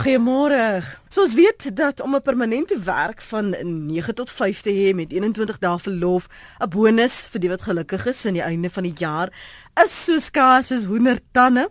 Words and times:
Goeiemôre. 0.00 0.80
Soos 1.12 1.34
weet 1.34 1.76
dat 1.76 2.00
om 2.00 2.14
'n 2.14 2.22
permanente 2.22 2.78
werk 2.78 3.22
van 3.22 3.54
9 3.86 4.14
tot 4.14 4.30
5 4.30 4.60
te 4.60 4.70
hê 4.70 4.94
met 4.94 5.12
21 5.12 5.58
dae 5.58 5.78
verlof, 5.78 6.28
'n 6.58 6.68
bonus 6.68 7.28
vir 7.30 7.40
die 7.40 7.48
wat 7.48 7.62
gelukkig 7.62 8.06
is 8.06 8.26
aan 8.26 8.32
die 8.32 8.42
einde 8.42 8.70
van 8.70 8.82
die 8.82 8.96
jaar, 8.96 9.28
is 9.84 10.04
so 10.04 10.18
skaars 10.18 10.72
as 10.72 10.84
hoendertande. 10.84 11.70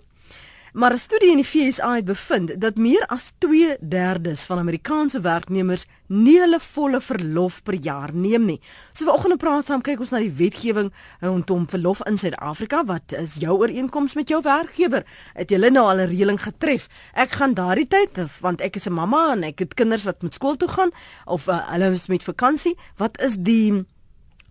Maar 0.74 0.94
'n 0.94 0.98
studie 0.98 1.32
in 1.32 1.42
die 1.42 1.46
FSA 1.46 1.96
het 1.96 2.06
bevind 2.06 2.62
dat 2.62 2.78
meer 2.78 3.06
as 3.08 3.32
2/3 3.38 4.46
van 4.46 4.58
Amerikaanse 4.58 5.22
werknemers 5.22 5.86
nie 6.08 6.40
hulle 6.40 6.60
volle 6.60 7.02
verlof 7.02 7.64
per 7.64 7.74
jaar 7.74 8.14
neem 8.14 8.46
nie. 8.46 8.62
So 8.94 9.06
vanoggend 9.06 9.38
praat 9.38 9.66
saam 9.66 9.82
kyk 9.82 10.00
ons 10.00 10.10
na 10.10 10.18
die 10.18 10.32
wetgewing 10.32 10.92
rondom 11.20 11.68
verlof 11.70 12.02
in 12.06 12.18
Suid-Afrika. 12.18 12.86
Wat 12.86 13.12
is 13.12 13.36
jou 13.36 13.58
ooreenkoms 13.58 14.14
met 14.16 14.28
jou 14.28 14.42
werkgewer? 14.42 15.06
Het 15.34 15.50
julle 15.50 15.70
nou 15.70 15.86
al 15.86 15.98
'n 15.98 16.10
reëling 16.10 16.42
getref? 16.42 16.88
Ek 17.14 17.32
gaan 17.32 17.54
daardie 17.54 17.88
tyd 17.88 18.40
want 18.42 18.62
ek 18.62 18.76
is 18.76 18.86
'n 18.86 18.94
mamma 18.94 19.32
en 19.32 19.44
ek 19.44 19.60
het 19.60 19.74
kinders 19.74 20.04
wat 20.04 20.22
moet 20.22 20.34
skool 20.34 20.56
toe 20.56 20.70
gaan 20.70 20.90
of 21.26 21.48
uh, 21.48 21.72
hulle 21.72 21.92
is 21.92 22.08
met 22.08 22.24
vakansie. 22.24 22.78
Wat 22.98 23.22
is 23.22 23.36
die 23.40 23.86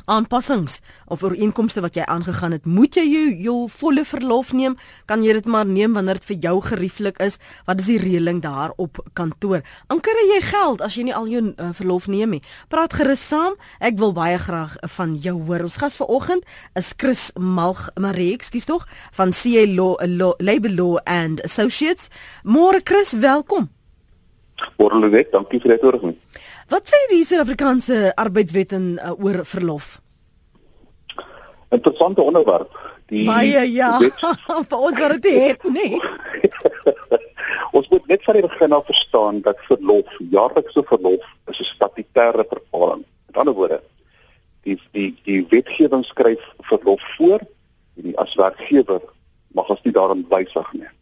aanpassings 0.09 0.81
of 1.07 1.23
ooreenkomste 1.23 1.83
wat 1.85 1.97
jy 1.97 2.05
aangegaan 2.09 2.57
het, 2.57 2.67
moet 2.67 2.97
jy 2.97 3.05
jou, 3.07 3.25
jou 3.45 3.57
volle 3.73 4.05
verlof 4.09 4.53
neem? 4.57 4.77
Kan 5.07 5.23
jy 5.25 5.37
dit 5.39 5.47
maar 5.49 5.69
neem 5.69 5.95
wanneer 5.97 6.21
dit 6.21 6.29
vir 6.33 6.41
jou 6.49 6.55
gerieflik 6.71 7.21
is? 7.25 7.39
Wat 7.69 7.81
is 7.81 7.91
die 7.93 8.01
reëling 8.03 8.43
daar 8.45 8.75
op 8.77 9.01
kantoor? 9.19 9.63
Anker 9.93 10.19
jy 10.29 10.41
geld 10.45 10.83
as 10.85 10.97
jy 10.99 11.09
nie 11.09 11.17
al 11.17 11.29
jou 11.31 11.45
uh, 11.53 11.71
verlof 11.77 12.09
neem 12.09 12.37
nie? 12.37 12.43
Praat 12.73 12.97
gerus 12.99 13.23
saam. 13.25 13.57
Ek 13.81 13.99
wil 14.01 14.13
baie 14.17 14.39
graag 14.41 14.77
van 14.97 15.17
jou 15.23 15.37
hoor. 15.49 15.67
Ons 15.69 15.79
gas 15.81 15.97
vanoggend 16.01 16.45
is 16.79 16.93
Chris 16.97 17.31
Malg 17.39 17.89
Marie, 18.01 18.33
ekskuus 18.37 18.69
tog, 18.69 18.87
van 19.17 19.33
CA 19.37 19.65
Law, 19.69 19.97
Law 20.05 20.35
Labor 20.39 20.73
Law 20.73 21.01
and 21.05 21.43
Associates. 21.45 22.09
Môre 22.45 22.81
Chris, 22.85 23.13
welkom. 23.13 23.69
Môre 24.79 24.99
Louwet, 24.99 25.31
dankie 25.33 25.61
vir 25.63 25.75
die 25.75 25.79
uitnodiging. 25.79 26.17
Wat 26.69 26.85
sê 26.85 26.99
die 27.09 27.25
Suid-Afrikaanse 27.25 28.13
arbeidswet 28.21 28.75
in 28.77 28.99
uh, 29.01 29.15
oor 29.17 29.41
verlof? 29.49 30.03
Interessante 31.73 32.21
onderwerp. 32.21 32.75
Die 33.09 33.25
Baie 33.25 33.63
ja. 33.73 33.95
Vir 34.69 34.77
ons 34.77 34.99
wat 35.01 35.15
dit 35.25 35.29
het, 35.33 35.65
nee. 35.73 35.97
ons 37.77 37.89
moet 37.89 38.13
net 38.13 38.25
van 38.27 38.37
die 38.37 38.45
begin 38.45 38.77
af 38.77 38.85
verstaan 38.85 39.41
dat 39.47 39.65
verlof, 39.71 40.13
jaarlikse 40.35 40.85
verlof, 40.91 41.25
is 41.49 41.63
'n 41.65 41.71
statutêre 41.71 42.45
bepaling. 42.53 43.07
Met 43.33 43.41
ander 43.41 43.57
woorde, 43.57 43.81
die 44.69 44.77
die 44.93 45.11
die 45.25 45.41
wetgewing 45.49 46.05
skryf 46.05 46.45
verlof 46.69 47.01
voor 47.17 47.41
en 47.97 48.13
die 48.13 48.19
as 48.21 48.37
werkgewer 48.37 49.01
mag 49.57 49.73
ons 49.73 49.85
nie 49.89 49.97
daarin 49.97 50.27
wysig 50.29 50.73
nie. 50.73 50.93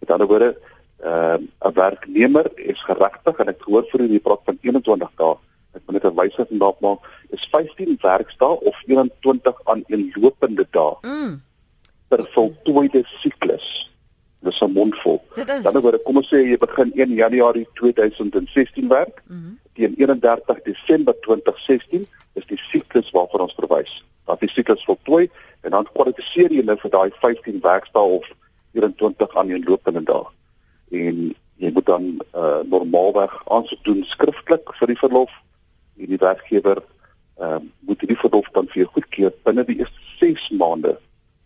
Met 0.00 0.16
ander 0.16 0.26
woorde, 0.32 0.56
ehm 1.02 1.42
uh, 1.42 1.68
'n 1.68 1.74
werknemer 1.74 2.46
is 2.54 2.80
geregtig 2.84 3.38
en 3.38 3.48
ek 3.48 3.62
hoor 3.64 3.84
vir 3.92 4.08
die 4.08 4.20
praat 4.20 4.40
van 4.44 4.58
21 4.60 5.12
dae. 5.16 5.36
Ek 5.72 5.82
moet 5.86 5.94
net 5.96 6.04
'n 6.04 6.16
wysiging 6.16 6.58
daarop 6.60 6.80
maak. 6.80 6.98
Dis 7.30 7.48
15 7.50 7.98
werksdae 8.02 8.60
of 8.70 8.76
21 8.86 9.60
aan 9.64 9.82
een 9.86 10.10
lopende 10.14 10.66
dae. 10.70 10.96
Mm. 11.02 11.40
per 12.10 12.26
voltooide 12.34 13.02
siklus. 13.22 13.66
Dis 14.42 14.60
'n 14.60 14.72
mondvol. 14.72 15.22
Dan 15.62 15.80
word 15.80 16.02
kom 16.02 16.16
ons 16.16 16.28
sê 16.32 16.38
jy 16.42 16.56
begin 16.58 16.90
1 16.94 17.14
Januarie 17.14 17.68
2016 17.74 18.88
werk. 18.88 19.22
Mm 19.26 19.36
-hmm. 19.36 19.58
Teen 19.74 19.94
31 19.96 20.62
Desember 20.62 21.14
2016 21.20 22.06
is 22.32 22.46
die 22.46 22.58
siklus 22.58 23.10
waarvoor 23.10 23.40
ons 23.40 23.54
verwys. 23.54 24.04
Dat 24.26 24.40
die 24.40 24.48
siklus 24.48 24.84
voltooi 24.84 25.30
en 25.60 25.70
dan 25.70 25.86
kwalifiseer 25.92 26.52
jy 26.52 26.62
nou 26.62 26.78
vir 26.78 26.90
daai 26.90 27.10
15 27.20 27.60
werksdae 27.60 28.02
of 28.02 28.26
24 28.72 29.36
aan 29.36 29.50
een 29.50 29.64
lopende 29.66 30.02
dae 30.02 30.26
en 30.90 31.34
jy 31.60 31.70
moet 31.72 31.86
dan 31.86 32.06
uh, 32.34 32.60
normaalweg 32.64 33.34
aansoek 33.52 33.84
doen 33.84 34.04
skriftelik 34.08 34.72
vir 34.78 34.92
die 34.92 34.98
verlof 34.98 35.32
en 36.00 36.12
die 36.14 36.20
werkgewer 36.20 36.80
uh, 37.40 37.60
moet 37.86 38.06
die 38.08 38.18
verlof 38.18 38.48
dan 38.56 38.68
vir 38.72 38.84
jou 38.84 38.90
goedkeur 38.96 39.34
binne 39.44 39.64
die 39.68 39.78
eerste 39.82 40.08
6 40.20 40.48
maande 40.62 40.96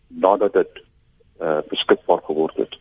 nadat 0.09 0.55
dit 0.55 0.83
uh, 1.43 1.59
beskikbaar 1.71 2.23
geword 2.27 2.57
het. 2.63 2.79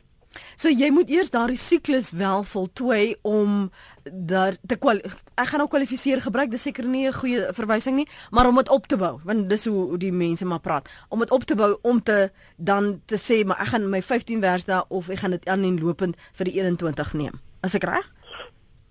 So 0.56 0.70
jy 0.70 0.90
moet 0.92 1.10
eers 1.10 1.32
daardie 1.34 1.58
siklus 1.58 2.12
wel 2.12 2.44
voltooi 2.44 3.16
om 3.22 3.72
daar 4.04 4.58
te 4.68 4.76
kwal 4.76 5.00
ek 5.00 5.48
gaan 5.48 5.64
nou 5.64 5.70
kwalifiseer 5.72 6.22
gebruik 6.22 6.52
dis 6.52 6.62
seker 6.62 6.86
nie 6.86 7.08
'n 7.08 7.14
goeie 7.14 7.54
verwysing 7.54 7.96
nie 7.96 8.08
maar 8.32 8.48
om 8.48 8.56
dit 8.56 8.70
op 8.70 8.88
te 8.88 8.98
bou 8.98 9.20
want 9.24 9.50
dis 9.50 9.66
hoe 9.66 9.98
die 9.98 10.12
mense 10.12 10.46
maar 10.46 10.60
praat. 10.60 10.90
Om 11.10 11.20
dit 11.20 11.32
op 11.32 11.44
te 11.44 11.56
bou 11.56 11.78
om 11.82 12.04
te 12.04 12.32
dan 12.58 13.02
te 13.06 13.16
sê 13.16 13.46
maar 13.46 13.62
ek 13.62 13.68
gaan 13.68 13.90
my 13.90 14.02
15 14.02 14.42
werksdae 14.42 14.84
of 14.90 15.10
ek 15.10 15.20
gaan 15.20 15.32
dit 15.32 15.48
aan 15.48 15.64
en 15.64 15.80
lopend 15.80 16.16
vir 16.34 16.46
die 16.46 16.60
21 16.60 17.14
neem. 17.14 17.40
As 17.62 17.76
ek 17.76 17.84
reg? 17.84 18.12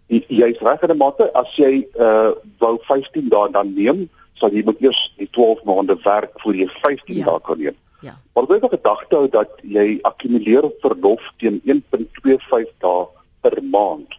Jy's 0.08 0.60
reg 0.60 0.82
in 0.82 0.90
'n 0.90 0.96
mate. 0.96 1.32
As 1.34 1.56
jy 1.56 1.86
uh 1.98 2.32
wou 2.58 2.78
15 2.88 3.28
dae 3.28 3.50
dan 3.50 3.74
neem 3.74 4.08
sal 4.34 4.50
jy 4.50 4.64
moet 4.64 4.80
eers 4.80 5.00
die 5.20 5.28
12 5.30 5.64
maande 5.64 5.96
werk 6.04 6.40
voor 6.42 6.54
jy 6.54 6.68
15 6.80 7.16
ja. 7.16 7.24
dae 7.24 7.40
kan 7.40 7.58
neem 7.58 7.76
Ja. 8.02 8.18
Maar 8.34 8.48
jy 8.48 8.58
moet 8.60 8.70
gedagte 8.70 9.16
hou 9.16 9.28
dat 9.30 9.50
jy 9.62 9.98
akkumuleer 10.02 10.66
verlof 10.82 11.28
teen 11.38 11.60
1.25 11.64 12.72
dae 12.82 13.06
per 13.40 13.58
maand. 13.62 14.18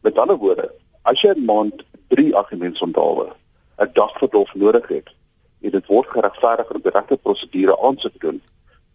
Met 0.00 0.18
ander 0.18 0.36
woorde, 0.36 0.68
as 1.02 1.20
jy 1.20 1.32
'n 1.34 1.44
maand 1.44 1.84
3 2.08 2.36
argumente 2.36 2.84
onthaalwe, 2.84 3.32
'n 3.78 3.90
dag 3.92 4.12
verlof 4.18 4.54
nodig 4.54 4.88
het, 4.88 5.08
en 5.60 5.70
dit 5.70 5.86
word 5.86 6.08
geregverdig 6.08 6.70
in 6.70 6.80
'n 6.84 6.90
regte 6.94 7.16
prosedure 7.16 7.78
aansoek 7.78 8.20
doen, 8.20 8.42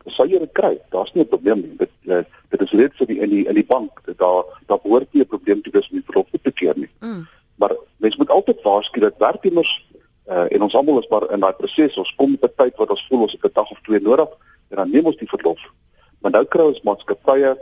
sal 0.06 0.28
jy 0.28 0.40
dit 0.40 0.52
kry. 0.52 0.78
Daar's 0.90 1.14
nie 1.14 1.24
'n 1.24 1.28
probleem 1.28 1.62
nie. 1.62 1.76
Dit 1.78 1.92
uh, 2.06 2.24
dit 2.50 2.62
is 2.62 2.72
reeds 2.72 2.98
vir 2.98 3.08
die 3.08 3.20
in 3.20 3.30
die 3.30 3.46
in 3.48 3.56
die 3.56 3.66
bank 3.66 4.02
dat 4.06 4.18
daar 4.18 4.44
daar 4.68 4.82
behoort 4.84 5.14
nie 5.14 5.24
'n 5.24 5.28
probleem 5.28 5.62
te 5.62 5.70
wees 5.72 5.90
met 5.90 6.06
verlof 6.06 6.28
te 6.42 6.52
keer 6.52 6.78
nie. 6.78 6.90
Mm. 7.00 7.28
Maar 7.56 7.76
mens 7.98 8.16
moet 8.16 8.30
altyd 8.30 8.62
waarsku 8.62 9.00
dat 9.00 9.18
werknemers 9.18 9.88
Uh, 10.28 10.44
en 10.52 10.62
ons 10.62 10.76
almal 10.76 11.00
is 11.00 11.08
maar 11.08 11.32
in 11.32 11.40
daai 11.40 11.54
proses. 11.54 11.98
Ons 11.98 12.16
kom 12.16 12.32
met 12.32 12.44
'n 12.44 12.56
tyd 12.56 12.76
wat 12.76 12.90
ons 12.90 13.06
voel 13.08 13.22
ons 13.22 13.32
het 13.32 13.44
'n 13.44 13.54
dag 13.54 13.72
of 13.72 13.80
twee 13.82 14.00
nodig 14.00 14.30
en 14.70 14.76
dan 14.76 14.92
neem 14.92 15.06
ons 15.06 15.18
die 15.18 15.30
verlof. 15.30 15.62
Maar 16.20 16.32
nou 16.32 16.46
kry 16.46 16.62
ons 16.62 16.82
maatskappye 16.82 17.58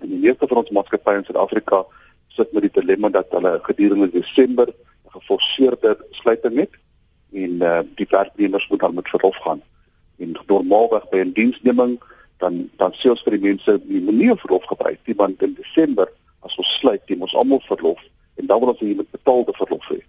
en 0.00 0.08
die 0.08 0.18
meeste 0.18 0.46
van 0.46 0.56
ons 0.56 0.70
maatskappye 0.70 1.16
in 1.16 1.24
Suid-Afrika 1.24 1.86
sit 2.28 2.52
met 2.52 2.62
die 2.62 2.80
dilemma 2.80 3.08
dat 3.08 3.30
hulle 3.30 3.58
gedurende 3.62 4.10
Desember 4.10 4.66
'n 4.68 5.10
geforseerde 5.10 5.96
sluiting 6.10 6.56
het 6.56 6.74
en 7.32 7.62
uh, 7.62 7.80
die 7.94 8.06
werknemers 8.10 8.68
moet 8.68 8.80
dan 8.80 8.94
met 8.94 9.08
verlof 9.08 9.36
gaan. 9.36 9.62
En 10.18 10.36
normaalweg 10.46 11.08
by 11.08 11.18
'n 11.18 11.32
diensneming 11.32 12.02
dan 12.38 12.70
dan 12.76 12.92
sê 12.92 13.10
ons 13.10 13.22
vir 13.22 13.32
die 13.38 13.46
mense 13.48 13.80
die 13.86 14.00
manier 14.00 14.36
verlof 14.36 14.64
gebruik, 14.64 14.98
want 15.16 15.42
in 15.42 15.54
Desember 15.54 16.12
as 16.40 16.56
ons 16.56 16.78
sluit, 16.78 17.02
jy 17.06 17.16
moet 17.16 17.34
almal 17.34 17.60
verlof 17.60 18.00
en 18.34 18.46
dan 18.46 18.60
wil 18.60 18.68
ons 18.68 18.80
hê 18.80 18.86
jy 18.86 18.94
moet 18.94 19.10
betaalde 19.10 19.52
verlof 19.52 19.88
hê. 19.88 20.02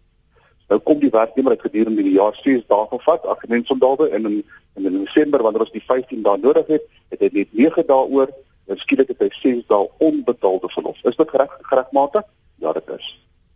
Nou 0.70 0.80
kom 0.86 1.00
die 1.02 1.10
werknemer 1.10 1.56
het 1.56 1.66
gedurende 1.66 2.04
die 2.06 2.18
jaar 2.18 2.36
6 2.44 2.66
dae 2.70 2.86
gevat, 2.92 3.26
argumentsoldawe 3.26 4.10
en 4.10 4.26
in 4.32 4.44
in 4.80 5.04
Desember 5.04 5.42
wanneer 5.44 5.66
ons 5.66 5.74
die 5.76 5.84
15 5.84 6.22
dae 6.24 6.38
nodig 6.40 6.68
het, 6.72 6.86
het 7.12 7.24
hy 7.26 7.30
net 7.34 7.50
9 7.58 7.84
dae 7.90 8.06
oor 8.16 8.30
en 8.70 8.78
skielik 8.80 9.10
het 9.12 9.24
hy 9.26 9.30
6 9.36 9.66
dae 9.68 9.90
onbetaalde 10.08 10.70
verlof. 10.72 11.02
Is 11.04 11.18
dit 11.18 11.34
reg 11.42 11.58
geregmatig? 11.72 12.24
Ja, 12.64 12.74
dit 12.78 12.94
is. 12.96 13.10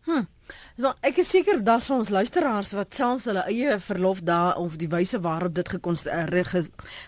Hm. 0.09 0.25
Nou, 0.81 0.89
ek 1.05 1.19
is 1.21 1.29
seker 1.29 1.59
daar's 1.61 1.85
ons 1.93 2.09
luisteraars 2.09 2.71
wat 2.73 2.95
selfs 2.97 3.27
hulle 3.29 3.43
eie 3.45 3.75
verlof 3.77 4.23
daar 4.25 4.57
of 4.57 4.79
die 4.81 4.89
wyse 4.89 5.19
waarop 5.21 5.53
dit 5.53 5.69
gekonstrueer 5.75 6.47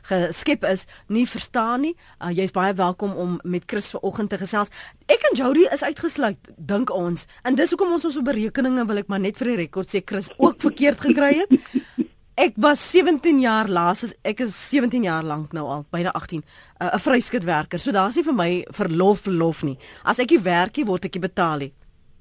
geskep 0.05 0.67
is, 0.69 0.85
nie 1.09 1.25
verstaan 1.25 1.81
nie. 1.87 1.95
Uh, 2.19 2.29
Jy's 2.29 2.53
baie 2.53 2.75
welkom 2.77 3.15
om 3.17 3.39
met 3.43 3.65
Chris 3.65 3.89
vanoggend 3.95 4.29
te 4.29 4.37
gesels. 4.37 4.69
Ek 5.09 5.25
en 5.31 5.37
Jody 5.39 5.65
is 5.73 5.83
uitgesluit, 5.83 6.51
dink 6.57 6.93
ons. 6.93 7.25
En 7.41 7.57
dis 7.57 7.73
hoekom 7.73 7.95
ons 7.97 8.05
ons 8.05 8.19
berekeninge 8.25 8.85
wil 8.85 9.01
ek 9.01 9.09
maar 9.09 9.23
net 9.23 9.41
vir 9.41 9.55
die 9.55 9.61
rekord 9.63 9.89
sê 9.89 10.03
Chris 10.05 10.29
ook 10.37 10.61
verkeerd 10.61 11.01
gekry 11.09 11.33
het. 11.41 11.57
Ek 12.35 12.57
was 12.59 12.81
17 12.91 13.37
jaar 13.39 13.69
laas 13.71 14.01
ek 14.27 14.41
is 14.43 14.55
17 14.67 15.05
jaar 15.07 15.23
lank 15.23 15.53
nou 15.55 15.69
al 15.71 15.85
byna 15.87 16.11
18 16.19 16.41
uh, 16.43 16.89
'n 16.91 16.99
vryskutwerker. 16.99 17.79
So 17.79 17.95
daar's 17.95 18.19
nie 18.19 18.25
vir 18.27 18.35
my 18.35 18.49
verlof 18.75 19.23
verlof 19.23 19.63
nie. 19.63 19.77
As 20.03 20.19
ek 20.19 20.35
nie 20.35 20.43
werk 20.43 20.75
nie 20.75 20.85
word 20.85 21.05
ek 21.07 21.15
betaal 21.23 21.63
nie 21.63 21.71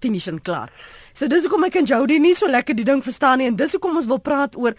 finish 0.01 0.29
en 0.29 0.41
klaar. 0.41 0.73
So 1.15 1.29
dis 1.31 1.47
hoekom 1.47 1.65
ek 1.65 1.77
en 1.81 1.87
Jody 1.87 2.19
nie 2.19 2.35
so 2.35 2.51
lekker 2.51 2.77
die 2.77 2.87
ding 2.87 3.03
verstaan 3.05 3.39
nie 3.39 3.49
en 3.51 3.57
dis 3.57 3.77
hoekom 3.77 3.97
ons 3.97 4.09
wil 4.11 4.19
praat 4.19 4.57
oor 4.57 4.75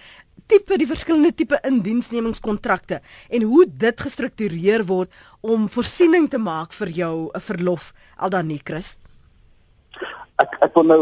tipe 0.52 0.78
die 0.78 0.88
verskillende 0.88 1.34
tipe 1.34 1.58
indiensnemingskontrakte 1.66 3.02
en 3.30 3.46
hoe 3.50 3.66
dit 3.66 4.02
gestruktureer 4.08 4.86
word 4.86 5.12
om 5.42 5.70
voorsiening 5.72 6.30
te 6.30 6.42
maak 6.42 6.74
vir 6.74 6.90
jou 6.90 7.32
'n 7.34 7.42
verlof 7.42 7.94
al 8.18 8.30
dan 8.30 8.48
nie 8.48 8.62
Chris. 8.64 8.98
Ek 10.38 10.58
ek 10.62 10.76
wil 10.76 10.84
nou 10.84 11.02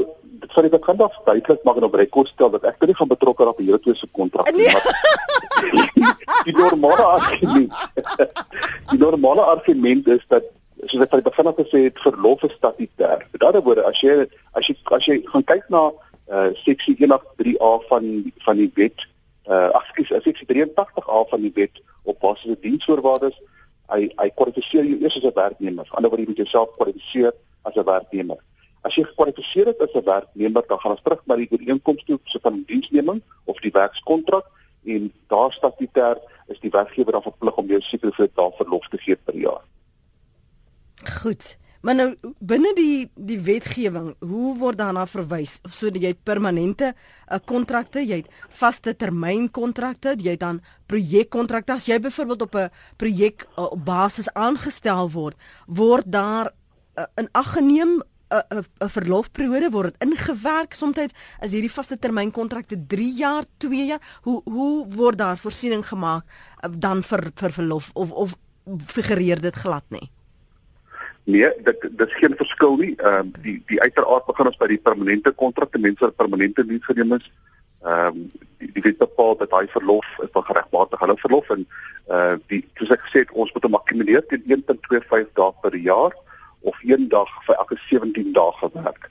sorry 0.51 0.69
ek 0.73 0.81
kan 0.81 0.97
dalk 0.97 1.13
duidelik 1.25 1.63
maak 1.63 1.77
en 1.77 1.83
op 1.83 1.95
rekord 1.95 2.27
stel 2.27 2.49
dat 2.49 2.63
ek 2.63 2.81
nie 2.87 2.95
van 2.95 3.07
betrokke 3.07 3.45
raak 3.45 3.57
by 3.57 3.63
hierdie 3.63 3.83
twee 3.83 3.95
se 3.95 4.07
kontrak 4.11 4.51
nie. 4.51 4.67
Nee. 4.67 6.11
die 6.47 6.55
normale 6.57 7.03
argument. 7.03 7.73
die 8.91 8.99
normale 8.99 9.41
argument 9.41 10.07
is 10.07 10.23
dat 10.27 10.43
soos 10.87 11.03
ek 11.03 11.11
by 11.11 11.19
die 11.21 11.29
begin 11.29 11.49
af 11.49 11.59
gesê 11.59 11.83
het 11.85 12.01
verlof 12.03 12.43
is 12.47 12.55
statutêr. 12.57 13.25
Met 13.31 13.43
ander 13.43 13.63
woorde, 13.63 13.85
as 13.87 13.99
jy 14.01 14.27
as 14.53 14.67
jy 14.67 14.75
as 14.97 15.07
jy 15.07 15.17
gaan 15.31 15.45
kyk 15.51 15.69
na 15.73 15.89
uh 16.33 16.49
seksie 16.63 16.95
183A 16.99 17.71
van 17.89 18.05
van 18.45 18.61
die 18.61 18.71
wet, 18.75 19.05
uh 19.47 19.69
ekskuus, 19.79 20.13
seksie 20.23 20.47
83A 20.49 21.25
van 21.31 21.41
die 21.41 21.51
wet 21.55 21.81
op 22.03 22.19
basis 22.19 22.53
van 22.53 22.61
diensvoorwaardes, 22.61 23.35
hy 23.93 24.07
hy 24.19 24.29
kwalifiseer 24.37 24.87
jou 24.87 24.99
eers 25.01 25.17
as 25.19 25.27
'n 25.29 25.35
werknemer. 25.35 25.83
Aan 25.83 25.89
die 25.89 25.97
ander 25.97 26.09
word 26.09 26.21
jy 26.21 26.29
moet 26.31 26.43
jouself 26.43 26.75
kwalifiseer 26.77 27.33
as 27.63 27.75
'n 27.75 27.85
werknemer. 27.85 28.39
As 28.83 28.95
jy 28.95 29.03
gekwalifiseer 29.03 29.67
het 29.71 29.81
as 29.81 29.93
'n 29.95 30.05
werknemer, 30.05 30.63
dan 30.67 30.79
gaan 30.79 30.91
ons 30.91 31.03
terug 31.03 31.21
na 31.25 31.35
die 31.35 31.51
ooreenkoms 31.51 32.03
toe 32.03 32.19
so 32.23 32.39
van 32.41 32.63
diensneming 32.67 33.21
of 33.45 33.59
die 33.59 33.71
werkskontrak 33.71 34.45
en 34.85 35.11
daar 35.27 35.51
statutêr 35.51 36.17
is 36.47 36.59
die 36.59 36.69
werkgewer 36.69 37.11
dan 37.11 37.21
verplig 37.21 37.55
om 37.55 37.67
jou 37.67 37.81
sekere 37.81 38.29
dae 38.35 38.51
verlof 38.57 38.87
te 38.87 38.97
gee 38.97 39.15
per 39.15 39.35
jaar. 39.35 39.63
Goed. 41.09 41.57
Maar 41.83 41.95
nou 41.95 42.05
binne 42.39 42.71
die 42.77 43.09
die 43.15 43.39
wetgewing, 43.43 44.13
hoe 44.23 44.53
word 44.55 44.79
daarna 44.79 45.03
verwys? 45.09 45.57
Sodat 45.67 45.99
jy 46.05 46.13
permanente 46.15 46.93
uh, 46.93 47.39
kontrakte, 47.43 47.99
jy 47.99 48.21
het 48.21 48.29
vaste 48.55 48.93
termyn 48.95 49.49
kontrakte, 49.51 50.13
jy 50.15 50.37
het 50.37 50.43
dan 50.45 50.61
projekkontrakte. 50.87 51.75
As 51.75 51.89
jy 51.89 51.99
byvoorbeeld 51.99 52.45
op 52.47 52.55
'n 52.55 52.71
projek 52.95 53.43
uh, 53.57 53.67
op 53.75 53.83
basis 53.83 54.31
aangestel 54.31 55.11
word, 55.11 55.35
word 55.67 56.07
daar 56.07 56.53
uh, 56.95 57.03
in 57.19 57.27
ag 57.31 57.51
geneem 57.51 57.99
'n 58.31 58.63
'n 58.79 58.89
verlofperiode 58.89 59.69
word 59.71 59.91
dit 59.91 60.09
ingewerk 60.09 60.73
soms 60.73 60.97
is 61.41 61.51
hierdie 61.51 61.71
vaste 61.71 61.99
termyn 61.99 62.31
kontrakte 62.31 62.79
3 62.87 63.13
jaar, 63.17 63.43
2 63.57 63.85
jaar. 63.85 64.01
Hoe 64.21 64.41
hoe 64.45 64.87
word 64.87 65.17
daar 65.17 65.37
voorsiening 65.37 65.83
gemaak 65.85 66.23
uh, 66.23 66.71
dan 66.71 67.03
vir 67.03 67.31
vir 67.35 67.51
verlof 67.51 67.91
of 67.93 68.11
of 68.11 68.35
figureer 68.87 69.41
dit 69.41 69.55
glad 69.55 69.83
nie? 69.89 70.09
Nee, 71.23 71.49
dit 71.63 71.81
dit 71.81 72.07
is 72.07 72.15
geen 72.15 72.35
verskil 72.35 72.75
nie. 72.77 72.95
Ehm 72.95 73.27
uh, 73.27 73.43
die 73.43 73.63
die 73.65 73.81
uiteraard 73.81 74.25
begin 74.25 74.49
ons 74.51 74.57
by 74.59 74.67
die 74.67 74.81
permanente 74.87 75.31
kontrakte, 75.31 75.79
mense 75.79 76.03
wat 76.03 76.15
permanente 76.15 76.65
diens 76.67 76.85
geneem 76.85 77.13
is. 77.15 77.31
Ehm 77.83 78.07
um, 78.07 78.31
die, 78.57 78.71
die 78.75 78.83
wet 78.83 78.97
bepaal 78.97 79.37
dat 79.37 79.55
hy 79.55 79.63
verlof 79.71 80.09
is 80.25 80.31
van 80.35 80.43
geregmatig 80.49 80.99
hulle 80.99 81.15
verlof 81.21 81.49
en 81.55 81.65
eh 82.07 82.17
uh, 82.17 82.35
die 82.51 82.59
soos 82.75 82.91
ek 82.91 83.05
gesê 83.07 83.23
het, 83.23 83.31
ons 83.31 83.53
moet 83.53 83.63
hom 83.63 83.79
akkumuleer 83.79 84.25
teen 84.27 84.43
1.25 84.57 85.31
dae 85.39 85.51
per 85.63 85.75
jaar 85.75 86.15
of 86.59 86.83
een 86.83 87.07
dag 87.07 87.31
vir 87.47 87.55
elke 87.55 87.79
17 87.87 88.33
dae 88.35 88.51
gewerk. 88.59 89.09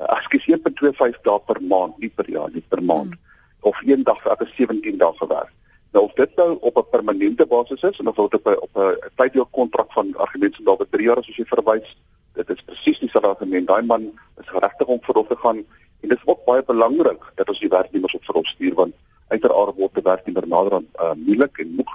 Uh, 0.00 0.08
ek 0.16 0.24
skies 0.28 0.48
1.25 0.56 1.20
dae 1.28 1.40
per 1.48 1.60
maand, 1.60 1.98
nie 1.98 2.12
per 2.16 2.30
jaar 2.30 2.48
nie, 2.52 2.64
per 2.68 2.82
maand. 2.82 3.12
Hmm. 3.12 3.68
Of 3.72 3.80
een 3.84 4.08
dag 4.08 4.22
vir 4.22 4.32
elke 4.36 4.48
17 4.56 4.98
dae 5.04 5.12
gewerk. 5.20 5.55
Nou 5.96 6.08
of 6.08 6.14
dit 6.14 6.36
nou 6.36 6.58
op 6.60 6.76
'n 6.76 6.90
permanente 6.90 7.46
basis 7.46 7.80
is 7.80 7.98
en 7.98 8.08
of 8.08 8.14
dit 8.14 8.34
op 8.34 8.46
'n 8.46 8.60
op 8.60 8.76
'n 8.76 8.98
tydelike 9.14 9.50
kontrak 9.50 9.92
van 9.92 10.16
argumente 10.16 10.62
daar 10.62 10.76
vir 10.76 10.88
3 10.90 11.06
jaar 11.06 11.18
is 11.18 11.28
as 11.28 11.36
jy 11.36 11.44
verwys, 11.44 11.96
dit 12.32 12.50
is 12.50 12.62
presies 12.62 12.98
dieselfde 12.98 13.28
argument. 13.28 13.66
Daai 13.66 13.82
man 13.82 14.02
is 14.40 14.48
geregtig 14.48 14.86
om 14.86 14.98
verlof 15.00 15.26
te 15.26 15.36
gaan 15.36 15.56
en 16.00 16.08
dit 16.08 16.18
is 16.18 16.26
ook 16.26 16.44
baie 16.44 16.62
belangrik 16.62 17.22
dat 17.34 17.48
ons 17.48 17.60
die 17.60 17.68
werknemers 17.68 18.14
op 18.14 18.24
verlof 18.24 18.46
stuur 18.46 18.74
want 18.74 18.94
uiteraard 19.28 19.76
word 19.76 19.94
die 19.94 20.02
werknemer 20.02 20.48
nader 20.48 20.72
aan 20.72 20.88
uh, 20.94 21.12
moeilik 21.26 21.58
en 21.58 21.74
moeg 21.74 21.92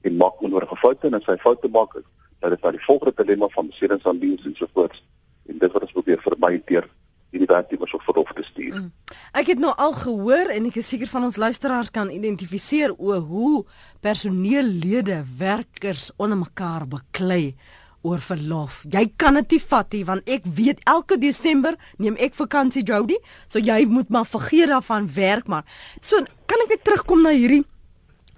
en 0.00 0.16
maak 0.16 0.40
onnodige 0.42 0.76
foute 0.76 1.06
en 1.06 1.14
as 1.14 1.26
hy 1.26 1.36
foute 1.36 1.68
maak, 1.68 1.92
dat 2.38 2.50
dit 2.50 2.62
dan 2.62 2.72
die 2.72 2.84
volgende 2.84 3.12
dilemma 3.16 3.48
van 3.48 3.66
besedings 3.66 4.04
aan 4.04 4.18
diens 4.18 4.44
en 4.44 4.54
so 4.54 4.66
voort 4.72 5.02
en 5.46 5.58
dit 5.58 5.72
wat 5.72 5.82
ons 5.82 5.92
probeer 5.92 6.20
vermy 6.22 6.62
deur 6.64 6.88
hierdie 7.32 7.48
werknemers 7.48 7.94
op 7.96 8.02
verlof 8.06 8.32
te 8.36 8.44
stuur. 8.44 8.74
Mm. 8.76 8.90
Ek 9.32 9.48
het 9.52 9.60
nou 9.60 9.72
al 9.80 9.94
gehoor 9.96 10.52
en 10.52 10.68
ek 10.68 10.78
is 10.82 10.90
seker 10.92 11.08
van 11.08 11.24
ons 11.28 11.38
luisteraars 11.40 11.90
kan 11.94 12.12
identifiseer 12.12 12.92
o 12.98 13.16
hoe 13.24 13.64
personeellede 14.04 15.22
werkers 15.40 16.10
onder 16.20 16.38
mekaar 16.38 16.84
beklei 16.88 17.54
oor 18.02 18.20
verlof. 18.20 18.82
Jy 18.90 19.04
kan 19.16 19.38
dit 19.38 19.56
nie 19.56 19.62
vat 19.70 19.96
nie 19.96 20.04
want 20.04 20.28
ek 20.36 20.46
weet 20.58 20.82
elke 20.90 21.18
Desember 21.22 21.78
neem 22.02 22.18
ek 22.20 22.36
vakansie 22.36 22.84
Jody, 22.84 23.18
so 23.48 23.62
jy 23.62 23.84
moet 23.88 24.10
maar 24.12 24.28
vergeet 24.28 24.72
daarvan 24.74 25.08
werk 25.16 25.48
maar. 25.48 25.64
So 26.02 26.20
kan 26.50 26.64
ek 26.66 26.76
net 26.76 26.84
terugkom 26.84 27.22
na 27.24 27.32
hierdie 27.32 27.64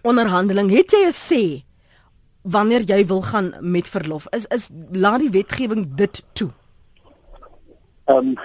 onderhandeling. 0.05 0.71
Het 0.71 0.93
jy 0.93 1.07
'n 1.09 1.17
sê 1.17 1.43
wanneer 2.43 2.85
jy 2.85 3.07
wil 3.07 3.23
gaan 3.23 3.55
met 3.61 3.89
verlof? 3.89 4.27
Is 4.31 4.47
is 4.47 4.69
laat 4.93 5.21
die 5.21 5.31
wetgewing 5.31 5.97
dit 5.97 6.23
toe? 6.33 6.51
Ehm 8.05 8.37
um, 8.37 8.39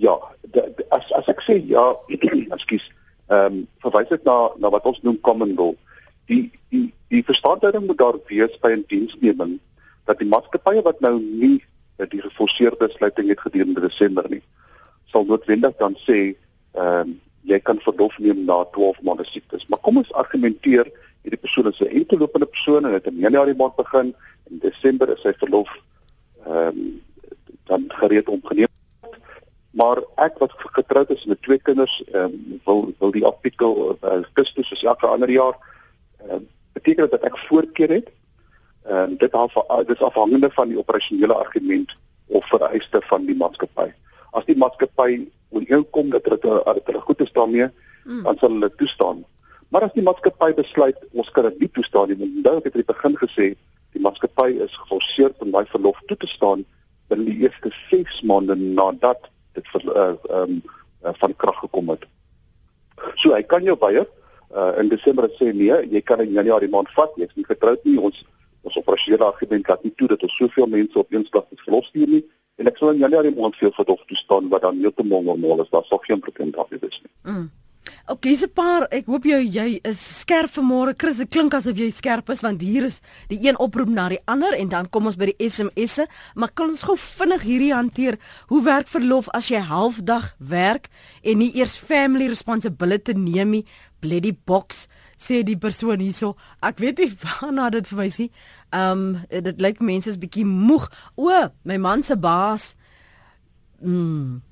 ja, 0.00 0.16
de, 0.40 0.72
de, 0.76 0.84
as 0.96 1.12
as 1.12 1.28
ek 1.28 1.42
sê 1.44 1.58
ja, 1.68 1.84
ekskuus. 2.56 2.86
Ehm 3.30 3.60
um, 3.60 3.64
verwys 3.84 4.08
dit 4.10 4.24
na 4.28 4.36
na 4.62 4.70
wat 4.72 4.86
ons 4.88 5.00
noem 5.06 5.18
common 5.26 5.52
law. 5.58 5.74
Die 6.30 6.46
die 6.72 6.86
die 7.12 7.24
verstandhouding 7.26 7.84
moet 7.86 8.00
daar 8.00 8.18
wees 8.30 8.54
by 8.64 8.72
'n 8.76 8.86
diensneming 8.88 9.58
dat 10.08 10.18
die 10.18 10.30
maatskappye 10.30 10.82
wat 10.86 11.00
nou 11.04 11.18
nie 11.20 11.58
die 12.08 12.22
geforseerde 12.22 12.88
sluiting 12.94 13.28
het 13.28 13.40
gedurende 13.44 13.80
Desember 13.84 14.24
nie, 14.30 14.42
sal 15.12 15.26
noodwendig 15.28 15.76
dan 15.82 15.96
sê 16.06 16.32
ehm 16.72 17.10
um, 17.10 17.18
jy 17.50 17.58
kan 17.58 17.78
verlof 17.82 18.18
neem 18.18 18.44
na 18.44 18.64
12 18.72 19.00
maande 19.02 19.24
siektes. 19.24 19.64
Maar 19.68 19.80
kom 19.82 19.96
ons 19.96 20.12
argumenteer 20.12 20.86
hierdie 21.22 21.40
persoon 21.40 21.68
is 21.68 21.80
'n 21.80 21.92
enkelopende 22.00 22.46
persoon 22.46 22.86
en 22.86 22.92
het 22.92 23.06
in 23.06 23.18
Januarie 23.18 23.54
maand 23.54 23.76
begin 23.76 24.14
en 24.50 24.58
Desember 24.58 25.08
is 25.12 25.22
sy 25.22 25.32
verlof 25.44 25.70
ehm 26.46 26.68
um, 26.68 27.00
dan 27.64 27.84
gereed 27.88 28.28
om 28.28 28.40
geneem 28.44 28.70
maar 29.70 30.02
ek 30.14 30.38
wat 30.38 30.52
getroud 30.56 31.10
is 31.10 31.24
met 31.24 31.42
twee 31.42 31.58
kinders 31.58 32.02
ehm 32.12 32.24
um, 32.24 32.60
wil 32.64 32.94
wil 32.98 33.10
die 33.10 33.26
artikel 33.26 33.76
uh, 33.90 34.14
eh, 34.14 34.22
kustus 34.32 34.68
soos 34.68 34.82
elke 34.82 35.06
ander 35.06 35.30
jaar. 35.30 35.56
Ehm 36.26 36.34
uh, 36.34 36.42
beteken 36.72 37.10
dat 37.10 37.22
ek 37.22 37.38
voorkeur 37.38 37.88
het? 37.88 38.10
Ehm 38.82 39.10
um, 39.10 39.16
dit 39.16 39.32
af 39.32 39.54
dit 39.86 39.96
is 39.96 40.06
afhangende 40.06 40.50
van 40.50 40.68
die 40.68 40.78
operasionele 40.78 41.34
argument 41.34 41.96
of 42.26 42.46
vereiste 42.48 43.02
van 43.02 43.26
die 43.26 43.36
maatskappy. 43.36 43.92
As 44.30 44.44
die 44.44 44.56
maatskappy 44.56 45.28
ooreenkom 45.50 46.10
dat 46.10 46.24
dit 46.24 46.42
dat 46.42 46.84
hulle 46.84 47.00
goed 47.00 47.20
is 47.20 47.32
daarmee 47.32 47.68
hmm. 48.04 48.22
dan 48.22 48.36
sal 48.38 48.50
hulle 48.50 48.74
toestaan. 48.74 49.24
Maar 49.68 49.82
as 49.82 49.94
die 49.94 50.02
maatskappy 50.02 50.54
besluit 50.54 50.98
ons 51.12 51.30
kan 51.30 51.46
dit 51.46 51.58
nie 51.58 51.70
toestaan 51.70 52.08
nie 52.08 52.42
dan 52.42 52.58
het 52.58 52.66
ek 52.66 52.74
het 52.82 52.86
begin 52.86 53.16
gesê 53.22 53.52
die 53.94 54.02
maatskappy 54.02 54.50
is 54.66 54.76
geforseer 54.82 55.34
om 55.38 55.50
daai 55.50 55.66
verlof 55.70 55.98
toe 56.06 56.16
te 56.16 56.26
staan 56.26 56.64
binne 57.10 57.26
die 57.26 57.42
eerste 57.46 57.70
6 57.90 58.22
maande 58.30 58.54
nadat 58.54 59.30
dit 59.60 59.70
vir 59.74 59.86
uh, 59.92 60.08
um, 60.40 60.58
uh, 61.04 61.14
van 61.22 61.36
krag 61.36 61.62
gekom 61.62 61.94
het. 61.94 62.08
So 63.14 63.36
hy 63.36 63.44
kan 63.46 63.64
jou 63.64 63.76
baier 63.80 64.08
uh, 64.50 64.72
in 64.80 64.90
Desember 64.92 65.30
sê 65.38 65.52
nee, 65.52 65.78
jy 65.92 66.02
kan 66.04 66.20
in 66.24 66.34
Januarie 66.36 66.70
maand 66.72 66.90
vat, 66.96 67.14
jy's 67.20 67.32
nie 67.38 67.46
getroud 67.48 67.84
nie. 67.88 67.98
Ons 68.00 68.24
ons 68.60 68.76
operasionele 68.76 69.24
argument 69.24 69.70
laat 69.70 69.84
nie 69.86 69.94
toe 69.96 70.10
dat 70.10 70.20
ons 70.26 70.34
soveel 70.36 70.66
mense 70.68 70.98
op 71.00 71.14
een 71.14 71.22
slag 71.30 71.46
moet 71.48 71.62
verlofstuur 71.64 72.10
nie 72.12 72.20
en 72.60 72.68
ek 72.68 72.76
sal 72.76 72.90
in 72.92 73.00
Januarie 73.00 73.32
maand 73.32 73.56
veel 73.56 73.72
verdof 73.72 74.02
toestaan 74.10 74.50
wat 74.52 74.66
dan 74.66 74.82
heeltemal 74.82 75.22
normaal 75.24 75.62
is. 75.64 75.70
Daar 75.72 75.86
sal 75.88 76.02
geen 76.04 76.20
probleem 76.20 76.50
daar 76.52 76.68
wees 76.68 77.00
nie. 77.00 77.12
Mm. 77.24 77.46
Ok, 78.10 78.22
dis 78.22 78.42
'n 78.42 78.52
paar. 78.52 78.86
Ek 78.90 79.06
hoop 79.06 79.24
jy 79.24 79.38
jy 79.46 79.78
is 79.82 80.18
skerp 80.20 80.50
vanmôre. 80.50 80.94
Chris, 80.96 81.16
dit 81.16 81.28
klink 81.28 81.54
asof 81.54 81.76
jy 81.76 81.90
skerp 81.90 82.30
is 82.30 82.40
want 82.40 82.60
hier 82.60 82.84
is 82.84 83.00
die 83.28 83.38
een 83.48 83.58
oproep 83.58 83.88
na 83.88 84.08
die 84.08 84.18
ander 84.26 84.52
en 84.52 84.68
dan 84.68 84.88
kom 84.90 85.06
ons 85.06 85.16
by 85.16 85.24
die 85.30 85.48
SMS'e. 85.48 86.06
Maar 86.34 86.50
kan 86.54 86.68
ons 86.68 86.82
gou 86.82 86.96
vinnig 86.96 87.42
hierdie 87.42 87.74
hanteer? 87.74 88.18
Hoe 88.48 88.62
werk 88.62 88.88
verlof 88.88 89.28
as 89.28 89.48
jy 89.48 89.60
halfdag 89.60 90.34
werk 90.38 90.88
en 91.22 91.38
nie 91.38 91.52
eers 91.56 91.76
family 91.76 92.26
responsibility 92.26 93.12
neem 93.12 93.50
nie? 93.50 93.64
Bloody 94.00 94.36
box 94.44 94.88
sê 95.16 95.42
die 95.44 95.56
persoon 95.56 96.00
hierso. 96.00 96.36
Ek 96.62 96.78
weet 96.78 96.98
nie 96.98 97.12
waarna 97.24 97.70
dit 97.70 97.86
verwys 97.86 98.18
nie. 98.18 98.30
Um 98.72 99.24
dit 99.28 99.60
lyk 99.60 99.80
mense 99.80 100.10
is 100.10 100.18
bietjie 100.18 100.44
moeg. 100.44 100.90
O, 101.16 101.50
my 101.62 101.76
man 101.76 102.02
se 102.02 102.16
baas. 102.16 102.74
Mm. 103.80 104.42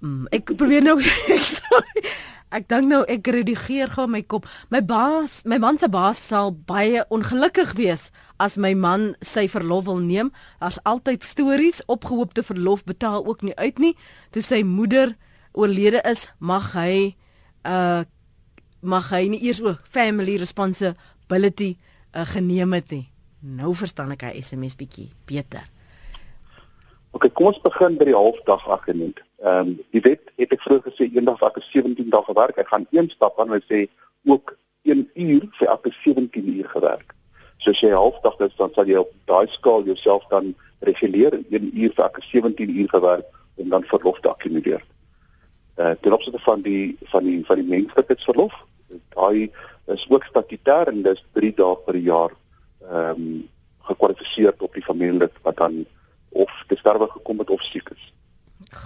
Mm, 0.00 0.28
ek 0.32 0.54
probeer 0.56 0.84
nou 0.84 0.96
ek 1.36 1.46
sorry. 1.46 2.04
Ek 2.50 2.66
dink 2.66 2.88
nou 2.90 3.04
ek 3.06 3.28
redigeer 3.30 3.92
gou 3.94 4.08
my 4.10 4.24
kop. 4.26 4.48
My 4.74 4.80
baas, 4.82 5.40
my 5.46 5.60
man 5.62 5.78
se 5.78 5.86
baas 5.92 6.18
sal 6.18 6.50
baie 6.66 7.04
ongelukkig 7.14 7.76
wees 7.78 8.08
as 8.42 8.56
my 8.58 8.72
man 8.74 9.12
sy 9.22 9.46
verlof 9.52 9.86
wil 9.86 10.00
neem. 10.02 10.32
Daar's 10.58 10.80
altyd 10.88 11.22
stories, 11.22 11.78
opgehoopte 11.86 12.42
verlof 12.42 12.82
betaal 12.88 13.22
ook 13.22 13.44
nie 13.46 13.54
uit 13.54 13.78
nie. 13.78 13.92
Toe 14.34 14.42
sy 14.42 14.64
moeder 14.66 15.14
oorlede 15.54 16.02
is, 16.08 16.26
mag 16.38 16.72
hy 16.74 17.14
uh 17.68 18.02
mag 18.80 19.10
hy 19.12 19.26
nie 19.28 19.42
eers 19.44 19.58
ook 19.60 19.82
family 19.84 20.38
responsibility 20.40 21.74
uh, 22.16 22.24
geneem 22.24 22.72
het 22.72 22.94
nie. 22.94 23.04
Nou 23.44 23.74
verstaan 23.76 24.14
ek 24.16 24.24
hy 24.24 24.40
SMS 24.40 24.72
bietjie 24.80 25.10
beter. 25.28 25.66
OK, 27.10 27.26
kom 27.34 27.50
ons 27.50 27.62
begin 27.64 27.96
by 27.98 28.06
die 28.06 28.16
halfdag 28.16 28.66
argument. 28.70 29.18
Ehm 29.42 29.72
um, 29.72 29.78
die 29.94 30.02
wet 30.04 30.28
het 30.38 30.52
ek 30.54 30.62
vroeër 30.62 30.84
gesê 30.86 31.08
eendag 31.10 31.40
vir 31.42 31.64
17 31.66 32.10
dae 32.12 32.26
gewerk. 32.28 32.58
Ek 32.62 32.70
gaan 32.70 32.86
een 32.94 33.10
stap 33.10 33.40
aan 33.40 33.56
en 33.56 33.64
sê 33.66 33.86
ook 34.30 34.54
1 34.86 35.08
uur 35.14 35.48
vir 35.58 35.68
elke 35.74 35.90
17 36.04 36.48
uur 36.54 36.68
gewerk. 36.68 37.14
So 37.58 37.74
as 37.74 37.82
jy 37.82 37.90
halfdag 37.90 38.38
is 38.46 38.54
dan 38.56 38.72
sal 38.74 38.86
jy 38.86 39.02
op 39.02 39.10
daai 39.26 39.50
skaal 39.56 39.84
jouself 39.84 40.24
dan 40.30 40.54
reguleer 40.86 41.40
1 41.50 41.70
uur 41.74 41.92
vir 41.96 42.04
elke 42.06 42.22
17 42.30 42.76
uur 42.78 42.88
gewerk 42.94 43.26
om 43.56 43.68
dan 43.68 43.90
verlof 43.90 44.20
te 44.20 44.30
akkumuleer. 44.30 44.84
Eh 45.76 45.90
uh, 45.90 45.94
ten 46.00 46.12
opsigte 46.12 46.38
van 46.46 46.62
die 46.62 46.96
van 47.12 47.24
die 47.24 47.40
van 47.46 47.58
die 47.58 47.68
menslikheidsverlof, 47.74 48.54
daai 49.16 49.50
is 49.86 50.06
ook 50.08 50.24
statutêr 50.24 50.88
en 50.92 51.02
dis 51.02 51.24
3 51.32 51.54
dae 51.58 51.76
per 51.86 51.96
jaar 51.96 52.36
ehm 52.86 53.24
um, 53.24 53.48
gekwalifiseer 53.90 54.54
op 54.58 54.74
die 54.74 54.84
familielid 54.86 55.34
wat 55.42 55.56
dan 55.56 55.86
of 56.32 56.50
te 56.66 56.76
sterwe 56.76 57.08
gekom 57.10 57.38
het 57.38 57.50
of 57.50 57.62
siek 57.62 57.88
is. 57.88 58.12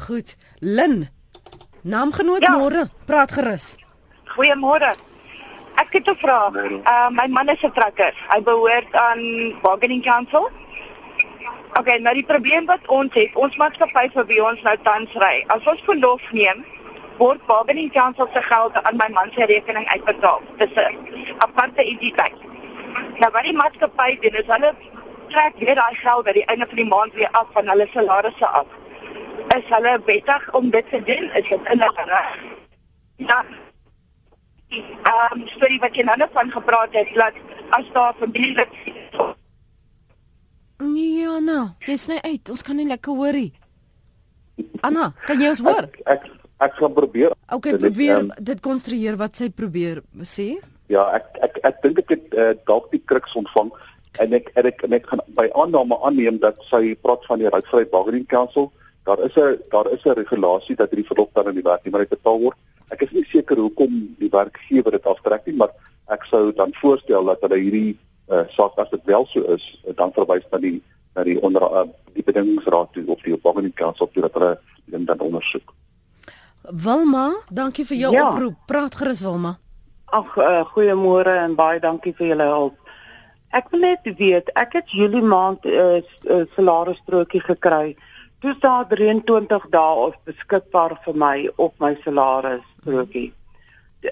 Goed. 0.07 0.37
Lin. 0.59 1.09
Naamgenoot 1.83 2.43
ja. 2.43 2.57
môre. 2.57 2.89
Praat 3.05 3.33
gerus. 3.33 3.75
Goeiemôre. 4.35 4.95
Ek 5.77 5.93
het 5.93 6.09
'n 6.09 6.17
vraag. 6.17 6.55
Uh 6.55 7.09
my 7.11 7.27
man 7.29 7.49
is 7.49 7.63
'n 7.63 7.73
trekker. 7.73 8.15
Hy 8.29 8.43
behoort 8.43 8.95
aan 8.95 9.21
Bargaining 9.63 10.03
Council. 10.03 10.51
Okay, 11.79 11.99
nou 11.99 12.15
die 12.15 12.25
probleem 12.25 12.67
wat 12.67 12.87
ons 12.87 13.15
het, 13.15 13.35
ons 13.35 13.57
maatskappy 13.57 14.05
vir 14.15 14.27
wie 14.27 14.45
ons 14.45 14.61
nou 14.63 14.77
tans 14.87 15.15
ry, 15.19 15.45
as 15.51 15.67
ons 15.67 15.81
verlof 15.83 16.23
neem, 16.31 16.65
word 17.19 17.43
bargaining 17.47 17.91
council 17.93 18.29
se 18.35 18.43
geld 18.43 18.79
aan 18.83 18.97
my 18.97 19.09
man 19.17 19.31
se 19.35 19.47
rekening 19.51 19.87
uitbetaal. 19.87 20.41
Dis 20.59 20.75
'n 20.75 21.35
aparte 21.39 21.83
entiteit. 21.85 22.39
Nou 23.19 23.31
wat 23.33 23.43
die 23.43 23.53
maatskappy 23.53 24.19
doen 24.21 24.39
is 24.43 24.47
hulle 24.47 24.75
trek 25.35 25.59
weer 25.59 25.79
daai 25.79 25.95
geld 25.99 26.25
by 26.27 26.35
die 26.37 26.47
einde 26.53 26.67
van 26.71 26.81
die 26.81 26.89
maand 26.89 27.15
weer 27.19 27.31
af 27.41 27.51
van 27.57 27.69
hulle 27.73 27.87
salarisse 27.93 28.49
af. 28.61 28.67
Is 29.57 29.71
hulle 29.71 29.95
wettig 30.07 30.51
om 30.59 30.71
dit 30.71 30.91
te 30.91 31.01
doen? 31.11 31.31
Is 31.41 31.49
dit 31.49 31.71
in 31.75 31.85
hulle 31.87 32.05
reg? 32.11 32.35
Ja. 33.31 33.41
Ehm 34.75 35.41
um, 35.41 35.47
storie 35.55 35.81
wat 35.83 35.97
jy 35.97 36.05
nou 36.07 36.29
van 36.37 36.51
gepraat 36.51 36.95
het, 36.99 37.11
dat 37.15 37.35
as 37.79 37.91
daar 37.97 38.15
familie 38.19 38.55
wat 38.57 38.79
Nee, 40.85 41.27
Anna, 41.29 41.77
jy's 41.87 42.07
net 42.11 42.25
uit. 42.25 42.51
Ons 42.51 42.63
kan 42.63 42.77
nie 42.77 42.87
lekker 42.87 43.15
hoorie. 43.15 43.53
Anna, 44.83 45.13
kan 45.27 45.41
jy 45.41 45.53
ons 45.55 45.63
hoor? 45.65 45.87
Ek 45.87 46.01
ek, 46.17 46.27
ek 46.67 46.75
gaan 46.81 46.95
probeer. 46.97 47.35
Okay, 47.55 47.77
probeer 47.79 48.19
um, 48.19 48.31
dit 48.51 48.61
konstrueer 48.61 49.17
wat 49.21 49.39
sy 49.39 49.49
probeer 49.51 50.03
sê. 50.27 50.49
Ja, 50.93 51.07
ek 51.17 51.31
ek 51.47 51.61
ek 51.71 51.81
dink 51.87 52.03
ek 52.03 52.13
het 52.17 52.35
uh, 52.35 52.51
dalk 52.69 52.91
die 52.93 53.01
kruks 53.07 53.39
ontvang 53.39 53.71
en 54.23 54.33
ek 54.33 54.51
en 54.55 54.67
ek 54.67 54.83
en 54.87 54.93
ek 54.93 55.07
gaan 55.11 55.23
by 55.39 55.49
aanname 55.59 55.99
aanneem 56.07 56.39
dat 56.43 56.61
sy 56.71 56.95
praat 57.03 57.25
van 57.29 57.43
die 57.43 57.51
Ryksvryheid 57.51 57.91
Bargaining 57.91 58.27
Council. 58.27 58.71
Daar 59.05 59.21
is 59.27 59.37
'n 59.37 59.59
daar 59.71 59.91
is 59.93 60.05
'n 60.05 60.17
regulasie 60.21 60.77
dat 60.77 60.91
hierdie 60.91 61.11
verlof 61.11 61.31
dan 61.33 61.47
aan 61.47 61.61
die 61.61 61.71
werknemer 61.71 62.07
betaal 62.09 62.41
word. 62.41 62.57
Ek 62.91 63.03
is 63.03 63.11
nie 63.11 63.25
seker 63.25 63.57
hoekom 63.57 64.15
die 64.19 64.31
werkgewer 64.31 64.91
dit 64.91 65.07
aftrek 65.07 65.47
nie, 65.47 65.57
maar 65.57 65.73
ek 66.09 66.25
sou 66.25 66.53
dan 66.53 66.73
voorstel 66.75 67.25
dat 67.25 67.41
hulle 67.41 67.59
hierdie 67.59 67.99
uh, 68.29 68.45
saak 68.49 68.79
as 68.79 68.91
dit 68.91 69.05
wel 69.05 69.27
so 69.27 69.41
is, 69.41 69.65
dan 69.97 70.13
verwys 70.13 70.45
na 70.53 70.59
die 70.59 70.83
na 71.15 71.23
die 71.23 71.41
onder 71.43 71.63
uh, 71.63 71.85
die 72.15 72.23
bedingingsraad 72.23 72.93
toe 72.93 73.05
of 73.07 73.23
die 73.23 73.37
bargaining 73.37 73.75
council 73.75 74.11
toe 74.13 74.23
dat 74.23 74.35
hulle 74.35 74.59
dit 74.85 75.07
dan 75.07 75.21
ondersoek. 75.21 75.73
Wilma, 76.63 77.33
dankie 77.51 77.85
vir 77.85 77.97
jou 77.97 78.13
ja. 78.13 78.31
oproep. 78.31 78.57
Praat 78.67 78.95
gerus 78.95 79.21
Wilma. 79.21 79.59
Ag, 80.05 80.37
uh, 80.37 80.63
goeiemôre 80.73 81.35
en 81.43 81.55
baie 81.55 81.81
dankie 81.81 82.15
vir 82.17 82.27
julle 82.33 82.47
hulp. 82.49 82.84
Ek 83.55 83.69
wil 83.71 83.85
net 83.85 84.09
weet, 84.19 84.51
ek 84.59 84.73
het 84.81 84.91
Julie 84.91 85.23
maand 85.23 85.63
'n 85.65 85.71
uh, 85.71 86.03
uh, 86.35 86.43
salarisstrokie 86.57 87.41
gekry. 87.41 87.97
Dis 88.43 88.59
daar 88.61 88.89
23 88.91 89.67
dae 89.71 89.95
of 90.07 90.15
beskikbaar 90.27 90.99
vir 91.05 91.17
my 91.17 91.37
op 91.57 91.75
my 91.79 91.95
salarisstrokie. 92.05 93.33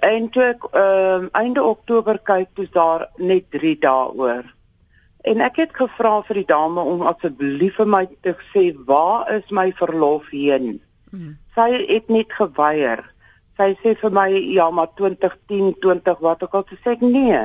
En 0.01 0.29
toe 0.31 0.43
ek 0.43 0.67
ehm 0.71 1.25
um, 1.25 1.29
einde 1.33 1.63
Oktober 1.63 2.19
kyk, 2.19 2.49
dis 2.55 2.71
daar 2.71 3.09
net 3.17 3.51
3 3.51 3.79
dae 3.79 4.13
oor. 4.15 4.45
En 5.23 5.41
ek 5.41 5.57
het 5.57 5.75
gevra 5.75 6.23
vir 6.29 6.41
die 6.41 6.49
dame 6.49 6.81
om 6.81 7.03
asseblief 7.07 7.77
vir 7.77 7.87
my 7.87 8.07
te 8.23 8.35
sê 8.53 8.63
waar 8.87 9.27
is 9.35 9.51
my 9.51 9.73
verlof 9.79 10.31
heen? 10.31 10.81
Hmm. 11.11 11.35
Sy 11.55 11.69
het 11.91 12.09
net 12.09 12.33
geweier. 12.33 13.03
Sy 13.59 13.75
sê 13.83 13.97
vir 14.01 14.15
my 14.15 14.29
ja, 14.31 14.71
maar 14.71 14.95
2010, 14.97 15.75
20 15.83 16.25
wat 16.27 16.43
ook 16.43 16.55
al 16.55 16.65
sê 16.73 16.95
ek 16.95 17.05
nee. 17.05 17.43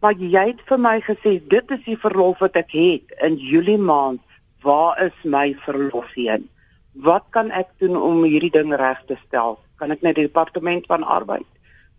Maar 0.00 0.16
jy 0.16 0.46
het 0.48 0.60
vir 0.64 0.80
my 0.80 0.94
gesê 1.04 1.34
dit 1.52 1.72
is 1.76 1.82
die 1.84 1.98
verlof 2.00 2.40
wat 2.40 2.56
ek 2.56 2.72
het 2.72 3.12
in 3.26 3.36
Julie 3.36 3.78
maand. 3.78 4.22
Waar 4.64 4.96
is 5.04 5.16
my 5.24 5.52
verlof 5.64 6.08
heen? 6.16 6.48
Wat 6.96 7.26
kan 7.36 7.52
ek 7.52 7.68
doen 7.80 7.96
om 7.96 8.24
hierdie 8.24 8.52
ding 8.52 8.72
reg 8.76 9.00
te 9.08 9.16
stel? 9.26 9.58
Kan 9.76 9.92
ek 9.92 10.02
net 10.04 10.16
die 10.16 10.26
departement 10.28 10.88
van 10.88 11.04
arbeid 11.04 11.46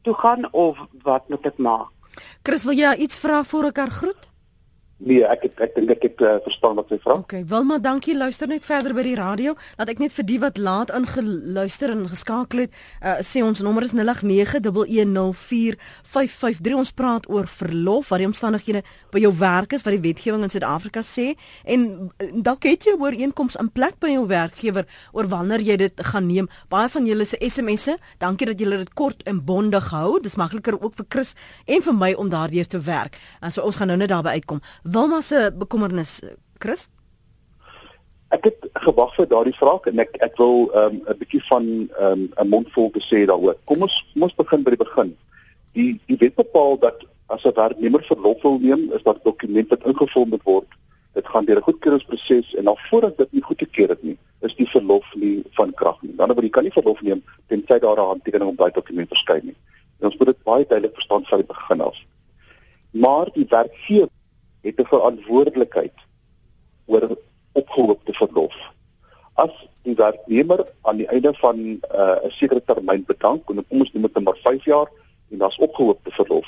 toe 0.02 0.16
gaan 0.18 0.48
of 0.58 0.80
wat 1.06 1.30
moet 1.30 1.46
ek 1.46 1.62
maak? 1.62 1.94
Chris, 2.42 2.66
wil 2.66 2.78
jy 2.78 2.96
iets 3.06 3.22
vra 3.22 3.44
voor 3.46 3.70
ek 3.70 3.82
haar 3.84 3.94
groet? 3.94 4.31
Nee, 5.02 5.24
ek 5.26 5.48
het, 5.48 5.56
ek 5.66 5.72
dink 5.74 5.90
ek 5.96 6.04
het 6.06 6.20
uh, 6.22 6.36
verstaan 6.46 6.76
wat 6.78 6.92
sy 6.92 7.00
vra. 7.02 7.16
Okay, 7.24 7.42
Wilma, 7.50 7.80
dankie. 7.82 8.14
Luister 8.14 8.46
net 8.50 8.66
verder 8.68 8.94
by 8.94 9.02
die 9.08 9.16
radio. 9.18 9.56
Laat 9.80 9.90
ek 9.96 10.02
net 10.04 10.14
vir 10.14 10.26
die 10.30 10.38
wat 10.44 10.58
laat 10.62 10.92
ingeluister 10.94 11.90
en 11.90 12.04
geskakel 12.12 12.60
het, 12.68 12.72
uh, 13.02 13.18
sê 13.26 13.42
ons 13.42 13.62
nommer 13.66 13.82
is 13.88 13.96
0891104553. 13.98 16.78
Ons 16.78 16.94
praat 16.94 17.26
oor 17.34 17.50
verlof, 17.50 18.14
wat 18.14 18.22
die 18.22 18.30
omstandighede 18.30 18.86
by 19.10 19.18
jou 19.24 19.34
werk 19.40 19.74
is, 19.74 19.82
wat 19.88 19.94
die 19.98 20.06
wetgewing 20.06 20.44
in 20.46 20.54
Suid-Afrika 20.54 21.02
sê 21.02 21.34
en 21.66 22.14
uh, 22.22 22.30
dalk 22.46 22.62
het 22.70 22.86
jy 22.86 22.94
'n 22.94 23.02
ooreenkoms 23.02 23.58
in 23.58 23.74
plek 23.74 23.98
by 23.98 24.14
jou 24.14 24.30
werkgewer 24.30 24.86
oor 25.18 25.26
wanneer 25.34 25.66
jy 25.66 25.82
dit 25.82 25.98
gaan 26.14 26.30
neem. 26.30 26.46
Baie 26.70 26.86
van 26.90 27.06
julle 27.10 27.26
se 27.26 27.38
SMS'e, 27.42 27.98
dankie 28.22 28.46
dat 28.46 28.60
julle 28.60 28.78
dit 28.78 28.94
kort 28.94 29.24
en 29.26 29.42
bondig 29.42 29.90
hou. 29.90 30.22
Dis 30.22 30.38
makliker 30.38 30.78
ook 30.78 30.94
vir 30.96 31.06
Chris 31.10 31.36
en 31.66 31.82
vir 31.82 31.94
my 31.94 32.14
om 32.14 32.30
daardeur 32.30 32.68
te 32.68 32.80
werk. 32.80 33.18
En 33.42 33.52
so 33.52 33.62
ons 33.66 33.76
gaan 33.76 33.88
nou 33.88 33.98
net 33.98 34.10
daarby 34.14 34.30
uitkom. 34.38 34.62
Wilma 34.92 35.22
se 35.22 35.52
bekommernis, 35.56 36.20
Chris? 36.60 36.90
Ek 38.36 38.44
het 38.44 38.66
gewag 38.84 39.14
vir 39.16 39.28
daardie 39.32 39.56
vraag 39.56 39.86
en 39.88 40.02
ek 40.04 40.18
ek 40.26 40.34
wil 40.40 40.68
ehm, 40.72 40.98
'n 40.98 41.14
um, 41.14 41.20
bietjie 41.20 41.42
van 41.48 41.66
ehm, 42.00 42.24
'n 42.24 42.44
um, 42.44 42.50
mondvol 42.50 42.90
te 42.92 43.00
sê 43.00 43.24
daaroor. 43.30 43.56
Kom 43.72 43.86
ons 43.88 43.96
kom 44.14 44.26
ons 44.28 44.36
begin 44.36 44.64
by 44.64 44.74
die 44.76 44.84
begin. 44.84 45.14
Die 45.78 45.92
die 46.12 46.18
wet 46.24 46.36
bepaal 46.36 46.76
dat 46.80 47.06
as 47.28 47.46
'n 47.46 47.56
werknemer 47.56 48.04
verlof 48.04 48.42
wil 48.44 48.60
neem, 48.60 48.92
is 48.92 49.04
daar 49.04 49.16
'n 49.16 49.24
dokument 49.24 49.70
wat 49.70 49.88
ingevul 49.88 50.26
moet 50.26 50.44
word. 50.44 50.70
Dit 51.14 51.28
gaan 51.28 51.46
deur 51.46 51.58
'n 51.58 51.68
goedkeuringsproses 51.70 52.56
en 52.56 52.64
dan 52.64 52.78
voordat 52.90 53.18
dit 53.18 53.32
nie 53.32 53.44
goedgekeur 53.44 53.90
het 53.90 54.04
nie, 54.04 54.18
is 54.42 54.56
die 54.56 54.70
verlof 54.70 55.16
nie 55.16 55.44
van 55.52 55.74
krag 55.74 56.02
nie. 56.02 56.16
Dan 56.16 56.28
word 56.28 56.44
jy 56.44 56.50
kan 56.50 56.64
nie 56.64 56.78
verlof 56.80 57.02
neem 57.02 57.24
tensy 57.48 57.80
daar 57.80 58.00
'n 58.00 58.12
handtekening 58.12 58.50
op 58.50 58.58
daai 58.58 58.72
dokument 58.72 59.08
verskyn 59.08 59.46
nie. 59.46 59.58
En 60.00 60.06
ons 60.10 60.18
moet 60.18 60.28
dit 60.28 60.44
baie 60.44 60.66
duidelik 60.68 60.94
verstaan 60.94 61.24
van 61.26 61.38
die 61.38 61.48
begin 61.48 61.82
af. 61.82 61.98
Maar 62.92 63.28
die 63.34 63.46
werkgewer 63.50 64.10
het 64.62 64.80
'n 64.80 64.86
verantwoordelikheid 64.86 65.94
oor 66.86 67.18
opgehoopte 67.52 68.14
verlof. 68.14 68.56
As 69.34 69.54
die 69.82 69.96
werknemer 69.96 70.66
aan 70.82 70.98
die 70.98 71.08
einde 71.08 71.34
van 71.34 71.60
uh, 71.60 71.72
'n 71.72 72.26
uh, 72.26 72.32
sekere 72.32 72.64
termyn 72.66 73.04
bedank, 73.06 73.50
en 73.50 73.66
kom 73.68 73.80
ons 73.80 73.92
noem 73.94 74.08
dit 74.08 74.24
maar 74.24 74.40
5 74.44 74.66
jaar 74.66 74.90
en 75.32 75.38
daar's 75.38 75.58
opgehoopte 75.58 76.12
verlof, 76.12 76.48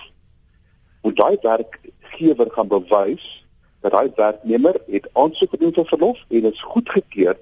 moet 1.02 1.16
daai 1.16 1.38
werkgewer 1.42 2.52
gaan 2.52 2.68
bewys 2.68 3.46
dat 3.80 3.92
daai 3.92 4.12
werknemer 4.16 4.76
het 4.88 5.10
aansoek 5.14 5.50
gedoen 5.50 5.74
vir 5.74 5.86
verlof 5.86 6.20
en 6.28 6.42
dit 6.42 6.54
is 6.54 6.62
goedgekeur. 6.62 7.38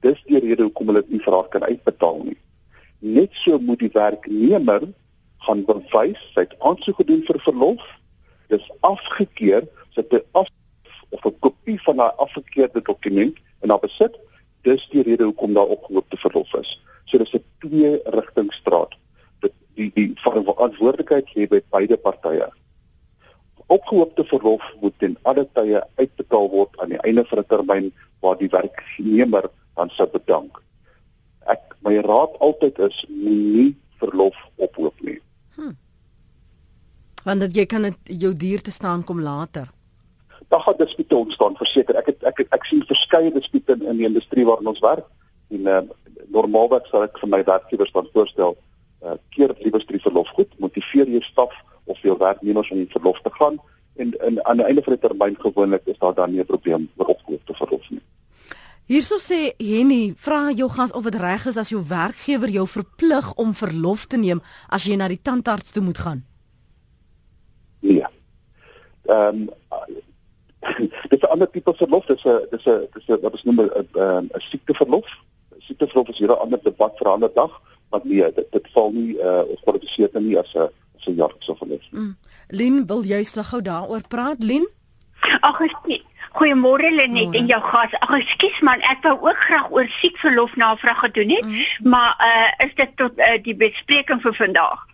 Dis 0.00 0.22
die 0.26 0.38
rede 0.38 0.62
hoekom 0.62 0.86
hulle 0.90 1.04
nie 1.06 1.22
vraag 1.22 1.48
kan 1.48 1.62
uitbetaal 1.62 2.18
nie. 2.24 2.38
Net 2.98 3.30
so 3.32 3.58
moet 3.58 3.78
die 3.78 3.92
werknemer 3.92 4.88
gaan 5.46 5.64
bewys 5.64 6.22
hy 6.34 6.42
het 6.46 6.56
aansoek 6.58 6.96
gedoen 6.96 7.22
vir 7.26 7.38
verlof, 7.46 7.84
dis 8.52 8.70
afgekeur 8.80 9.66
sit 9.96 10.12
'n 10.12 10.24
af 10.40 10.48
of 11.14 11.24
'n 11.24 11.38
kopie 11.44 11.80
van 11.82 11.96
daai 11.96 12.12
afgekeerde 12.24 12.82
dokument 12.82 13.36
in 13.62 13.70
haar 13.70 13.84
besit. 13.86 14.14
Dis 14.62 14.88
die 14.92 15.02
rede 15.02 15.24
hoekom 15.24 15.54
daar 15.54 15.74
opgeloopte 15.76 16.16
verlof 16.16 16.54
is. 16.54 16.80
So 17.04 17.18
dis 17.18 17.34
'n 17.34 17.44
twee 17.58 18.00
rigtingstraat. 18.04 18.92
Dit 19.40 19.52
die 19.74 19.90
die 19.94 20.12
verantwoordelikheid 20.14 21.34
lê 21.34 21.48
by 21.48 21.60
beide 21.70 21.96
partye. 21.96 22.48
Opgeloopte 23.66 24.24
verlof 24.24 24.62
moet 24.80 24.98
ten 24.98 25.16
alle 25.22 25.48
tye 25.52 25.82
uitbetaal 25.94 26.48
word 26.50 26.80
aan 26.80 26.88
die 26.88 27.02
einde 27.08 27.24
van 27.24 27.38
'n 27.38 27.46
termyn 27.46 27.92
waar 28.20 28.38
die 28.38 28.48
werknemer 28.48 29.50
dan 29.74 29.90
sou 29.90 30.08
bedank. 30.08 30.62
Ek 31.46 31.76
my 31.80 31.96
raad 31.96 32.38
altyd 32.38 32.78
is 32.78 33.04
moenie 33.08 33.76
verlof 33.98 34.36
ophoop 34.56 35.00
nie. 35.00 35.20
Hm. 35.56 35.74
Want 37.24 37.40
dat 37.40 37.54
jy 37.54 37.66
kan 37.66 37.82
dit 37.82 38.18
jou 38.24 38.36
duur 38.36 38.62
te 38.62 38.70
staan 38.70 39.04
kom 39.04 39.20
later. 39.20 39.70
Daar 40.48 40.60
gaan 40.60 40.74
dispute 40.78 41.16
ontstaan 41.16 41.56
verseker. 41.56 41.94
Ek 41.94 42.06
het, 42.06 42.22
ek 42.22 42.38
ek, 42.38 42.54
ek 42.58 42.64
sien 42.64 42.82
verskeie 42.86 43.32
dispute 43.32 43.72
in, 43.72 43.86
in 43.86 43.96
die 43.96 44.06
industrie 44.06 44.46
waarin 44.46 44.66
ons 44.66 44.82
werk. 44.82 45.06
En 45.50 45.68
uh, 45.68 45.80
normaalweg 46.34 46.86
sal 46.90 47.06
ek 47.06 47.18
vir 47.22 47.28
my 47.28 47.42
werkgewers 47.44 47.92
dan 47.92 48.08
voorstel 48.12 48.56
uh, 49.04 49.18
keer 49.34 49.54
liewer 49.60 49.84
die 49.86 50.00
verlof 50.02 50.32
goed 50.36 50.50
motiveer 50.58 51.08
jou 51.08 51.22
staf 51.22 51.54
of 51.84 52.00
jou 52.02 52.16
werknemers 52.18 52.70
om 52.70 52.78
in 52.78 52.90
verlof 52.90 53.20
te 53.22 53.30
gaan. 53.38 53.60
En, 54.00 54.12
en 54.20 54.44
aan 54.46 54.56
die 54.62 54.66
einde 54.66 54.82
van 54.82 54.96
die 54.96 55.02
termyn 55.02 55.36
gewoonlik 55.38 55.86
is 55.90 55.98
daar 55.98 56.14
dan 56.14 56.32
nie 56.32 56.40
'n 56.40 56.46
probleem 56.46 56.88
vir 56.96 57.06
opgekoopte 57.06 57.54
verlof 57.54 57.90
nie. 57.90 58.02
Hierso 58.86 59.18
sê 59.18 59.54
Henny, 59.58 60.14
vra 60.16 60.50
jou 60.50 60.68
gas 60.68 60.92
of 60.92 61.04
dit 61.04 61.14
reg 61.14 61.46
is 61.46 61.56
as 61.56 61.68
jou 61.68 61.82
werkgewer 61.88 62.48
jou 62.48 62.66
verplig 62.66 63.34
om 63.34 63.54
verlof 63.54 64.06
te 64.06 64.16
neem 64.16 64.42
as 64.68 64.84
jy 64.84 64.96
na 64.96 65.08
die 65.08 65.22
tandarts 65.22 65.70
toe 65.70 65.82
moet 65.82 65.98
gaan. 65.98 66.24
Nee. 67.82 68.06
Ehm 69.10 69.48
um, 69.48 69.50
dis 71.10 71.20
'n 71.20 71.30
ander 71.34 71.50
tipe 71.50 71.74
verlof, 71.74 72.06
dis 72.06 72.24
'n 72.24 72.46
dis 72.50 72.66
'n 72.66 72.86
dis 72.94 73.06
'n 73.08 73.20
wat 73.22 73.32
ons 73.32 73.42
noem 73.42 73.60
'n 73.60 74.28
'n 74.34 74.40
siekteverlof. 74.50 75.08
Siekteverlof 75.58 76.08
is 76.08 76.18
hier 76.18 76.30
'n 76.30 76.42
ander 76.44 76.60
debat 76.62 76.92
vir 76.98 77.06
'n 77.06 77.14
ander 77.14 77.32
dag, 77.34 77.60
maar 77.90 78.00
nee, 78.04 78.32
dit 78.32 78.46
dit 78.50 78.68
val 78.72 78.90
nie 78.92 79.16
uh 79.18 79.42
gekwalifiseer 79.54 80.10
nie 80.20 80.38
as 80.38 80.54
'n 80.54 80.68
as 80.96 81.06
'n 81.06 81.14
jaarlikse 81.14 81.56
verlof. 81.56 81.84
Mm. 81.90 82.16
Lin, 82.48 82.86
wil 82.86 83.02
jy 83.02 83.22
sleg 83.24 83.48
gou 83.48 83.62
daaroor 83.62 84.06
praat, 84.08 84.38
Lin? 84.38 84.68
Ag, 85.40 85.58
goeiemôre 86.32 86.90
Lenet 86.90 87.34
en 87.34 87.46
jou 87.46 87.62
gas. 87.62 87.92
Ag, 87.98 88.14
ekskuus 88.18 88.60
man, 88.60 88.80
ek 88.80 89.02
wou 89.02 89.16
ook 89.28 89.36
graag 89.36 89.70
oor 89.70 89.88
siekverlof 89.88 90.56
navraag 90.56 90.98
gedoen 90.98 91.30
het, 91.30 91.44
mm. 91.44 91.88
maar 91.90 92.14
uh 92.30 92.66
is 92.66 92.74
dit 92.74 92.96
tot 92.96 93.18
uh, 93.18 93.38
die 93.42 93.56
bespreking 93.56 94.20
vir 94.22 94.34
vandag? 94.34 94.86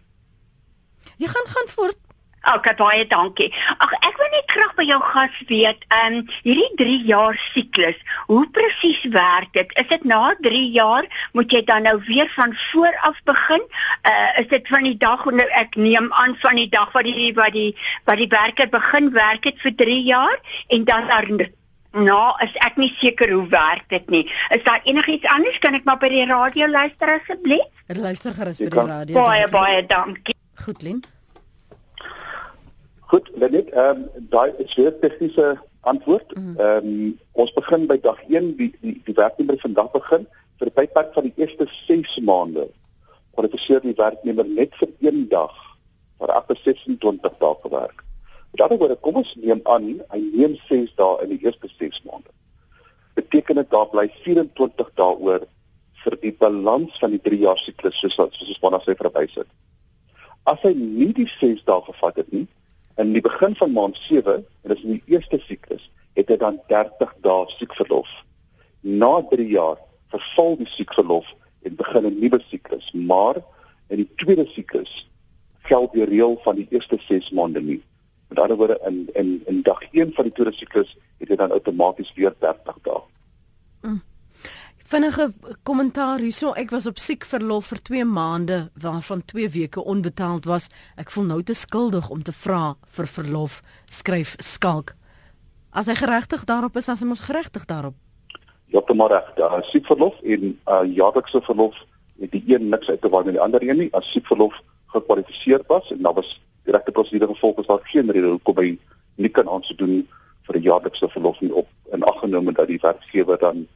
Jy 1.17 1.27
gaan 1.27 1.49
gaan 1.55 1.69
voort 1.69 2.08
Okay, 2.49 2.73
baie 2.79 3.05
dankie. 3.05 3.51
Ag 3.85 3.91
ek 3.99 4.17
wil 4.17 4.31
net 4.33 4.47
graag 4.49 4.71
by 4.79 4.85
jou 4.89 4.99
gas 5.05 5.41
weet, 5.51 5.83
ehm 5.93 6.15
um, 6.21 6.23
hierdie 6.47 6.71
3 6.81 6.95
jaar 7.11 7.37
siklus, 7.53 7.99
hoe 8.31 8.45
presies 8.57 9.03
werk 9.13 9.53
dit? 9.53 9.75
Is 9.83 9.91
dit 9.91 10.07
na 10.09 10.33
3 10.47 10.63
jaar 10.73 11.05
moet 11.37 11.53
jy 11.53 11.61
dan 11.69 11.85
nou 11.85 11.99
weer 12.07 12.31
van 12.37 12.55
voor 12.71 12.97
af 13.11 13.21
begin? 13.29 13.67
Uh 14.09 14.41
is 14.41 14.49
dit 14.49 14.69
van 14.69 14.89
die 14.89 14.97
dag 14.97 15.27
wanneer 15.29 15.53
ek 15.61 15.77
neem 15.77 16.09
aan 16.23 16.37
van 16.41 16.57
die 16.57 16.71
dag 16.73 16.93
wat 16.97 17.05
die 17.05 17.29
wat 17.37 17.53
die 17.53 17.75
wat 18.09 18.17
die 18.23 18.31
werker 18.33 18.73
begin 18.73 19.13
werk 19.13 19.45
het 19.45 19.61
vir 19.67 19.77
3 19.85 20.03
jaar 20.09 20.41
en 20.69 20.85
dan 20.85 21.13
daar 21.13 21.29
Nou, 21.99 22.37
is 22.45 22.53
ek 22.63 22.77
nie 22.77 22.91
seker 23.01 23.31
hoe 23.33 23.47
werk 23.49 23.87
dit 23.89 24.11
nie. 24.13 24.25
Is 24.53 24.63
daar 24.63 24.81
enigiets 24.85 25.27
anders 25.33 25.59
kan 25.59 25.75
ek 25.75 25.89
maar 25.89 25.97
by 25.99 26.13
die 26.13 26.27
radio 26.29 26.69
luister 26.69 27.17
asseblief? 27.17 27.65
Luister 27.89 28.37
gerus 28.37 28.61
by 28.61 28.69
die 28.69 28.89
radio. 28.93 29.15
Baie 29.17 29.49
baie 29.49 29.87
dankie. 29.89 30.37
Goed, 30.65 30.83
Lien. 30.85 31.01
Goed, 33.09 33.31
Lenet, 33.35 33.71
ehm 33.71 34.03
um, 34.15 34.27
daai 34.29 34.53
is 34.61 34.75
weer 34.75 34.99
tegniese 34.99 35.59
antwoord. 35.81 36.35
Mhm. 36.35 36.61
Ehm 36.61 36.87
um, 36.87 37.19
ons 37.33 37.53
begin 37.53 37.87
by 37.87 37.97
dag 38.01 38.19
1 38.29 38.57
die 38.57 38.73
die 38.81 39.01
die 39.05 39.15
werknemer 39.17 39.57
vandag 39.63 39.91
begin 39.95 40.27
vir 40.59 40.67
'n 40.69 40.75
tydperk 40.75 41.15
van 41.15 41.25
die 41.25 41.33
eerste 41.37 41.67
6 41.87 42.19
maande. 42.21 42.67
Kwalifiseer 43.33 43.81
die 43.81 43.95
werknemer 43.97 44.45
net 44.45 44.77
vir 44.81 44.91
een 45.01 45.29
dag 45.29 45.55
vir 46.19 46.33
af 46.33 46.45
26 46.65 47.39
dae 47.39 47.55
gewerk. 47.63 48.05
Met 48.51 48.61
ander 48.61 48.79
woorde, 48.79 48.97
kom 48.97 49.17
ons 49.17 49.35
neem 49.35 49.61
aan 49.65 49.89
hy 50.13 50.21
neem 50.33 50.59
6 50.69 50.93
dae 51.01 51.23
in 51.23 51.29
die 51.29 51.41
eerste 51.45 51.69
6 51.79 52.03
maande. 52.03 52.31
Beteken 53.15 53.55
dit 53.55 53.71
daar 53.71 53.89
bly 53.89 54.11
24 54.25 54.91
dae 54.95 55.17
oor 55.17 55.49
vir 56.05 56.19
die 56.21 56.37
balans 56.45 56.99
van 56.99 57.11
die 57.11 57.23
3 57.31 57.41
jaar 57.47 57.59
siklus 57.59 58.01
soos 58.01 58.21
soos 58.21 58.49
ons 58.49 58.61
vanaand 58.61 58.85
sê 58.85 58.95
verby 59.01 59.27
sit. 59.33 59.49
As 60.45 60.61
hy 60.61 60.75
nie 60.77 61.13
die 61.13 61.29
6 61.41 61.65
dae 61.65 61.81
gevat 61.89 62.17
het 62.17 62.33
nie, 62.33 62.47
in 62.99 63.13
die 63.15 63.23
begin 63.23 63.55
van 63.57 63.73
maand 63.73 63.97
7 63.97 64.35
en 64.63 64.73
dis 64.73 64.83
in 64.83 64.97
die 64.97 65.15
eerste 65.15 65.39
siklus 65.47 65.85
het 66.19 66.31
hy 66.33 66.37
dan 66.37 66.59
30 66.73 67.13
dae 67.23 67.45
siekverlof. 67.55 68.09
Na 68.83 69.13
3 69.31 69.47
jaar 69.47 69.79
verval 70.11 70.57
die 70.59 70.67
siekverlof 70.73 71.29
en 71.63 71.77
begin 71.79 72.07
'n 72.07 72.19
nuwe 72.19 72.41
siklus, 72.51 72.91
maar 72.93 73.39
in 73.89 74.03
die 74.03 74.11
tweede 74.17 74.47
siklus 74.47 75.07
geld 75.71 75.93
die 75.93 76.05
reël 76.05 76.41
van 76.43 76.57
die 76.57 76.67
eerste 76.71 76.99
6 77.07 77.31
maande 77.31 77.61
nie. 77.61 77.83
Met 78.29 78.39
ander 78.39 78.57
woorde 78.57 78.81
in 78.87 79.09
in 79.15 79.43
in 79.47 79.63
dag 79.63 79.83
1 79.93 80.13
van 80.13 80.25
die 80.25 80.33
tweede 80.33 80.57
siklus 80.57 80.97
het 81.19 81.29
hy 81.29 81.37
dan 81.37 81.53
outomaties 81.53 82.13
weer 82.15 82.35
30 82.39 82.79
dae. 82.83 83.03
Mm 83.83 84.03
vinnige 84.89 85.33
kommentaar 85.69 86.23
hierso. 86.23 86.55
Ek 86.57 86.71
was 86.73 86.87
op 86.89 86.99
siek 87.03 87.27
verlof 87.29 87.69
vir 87.73 87.81
2 87.85 88.05
maande 88.09 88.59
waarvan 88.81 89.21
2 89.29 89.51
weke 89.53 89.85
onbetaald 89.85 90.49
was. 90.49 90.71
Ek 90.97 91.13
voel 91.13 91.29
nou 91.29 91.43
te 91.45 91.55
skuldig 91.55 92.09
om 92.09 92.23
te 92.25 92.33
vra 92.33 92.77
vir 92.97 93.11
verlof, 93.19 93.61
skryf 93.93 94.37
Skalk. 94.41 94.95
As 95.77 95.91
hy 95.93 95.97
geregtig 95.99 96.47
daarop 96.49 96.77
is, 96.81 96.89
hy 96.89 97.05
mos 97.05 97.27
geregtig 97.29 97.69
daarop. 97.69 97.95
Ja, 98.73 98.81
te 98.81 98.97
maar 98.97 99.13
reg. 99.13 99.29
Daar 99.37 99.61
is 99.61 99.71
siek 99.73 99.87
verlof 99.87 100.17
en 100.25 100.57
uh 100.57 100.83
jaarlikse 100.89 101.45
verlof 101.45 101.77
het 102.21 102.33
die 102.33 102.45
een 102.49 102.69
niks 102.73 102.89
uit 102.89 103.01
te 103.01 103.13
waai 103.13 103.25
met 103.25 103.37
die 103.37 103.45
ander 103.45 103.63
een 103.63 103.85
nie. 103.85 103.93
As 103.93 104.09
siek 104.13 104.27
verlof 104.27 104.57
gekwalifiseer 104.97 105.65
was 105.69 105.93
en 105.93 106.03
daar 106.03 106.17
was 106.17 106.39
direkte 106.65 106.93
prosedure 106.93 107.29
gevolg, 107.35 107.61
is 107.61 107.69
daar 107.69 107.85
geen 107.85 108.11
rede 108.11 108.33
hoekom 108.39 108.57
hy 108.65 108.79
nie 109.17 109.29
kan 109.29 109.49
aansoek 109.49 109.79
doen 109.79 110.07
vir 110.49 110.57
'n 110.57 110.63
jaarlikse 110.63 111.09
verlof 111.13 111.41
nie 111.41 111.53
op 111.53 111.69
in 111.93 112.03
ag 112.03 112.21
genome 112.21 112.53
dat 112.53 112.69
die 112.69 112.81
werkgewer 112.81 113.39
dan 113.39 113.67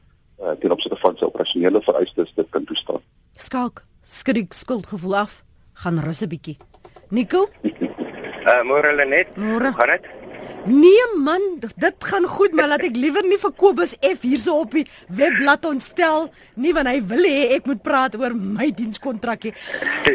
uh, 0.43 0.55
ten 0.59 0.71
opsigte 0.71 0.97
van 1.01 1.17
sy 1.17 1.25
operasionele 1.25 1.81
vereistes 1.81 2.33
dit 2.35 2.49
kan 2.49 2.65
toestaan. 2.65 3.01
Skalk, 3.35 3.83
skrik 4.03 4.53
skuldgevoel 4.53 5.15
af, 5.15 5.43
gaan 5.73 5.99
rus 6.03 6.21
'n 6.21 6.29
bietjie. 6.29 6.57
Nico? 7.09 7.49
Uh 7.63 8.61
môre 8.67 8.95
Lenet. 8.95 9.35
Môre. 9.37 9.71
Gaan 9.73 9.87
dit? 9.95 10.22
Nee 10.65 11.05
man, 11.17 11.41
dit 11.59 11.95
gaan 11.99 12.23
goed, 12.23 12.53
maar 12.55 12.69
laat 12.71 12.85
ek 12.87 12.95
liewer 12.95 13.25
nie 13.27 13.37
vir 13.39 13.51
Kobus 13.59 13.97
F 13.99 14.21
hierso 14.23 14.61
op 14.63 14.71
die 14.71 14.85
webblad 15.11 15.65
ontstel 15.67 16.29
nie 16.55 16.71
want 16.75 16.87
hy 16.87 17.01
wil 17.09 17.25
hê 17.27 17.49
ek 17.57 17.65
moet 17.67 17.81
praat 17.83 18.15
oor 18.15 18.31
my 18.31 18.69
dienskontrakkie. 18.77 19.51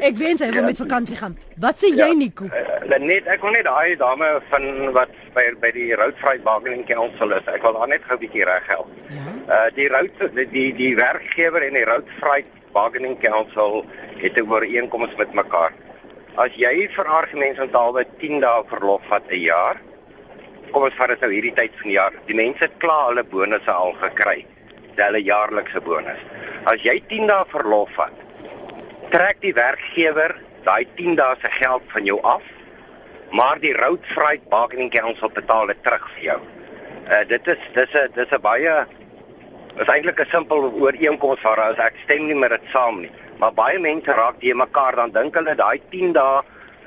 Ek 0.01 0.17
wens 0.17 0.41
hy 0.41 0.49
wil 0.55 0.65
met 0.65 0.81
vakansie 0.81 1.19
gaan. 1.21 1.35
Wat 1.61 1.77
sê 1.77 1.91
jy 1.93 2.01
ja, 2.01 2.17
Nico? 2.17 2.49
Uh, 2.49 3.01
net 3.03 3.29
ek 3.29 3.45
wil 3.45 3.53
net 3.59 3.67
daai 3.69 3.93
dame 4.01 4.31
van 4.49 4.65
wat 4.97 5.13
by 5.35 5.45
by 5.61 5.73
die 5.77 5.91
Roadfreight 6.01 6.47
Bargaining 6.47 6.87
Council 6.89 7.35
is. 7.37 7.51
Ek 7.53 7.67
wil 7.67 7.77
haar 7.83 7.93
net 7.93 8.07
gou 8.09 8.17
'n 8.17 8.23
bietjie 8.23 8.47
reghelp. 8.49 8.89
Ja. 9.13 9.27
Uh 9.57 9.69
die 9.77 9.89
road 9.93 10.25
die 10.39 10.47
die, 10.55 10.71
die 10.73 10.95
werkgewer 10.97 11.67
en 11.67 11.77
die 11.77 11.85
Roadfreight 11.85 12.49
Bargaining 12.73 13.19
Council 13.21 13.85
het 14.17 14.41
'n 14.41 14.49
ooreenkoms 14.49 15.13
met 15.21 15.35
mekaar. 15.35 15.77
As 16.37 16.57
jy 16.57 16.89
vir 16.89 17.05
argumente 17.05 17.63
onthaalwe 17.63 18.07
10 18.19 18.41
dae 18.41 18.65
verlof 18.73 19.03
vat 19.13 19.29
'n 19.29 19.45
jaar, 19.45 19.77
kom 20.73 20.87
ons 20.89 20.99
vat 20.99 21.13
dit 21.13 21.25
nou 21.25 21.31
hierdie 21.33 21.55
tyd 21.57 21.75
van 21.81 21.89
die 21.91 21.97
jaar. 21.97 22.15
Die 22.27 22.37
mense 22.39 22.65
het 22.65 22.77
klaar 22.83 23.11
hulle 23.11 23.25
bonusse 23.25 23.73
al 23.73 23.95
gekry. 24.03 24.45
Hulle 24.99 25.23
jaarlikse 25.23 25.81
bonus. 25.87 26.21
As 26.67 26.83
jy 26.83 26.99
10 27.11 27.29
dae 27.31 27.45
verlof 27.53 27.91
vat, 27.97 28.15
trek 29.13 29.41
die 29.45 29.55
werkgewer 29.55 30.35
daai 30.67 30.85
10 30.99 31.17
dae 31.21 31.37
se 31.43 31.51
geld 31.61 31.85
van 31.95 32.09
jou 32.09 32.19
af, 32.27 32.43
maar 33.31 33.61
die 33.63 33.73
Road 33.77 34.05
Freight 34.15 34.49
Bargaining 34.51 34.91
Council 34.91 35.31
betaal 35.35 35.71
dit 35.73 35.83
terug 35.87 36.09
vir 36.17 36.25
jou. 36.33 36.39
Uh 37.09 37.23
dit 37.29 37.49
is 37.55 37.69
dis 37.75 37.95
'n 37.95 38.13
dis 38.15 38.33
'n 38.33 38.43
baie 38.43 38.75
is 39.79 39.89
eintlik 39.89 40.21
'n 40.21 40.31
simpel 40.31 40.73
ooreenkoms 40.73 41.43
waar 41.43 41.61
as 41.61 41.79
ek 41.79 41.95
stem 42.05 42.27
nie 42.27 42.35
met 42.35 42.51
dit 42.51 42.67
saam 42.73 43.01
nie. 43.01 43.13
Maar 43.39 43.53
baie 43.53 43.79
mense 43.79 44.13
raak 44.13 44.41
die 44.41 44.55
mekaar 44.55 44.97
dan 44.97 45.13
dink 45.13 45.35
hulle 45.35 45.55
daai 45.55 45.81
10 45.91 46.13
dae 46.13 46.43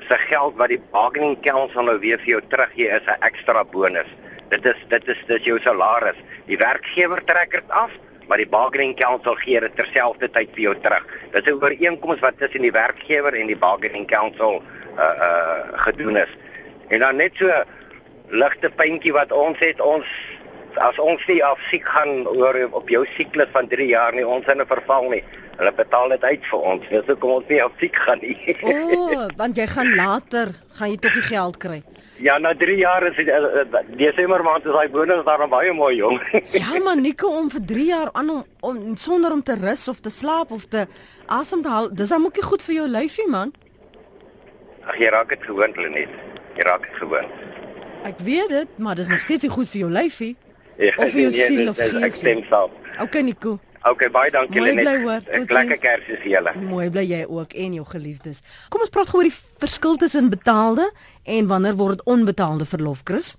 se 0.08 0.18
geld 0.18 0.56
wat 0.56 0.68
die 0.68 0.80
bargaining 0.92 1.36
council 1.42 1.82
nou 1.82 1.98
weer 2.02 2.20
vir 2.22 2.34
jou 2.36 2.40
teruggee 2.48 2.88
is 2.88 3.06
'n 3.06 3.22
ekstra 3.28 3.64
bonus. 3.64 4.10
Dit 4.48 4.66
is 4.66 4.78
dit 4.88 5.08
is 5.08 5.24
dis 5.26 5.44
jou 5.44 5.58
salaris. 5.60 6.18
Die 6.46 6.58
werkgewer 6.58 7.24
trek 7.24 7.50
dit 7.50 7.68
af, 7.68 7.90
maar 8.28 8.38
die 8.38 8.48
bargaining 8.48 8.96
council 8.96 9.34
gee 9.34 9.60
dit 9.60 9.76
terselfdertyd 9.76 10.48
vir 10.54 10.62
jou 10.62 10.74
terug. 10.80 11.04
Dit 11.32 11.46
is 11.46 11.52
'n 11.52 11.62
ooreenkoms 11.62 12.20
wat 12.20 12.38
tussen 12.38 12.62
die 12.62 12.72
werkgewer 12.72 13.34
en 13.34 13.46
die 13.46 13.56
bargaining 13.56 14.06
council 14.06 14.62
uh 14.98 15.02
uh 15.02 15.60
gedoen 15.72 16.16
is. 16.16 16.32
En 16.88 16.98
dan 16.98 17.16
net 17.16 17.32
so 17.34 17.48
ligte 18.28 18.70
puntjie 18.70 19.12
wat 19.12 19.32
ons 19.32 19.58
het 19.58 19.80
ons 19.80 20.06
as 20.74 20.98
ons 20.98 21.26
nie 21.26 21.44
af 21.44 21.60
siek 21.70 21.84
gaan 21.84 22.26
oor 22.28 22.56
op 22.70 22.88
jou 22.88 23.04
siklus 23.16 23.48
van 23.52 23.68
3 23.68 23.86
jaar 23.86 24.14
nie, 24.14 24.26
ons 24.26 24.46
in 24.46 24.60
'n 24.60 24.66
verval 24.66 25.08
nie. 25.08 25.24
Hulle 25.56 25.72
betaal 25.76 26.14
dit 26.14 26.24
uit 26.24 26.46
vir 26.50 26.68
ons. 26.72 26.88
Dis 26.90 27.08
hoekom 27.08 27.30
ons 27.38 27.48
nie 27.48 27.60
op 27.64 27.74
siek 27.80 27.96
gaan 28.06 28.22
nie. 28.22 28.36
O, 28.62 28.76
oh, 28.98 29.26
want 29.36 29.58
jy 29.58 29.66
gaan 29.70 29.94
later 29.98 30.54
gaan 30.78 30.92
jy 30.94 31.00
tog 31.02 31.18
die 31.18 31.26
geld 31.28 31.58
kry. 31.62 31.82
Ja, 32.22 32.36
na 32.38 32.52
3 32.54 32.76
jaar 32.78 33.02
is 33.08 33.16
dit 33.16 33.28
uh, 33.28 33.80
Desember 33.98 34.44
maand 34.46 34.66
is 34.66 34.72
daai 34.72 34.88
bonus 34.94 35.24
daar 35.26 35.42
baie 35.50 35.72
mooi 35.74 35.96
jong. 35.96 36.20
ja, 36.60 36.78
maar 36.84 37.00
Nico 37.00 37.32
om 37.34 37.48
vir 37.50 37.64
3 37.72 37.86
jaar 37.86 38.12
aan 38.12 38.30
om, 38.30 38.44
om 38.60 38.96
sonder 38.96 39.32
om 39.32 39.42
te 39.42 39.56
rus 39.58 39.88
of 39.88 40.00
te 40.00 40.10
slaap 40.10 40.50
of 40.54 40.68
te 40.70 40.86
asem 41.26 41.62
te 41.62 41.68
haal, 41.68 41.90
dis 41.90 42.14
dan 42.14 42.24
ook 42.24 42.38
nie 42.38 42.46
goed 42.46 42.62
vir 42.62 42.74
jou 42.74 42.86
lyfie 42.88 43.26
man. 43.30 43.50
Ag 44.86 44.98
jy 44.98 45.10
raak 45.14 45.34
dit 45.34 45.50
gewoond 45.50 45.82
net. 45.96 46.14
Jy 46.56 46.68
raak 46.68 46.86
dit 46.86 46.96
gewoond. 47.00 47.42
Ek 48.06 48.22
weet 48.26 48.48
dit, 48.50 48.78
maar 48.78 48.98
dis 48.98 49.10
nog 49.10 49.20
steeds 49.22 49.46
nie 49.46 49.52
goed 49.52 49.68
vir 49.74 49.84
jou 49.84 49.90
lyfie. 49.90 50.32
Ja, 50.78 50.94
of 50.96 51.10
vir 51.10 51.20
jou 51.26 51.30
nee, 51.30 51.46
siel 51.46 51.74
of 51.74 51.78
gees. 51.78 52.00
Ek 52.06 52.16
stem 52.18 52.46
saam. 52.50 52.80
Okay 53.02 53.22
Nico. 53.26 53.58
Okay, 53.82 54.10
baie 54.14 54.30
dankie 54.30 54.62
Lenet. 54.62 55.26
Lekker 55.50 55.78
Kersie 55.82 56.16
vir 56.22 56.28
julle. 56.36 56.52
Mooi 56.62 56.86
bly 56.94 57.02
jy 57.02 57.22
ook 57.26 57.54
en 57.58 57.72
jou 57.74 57.86
geliefdes. 57.88 58.42
Kom 58.70 58.84
ons 58.84 58.92
praat 58.94 59.10
gou 59.10 59.18
oor 59.18 59.26
die 59.26 59.38
verskil 59.62 59.96
tussen 59.98 60.28
betaalde 60.30 60.84
en 61.26 61.48
wanneer 61.50 61.74
word 61.80 62.04
onbetaalde 62.06 62.68
verlof, 62.68 63.02
Chris? 63.08 63.34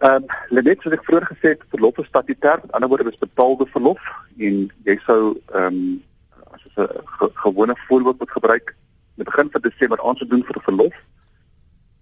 Ehm, 0.00 0.24
um, 0.24 0.26
Lenet, 0.50 0.82
soos 0.82 0.96
ek 0.96 1.04
vroeër 1.06 1.28
gesê 1.28 1.52
het, 1.52 1.62
verlof 1.70 2.00
is 2.02 2.08
statutêr, 2.10 2.62
met 2.64 2.74
ander 2.74 2.90
woorde 2.90 3.12
is 3.12 3.22
betaalde 3.22 3.68
verlof 3.70 4.10
en 4.38 4.64
jy 4.88 4.98
sou 5.06 5.20
ehm 5.54 5.66
um, 5.68 6.02
as 6.50 6.66
'n 6.74 6.88
ge 7.18 7.30
gewone 7.44 7.76
voorbeeld 7.86 8.18
moet 8.18 8.30
gebruik, 8.30 8.74
met 9.14 9.26
begin 9.30 9.50
van 9.52 9.60
Desember 9.60 10.02
aan 10.02 10.16
te 10.16 10.26
doen 10.26 10.42
vir 10.44 10.62
verlof. 10.62 10.96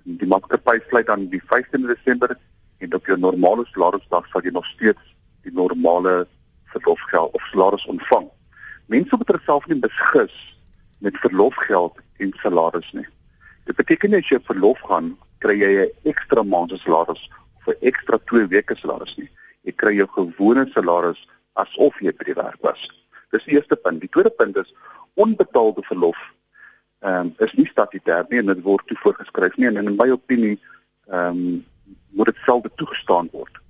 Die 0.05 0.29
maatskappy 0.29 0.79
sluit 0.89 1.07
dan 1.07 1.29
die 1.29 1.43
15de 1.53 1.93
Desember 1.93 2.39
en 2.79 2.95
op 2.95 3.07
jou 3.07 3.19
normale 3.19 3.67
salarisdag 3.67 4.27
sal 4.33 4.43
jy 4.43 4.51
nog 4.51 4.67
steeds 4.67 5.15
die 5.43 5.53
normale 5.53 6.27
verlofgeld 6.75 7.35
of 7.35 7.43
salaris 7.43 7.87
ontvang. 7.87 8.29
Mense 8.87 9.17
moet 9.17 9.29
hulself 9.29 9.67
nie 9.67 9.79
beskus 9.79 10.37
met 10.99 11.17
verlofgeld 11.17 11.99
en 12.19 12.33
salaris 12.43 12.93
nie. 12.93 13.07
Dit 13.65 13.77
beteken 13.77 14.15
as 14.15 14.29
jy 14.29 14.39
verlof 14.49 14.81
gaan, 14.89 15.17
kry 15.45 15.59
jy 15.61 15.73
'n 15.85 16.09
ekstra 16.11 16.43
maand 16.43 16.71
se 16.71 16.79
salaris 16.79 17.31
of 17.59 17.67
'n 17.75 17.81
ekstra 17.81 18.19
2 18.19 18.47
weke 18.47 18.75
salaris 18.77 19.17
nie. 19.17 19.31
Jy 19.63 19.73
kry 19.73 19.95
jou 19.97 20.09
gewone 20.09 20.67
salaris 20.75 21.29
asof 21.53 22.01
jy 22.01 22.13
by 22.13 22.25
die 22.25 22.35
werk 22.35 22.61
was. 22.63 22.89
Dis 23.31 23.45
die 23.45 23.55
eerste 23.55 23.77
punt. 23.77 24.01
Die 24.01 24.09
tweede 24.09 24.31
punt 24.31 24.57
is 24.57 24.75
onbetaalde 25.15 25.83
verlof. 25.83 26.19
Ehm 27.01 27.21
um, 27.21 27.35
is 27.39 27.53
nie 27.53 27.67
statutêr 27.67 28.27
nie 28.29 28.39
en 28.39 28.47
dit 28.47 28.63
word 28.63 28.87
toe 28.87 28.97
voorgeskryf 28.97 29.57
nie 29.57 29.67
en 29.67 29.77
in 29.77 29.97
my 29.97 30.11
opinie 30.11 30.59
ehm 31.07 31.37
um, 31.37 31.67
moet 32.11 32.27
dit 32.27 32.37
self 32.45 32.65
toegestaan 32.75 33.29
word. 33.33 33.61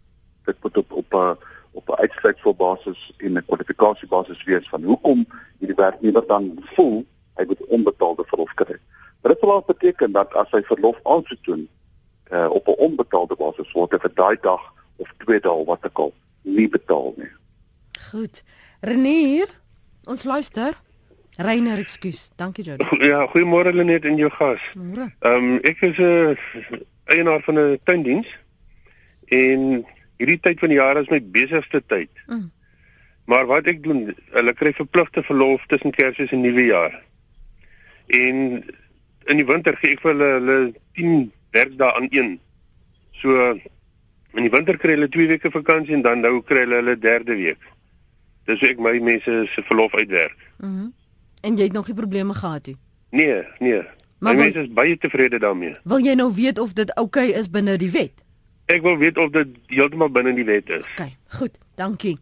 Dit 0.44 0.56
moet 0.62 0.76
op 0.76 0.92
op 0.92 1.14
'n 1.14 1.36
op 1.78 1.88
'n 1.88 2.00
uitsluitsbasis 2.04 3.00
en 3.16 3.32
'n 3.32 3.46
kwalifikasiebasis 3.46 4.44
wees 4.44 4.68
van 4.68 4.82
hoekom 4.82 5.26
hierdie 5.58 5.80
werknemer 5.84 6.26
dan 6.26 6.44
voel 6.74 7.06
hy 7.38 7.44
moet 7.46 7.66
onbetaalde 7.66 8.24
verlof 8.26 8.54
kry. 8.54 8.76
Dit 9.22 9.38
sal 9.40 9.62
beteken 9.66 10.12
dat 10.12 10.34
as 10.34 10.50
hy 10.50 10.62
verlof 10.62 10.98
aansoek 11.02 11.44
doen 11.44 11.68
uh, 12.32 12.50
op 12.50 12.66
'n 12.66 12.80
onbetaalde 12.86 13.36
basis 13.36 13.72
word 13.72 13.92
hy 13.92 13.98
vir 13.98 14.14
daai 14.14 14.36
dag 14.40 14.62
of 14.96 15.08
twee 15.18 15.40
dae 15.40 15.64
wat 15.64 15.84
ek 15.84 15.98
al 15.98 16.12
nie 16.42 16.68
betaal 16.68 17.14
nie. 17.16 17.32
Goed. 18.10 18.42
Renier, 18.80 19.48
ons 20.04 20.24
luister. 20.24 20.76
Reiner, 21.36 21.78
ekskuus. 21.78 22.30
Dankie 22.36 22.64
Jody. 22.64 22.84
Ja, 23.10 23.26
goeiemôre 23.30 23.72
Lenet 23.72 24.04
en 24.04 24.16
jou 24.16 24.30
gas. 24.30 24.60
Môre. 24.74 25.12
Ehm 25.20 25.52
um, 25.52 25.58
ek 25.62 25.80
is 25.80 25.98
'n 25.98 26.02
uh, 26.02 26.80
eienaar 27.04 27.42
van 27.42 27.58
'n 27.58 27.78
tuindiens 27.84 28.28
en 29.24 29.86
hierdie 30.18 30.40
tyd 30.42 30.60
van 30.62 30.72
die 30.72 30.78
jaar 30.78 31.00
is 31.00 31.10
my 31.12 31.20
besigste 31.34 31.80
tyd. 31.86 32.10
Mm. 32.26 32.50
Maar 33.28 33.46
wat 33.46 33.68
ek 33.68 33.82
doen, 33.84 34.08
hulle 34.34 34.54
kry 34.56 34.72
verpligte 34.72 35.22
verlof 35.22 35.66
tussen 35.68 35.92
Kersfees 35.94 36.32
en 36.32 36.40
Nuwejaar. 36.44 36.94
En 38.06 38.38
in 39.28 39.40
die 39.40 39.46
winter 39.48 39.76
gee 39.76 39.96
ek 39.96 40.04
vir 40.04 40.14
hulle 40.14 40.30
hulle 40.38 40.58
10 40.96 41.26
werkdae 41.56 41.90
aan 41.98 42.08
een. 42.10 42.38
So 43.20 43.34
in 44.38 44.46
die 44.46 44.52
winter 44.52 44.78
kry 44.80 44.96
hulle 44.96 45.10
2 45.12 45.28
weke 45.34 45.52
vakansie 45.52 45.98
en 45.98 46.06
dan 46.06 46.24
nou 46.24 46.38
kry 46.40 46.64
hulle 46.64 46.80
hulle 46.82 46.96
derde 46.98 47.36
week. 47.36 47.60
Dis 48.48 48.64
ek 48.64 48.80
my 48.80 48.96
mense 49.04 49.42
se 49.52 49.66
verlof 49.70 49.94
uitwerk. 49.94 50.38
Mhm. 50.58 50.72
Mm 50.72 50.94
en 51.40 51.56
jy 51.56 51.68
het 51.68 51.72
nog 51.72 51.86
nie 51.86 51.94
probleme 51.94 52.34
gehad 52.34 52.66
nie? 52.66 52.76
Nee, 53.10 53.42
nee. 53.58 53.82
Maar 54.18 54.34
my 54.34 54.40
mense 54.40 54.58
is 54.58 54.72
baie 54.74 54.96
tevrede 54.98 55.38
daarmee. 55.38 55.76
Wil 55.84 55.98
jy 56.02 56.14
nou 56.18 56.32
weet 56.34 56.58
of 56.58 56.72
dit 56.72 56.94
oukei 56.94 57.28
okay 57.28 57.40
is 57.40 57.50
binne 57.50 57.76
die 57.78 57.90
wet? 57.90 58.24
Ek 58.68 58.82
wil 58.84 58.98
weet 59.00 59.18
of 59.18 59.30
dit 59.32 59.54
heeltemal 59.72 60.10
binne 60.12 60.34
die 60.36 60.44
wet 60.44 60.68
is. 60.68 60.88
OK, 60.98 61.12
goed. 61.40 61.54
Dankie. 61.80 62.18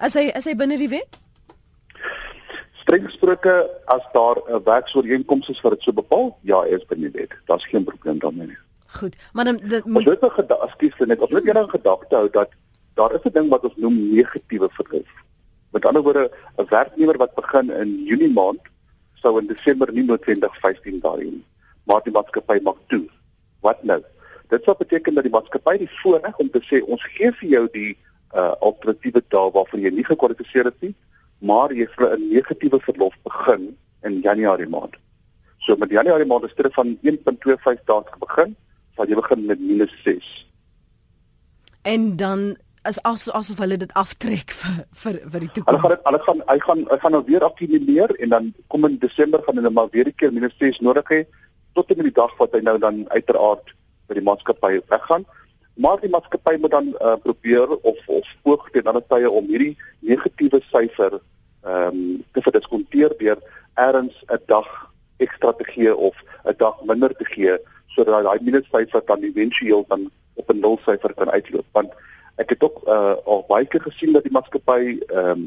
As 0.00 0.14
hy 0.16 0.30
is 0.32 0.46
hy 0.48 0.54
binne 0.56 0.78
die 0.80 0.88
wet? 0.88 1.18
Streng 2.80 3.04
gesproke 3.04 3.52
as 3.92 4.04
daar 4.14 4.40
'n 4.48 4.62
werksooreenkoms 4.64 5.48
is 5.52 5.60
wat 5.60 5.76
dit 5.76 5.82
so 5.82 5.92
bepaal, 5.92 6.38
ja, 6.42 6.62
is 6.64 6.86
binne 6.88 7.10
die 7.10 7.20
wet. 7.20 7.36
Daar's 7.44 7.66
geen 7.68 7.84
probleem 7.84 8.18
daarmee 8.18 8.46
nie. 8.46 8.62
Goed. 8.86 9.16
Maar 9.32 9.44
dan 9.44 9.56
dit 9.56 9.84
moet 9.84 10.06
Ons 10.06 10.20
moet 10.20 10.32
gedagte 10.32 11.06
net, 11.06 11.20
ons 11.20 11.30
moet 11.30 11.46
eendag 11.46 11.70
gedagte 11.70 12.14
hou 12.16 12.30
dat 12.30 12.50
daar 12.94 13.12
is 13.12 13.24
'n 13.24 13.32
ding 13.32 13.48
wat 13.48 13.64
ons 13.64 13.76
noem 13.76 14.14
negatiewe 14.14 14.68
vergif. 14.70 15.08
Met 15.72 15.84
ander 15.84 16.02
woorde, 16.02 16.30
'n 16.56 16.66
werknemer 16.68 17.16
wat 17.16 17.34
begin 17.34 17.70
in 17.70 18.04
Junie 18.04 18.32
maand 18.32 18.60
sou 19.14 19.38
in 19.40 19.46
Desember 19.46 19.92
nie 19.92 20.04
noodwendig 20.04 20.56
15 20.60 21.00
dae 21.00 21.18
hê 21.18 21.30
nie, 21.30 21.44
maar 21.84 22.00
die 22.02 22.12
maatskappy 22.12 22.60
mag 22.62 22.76
toe. 22.86 23.04
Wat 23.60 23.82
nou? 23.82 24.02
Dit 24.48 24.64
sou 24.64 24.76
beteken 24.78 25.14
dat 25.14 25.24
die 25.26 25.32
maatskappy 25.32 25.78
die 25.78 25.90
voorreg 26.00 26.36
om 26.42 26.50
te 26.50 26.62
sê 26.68 26.82
ons 26.84 27.02
gee 27.16 27.32
vir 27.40 27.48
jou 27.48 27.64
die 27.72 27.96
uh 28.34 28.52
alternatiewe 28.60 29.22
dae 29.32 29.50
waarvoor 29.54 29.80
jy 29.80 29.90
nie 29.94 30.04
gekwalifiseer 30.04 30.68
het 30.70 30.80
nie, 30.84 30.94
maar 31.38 31.72
jy 31.72 31.86
vir 31.96 32.16
'n 32.16 32.28
negatiewe 32.32 32.80
verlof 32.80 33.14
begin 33.24 33.76
in 34.02 34.20
Januarie 34.20 34.68
maand. 34.68 34.96
So 35.58 35.76
met 35.76 35.90
Januarie 35.90 36.26
maand 36.26 36.44
is 36.44 36.54
dit 36.54 36.74
van 36.74 36.98
1.25 37.02 37.84
dae 37.86 38.18
begin 38.20 38.56
sal 38.96 39.08
jy 39.08 39.14
begin 39.14 39.46
met 39.46 39.60
minus 39.60 39.94
6. 40.04 40.46
En 41.82 42.16
dan 42.16 42.56
as 42.82 42.98
as 43.02 43.28
asof 43.30 43.58
hulle 43.58 43.76
dit 43.76 43.92
aftrek 43.98 44.52
vir 44.60 44.76
vir 45.02 45.18
vir 45.32 45.40
die 45.44 45.50
toekoms. 45.50 45.82
Hulle 45.82 45.82
gaan 45.82 45.94
dit 45.94 46.06
hulle 46.08 46.20
gaan 46.26 46.42
hy 46.50 46.58
gaan 46.66 46.84
hy 46.90 46.98
gaan 47.02 47.16
nou 47.16 47.22
weer 47.30 47.46
akkumuleer 47.48 48.14
en 48.22 48.34
dan 48.34 48.52
kom 48.72 48.86
in 48.88 48.98
Desember 49.02 49.42
gaan 49.46 49.58
hulle 49.60 49.72
maar 49.78 49.90
weer 49.94 50.08
'n 50.08 50.14
keer 50.14 50.32
minus 50.32 50.56
6 50.58 50.80
nodig 50.80 51.08
hê 51.14 51.20
tot 51.74 51.90
in 51.90 52.02
die 52.02 52.16
dag 52.20 52.32
wat 52.38 52.52
hy 52.52 52.60
nou 52.60 52.78
dan 52.78 53.04
uiteraard 53.10 53.74
by 54.06 54.14
die 54.14 54.26
maatskappy 54.26 54.80
weggaan. 54.88 55.26
Maar 55.76 56.00
die 56.00 56.10
maatskappy 56.10 56.56
moet 56.60 56.70
dan 56.70 56.86
uh, 57.00 57.16
probeer 57.22 57.68
of 57.68 57.98
of 58.06 58.28
poog 58.42 58.70
teen 58.70 58.86
ander 58.88 59.04
tye 59.08 59.30
om 59.30 59.48
hierdie 59.52 59.76
negatiewe 60.00 60.60
syfer 60.72 61.20
ehm 61.66 61.96
um, 61.96 62.24
te 62.32 62.42
verdiskonteer 62.42 63.12
deur 63.18 63.38
ergens 63.74 64.16
'n 64.28 64.42
dag 64.46 64.68
ekstra 65.16 65.52
te 65.52 65.64
gee 65.64 65.96
of 65.96 66.14
'n 66.44 66.54
dag 66.56 66.76
minder 66.84 67.14
te 67.16 67.24
gee 67.24 67.58
sodat 67.86 68.24
daai 68.24 68.40
minussyfer 68.40 69.02
dan 69.06 69.22
éventueel 69.22 69.84
dan 69.88 70.10
op 70.34 70.50
'n 70.52 70.60
nulsyfer 70.60 71.14
kan 71.14 71.30
uitloop 71.30 71.66
want 71.72 71.92
ek 72.36 72.50
het 72.50 72.62
ook 72.62 72.82
uh, 72.86 73.14
al 73.24 73.44
baie 73.48 73.66
keer 73.66 73.80
gesien 73.80 74.12
dat 74.12 74.22
die 74.22 74.32
maatskappy 74.32 74.98
ehm 75.06 75.28
um, 75.28 75.42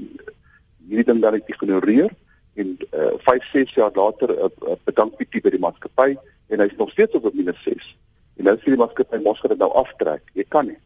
hierdie 0.90 1.06
ding 1.06 1.22
dan 1.22 1.42
ignoreer 1.46 2.10
en 2.54 2.78
5 2.90 3.28
uh, 3.28 3.52
6 3.52 3.74
jaar 3.74 3.92
later 3.94 4.30
uh, 4.30 4.50
uh, 4.68 4.78
bedank 4.84 5.16
Pietie 5.18 5.42
by 5.42 5.50
die 5.50 5.66
maatskappy 5.66 6.18
en 6.50 6.60
hy's 6.60 6.78
nog 6.78 6.90
steeds 6.90 7.14
op 7.14 7.26
'n 7.26 7.38
minus 7.38 7.64
6 7.64 7.96
en 8.40 8.50
nou 8.50 8.56
sê 8.60 8.74
die 8.74 8.82
maatskappy 8.82 9.22
mos 9.26 9.42
gaan 9.44 9.56
dit 9.56 9.64
nou 9.64 9.72
aftrek 9.84 10.34
jy 10.38 10.48
kan 10.56 10.68
nie 10.72 10.80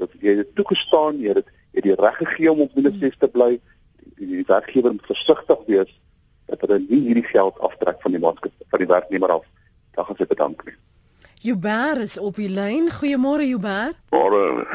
dat 0.00 0.16
jy 0.22 0.38
het 0.40 0.54
toegestaan 0.58 1.20
jy 1.22 1.36
het 1.40 1.52
jy 1.76 1.86
die 1.88 1.98
reg 2.00 2.18
gegee 2.22 2.52
om 2.52 2.64
op 2.66 2.74
minus 2.78 2.98
6 3.02 3.20
te 3.22 3.30
bly 3.36 3.52
die, 3.58 4.26
die 4.32 4.46
werkgewer 4.48 4.96
moet 4.96 5.12
versigtig 5.12 5.68
wees 5.70 5.94
dat 6.46 6.62
hulle 6.62 6.80
nie 6.86 7.02
hierdie 7.08 7.26
geld 7.26 7.58
aftrek 7.68 8.02
van 8.04 8.16
die 8.16 8.22
maatskappy 8.22 8.70
van 8.74 8.84
die 8.84 8.92
werknemer 8.94 9.38
af 9.40 9.46
dan 9.96 10.10
gaan 10.10 10.20
sy 10.22 10.28
bedank 10.32 10.66
nie 10.68 10.78
Jubair 11.46 12.00
is 12.00 12.18
op 12.18 12.38
die 12.40 12.48
lyn. 12.48 12.88
Goeiemôre 12.90 13.44
Jubair. 13.46 13.92
Môre. 14.10 14.66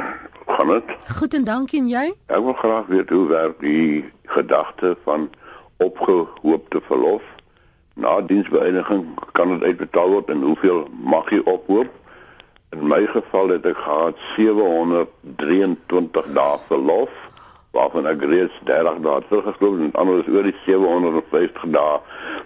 Gaan 0.48 0.68
dit? 0.68 0.84
Goed 1.18 1.34
en 1.34 1.44
dankie 1.44 1.80
en 1.82 1.88
jy? 1.90 2.04
Ek 2.32 2.44
wil 2.46 2.54
graag 2.54 2.86
weet 2.88 3.10
hoe 3.10 3.26
werk 3.28 3.58
die 3.60 4.06
gedagte 4.32 4.94
van 5.04 5.30
opgehoopte 5.84 6.80
verlof. 6.86 7.26
Na 8.00 8.22
diensbeëindiging 8.22 9.04
kan 9.36 9.52
dit 9.56 9.64
uitbetaal 9.64 10.14
word 10.16 10.30
en 10.30 10.46
hoeveel 10.48 10.86
mag 10.94 11.34
jy 11.34 11.42
ophoop? 11.44 11.90
In 12.72 12.88
my 12.88 13.06
geval 13.06 13.50
het 13.52 13.66
ek 13.68 13.78
gehad 13.84 14.16
723 14.36 16.28
dae 16.36 16.58
verlof 16.70 17.12
waarvan 17.76 18.06
ek 18.08 18.22
reeds 18.32 18.56
30 18.68 19.02
dae 19.04 19.22
teruggesloop 19.28 19.76
en 19.80 19.92
anders 20.00 20.28
oor 20.32 20.46
die 20.48 20.56
750 20.64 21.66
dae 21.76 21.98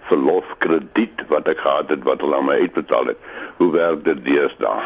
verlofkrediet 0.08 1.22
wat 1.30 1.46
ek 1.52 1.62
gehad 1.62 1.94
het 1.94 2.02
wat 2.08 2.24
hulle 2.24 2.36
aan 2.40 2.48
my 2.48 2.56
uitbetaal 2.64 3.06
het. 3.12 3.20
Hoe 3.60 3.70
werk 3.74 4.02
dit 4.08 4.18
deesdae? 4.26 4.80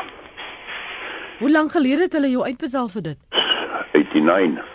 Hoe 1.40 1.50
lank 1.50 1.72
gelede 1.72 2.03
het 2.05 2.18
hulle 2.18 2.29
jou 2.35 2.44
uitbetaal 2.44 2.88
vir 2.92 3.03
dit? 3.09 3.18
89. 3.96 4.68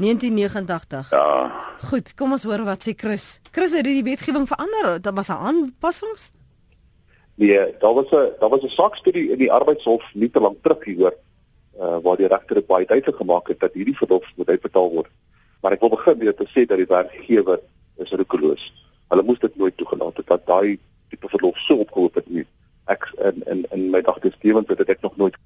1989. 0.00 1.10
Ja. 1.16 1.48
Goed, 1.88 2.12
kom 2.16 2.36
ons 2.36 2.44
hoor 2.44 2.64
wat 2.68 2.84
sê 2.84 2.92
Chris. 2.96 3.40
Chris, 3.56 3.72
het 3.72 3.88
die 3.88 4.04
wetgewing 4.04 4.44
verander? 4.48 5.00
Daar 5.00 5.16
was 5.16 5.32
'n 5.32 5.40
aanpassings? 5.48 6.32
Nee, 7.40 7.74
daar 7.78 7.94
was 7.94 8.10
'n 8.10 8.32
daar 8.38 8.48
was 8.48 8.62
'n 8.62 8.68
saakstudie 8.68 9.30
in 9.30 9.38
die 9.38 9.52
arbeidshof 9.52 10.04
nie 10.14 10.30
te 10.30 10.40
lank 10.40 10.62
terug 10.62 10.84
hieroor 10.84 11.14
uh, 11.80 11.96
waar 12.02 12.16
die 12.16 12.26
regter 12.26 12.64
baie 12.64 12.86
duidelik 12.86 13.16
gemaak 13.16 13.48
het 13.48 13.60
dat 13.60 13.72
hierdie 13.72 13.96
verlof 13.96 14.24
moet 14.36 14.48
uitbetaal 14.48 14.90
word. 14.90 15.10
Maar 15.60 15.72
ek 15.72 15.80
wil 15.80 15.88
begin 15.88 16.18
met 16.18 16.36
te 16.36 16.46
sê 16.52 16.66
dat 16.66 16.76
die 16.76 16.86
werkgewer 16.86 17.60
is 17.96 18.10
roekeloos. 18.10 18.72
Hulle 19.08 19.22
moes 19.22 19.38
dit 19.38 19.56
nooit 19.56 19.76
toegelaat 19.76 20.16
het 20.16 20.26
dat 20.26 20.46
daai 20.46 20.78
tipe 21.08 21.28
verlof 21.28 21.58
so 21.58 21.76
opgehoop 21.76 22.14
het 22.14 22.28
nie. 22.28 22.46
Ek 22.84 23.12
in 23.18 23.42
in 23.46 23.66
in 23.70 23.90
my 23.90 24.00
dagte 24.00 24.30
stewens 24.30 24.68
het 24.68 24.88
ek 24.88 25.00
nog 25.00 25.16
nooit 25.16 25.36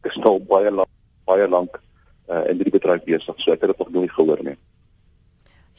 gestel 0.00 0.40
baie 0.40 0.70
lank 0.70 0.92
baie 1.24 1.48
lank 1.48 1.80
uh, 2.28 2.44
in 2.48 2.58
die 2.58 2.70
bedryf 2.70 3.04
besig. 3.04 3.40
So 3.40 3.52
ek 3.52 3.60
het 3.60 3.70
dit 3.70 3.78
nog 3.78 3.90
nooit 3.90 4.12
gehoor 4.12 4.42
nie. 4.42 4.56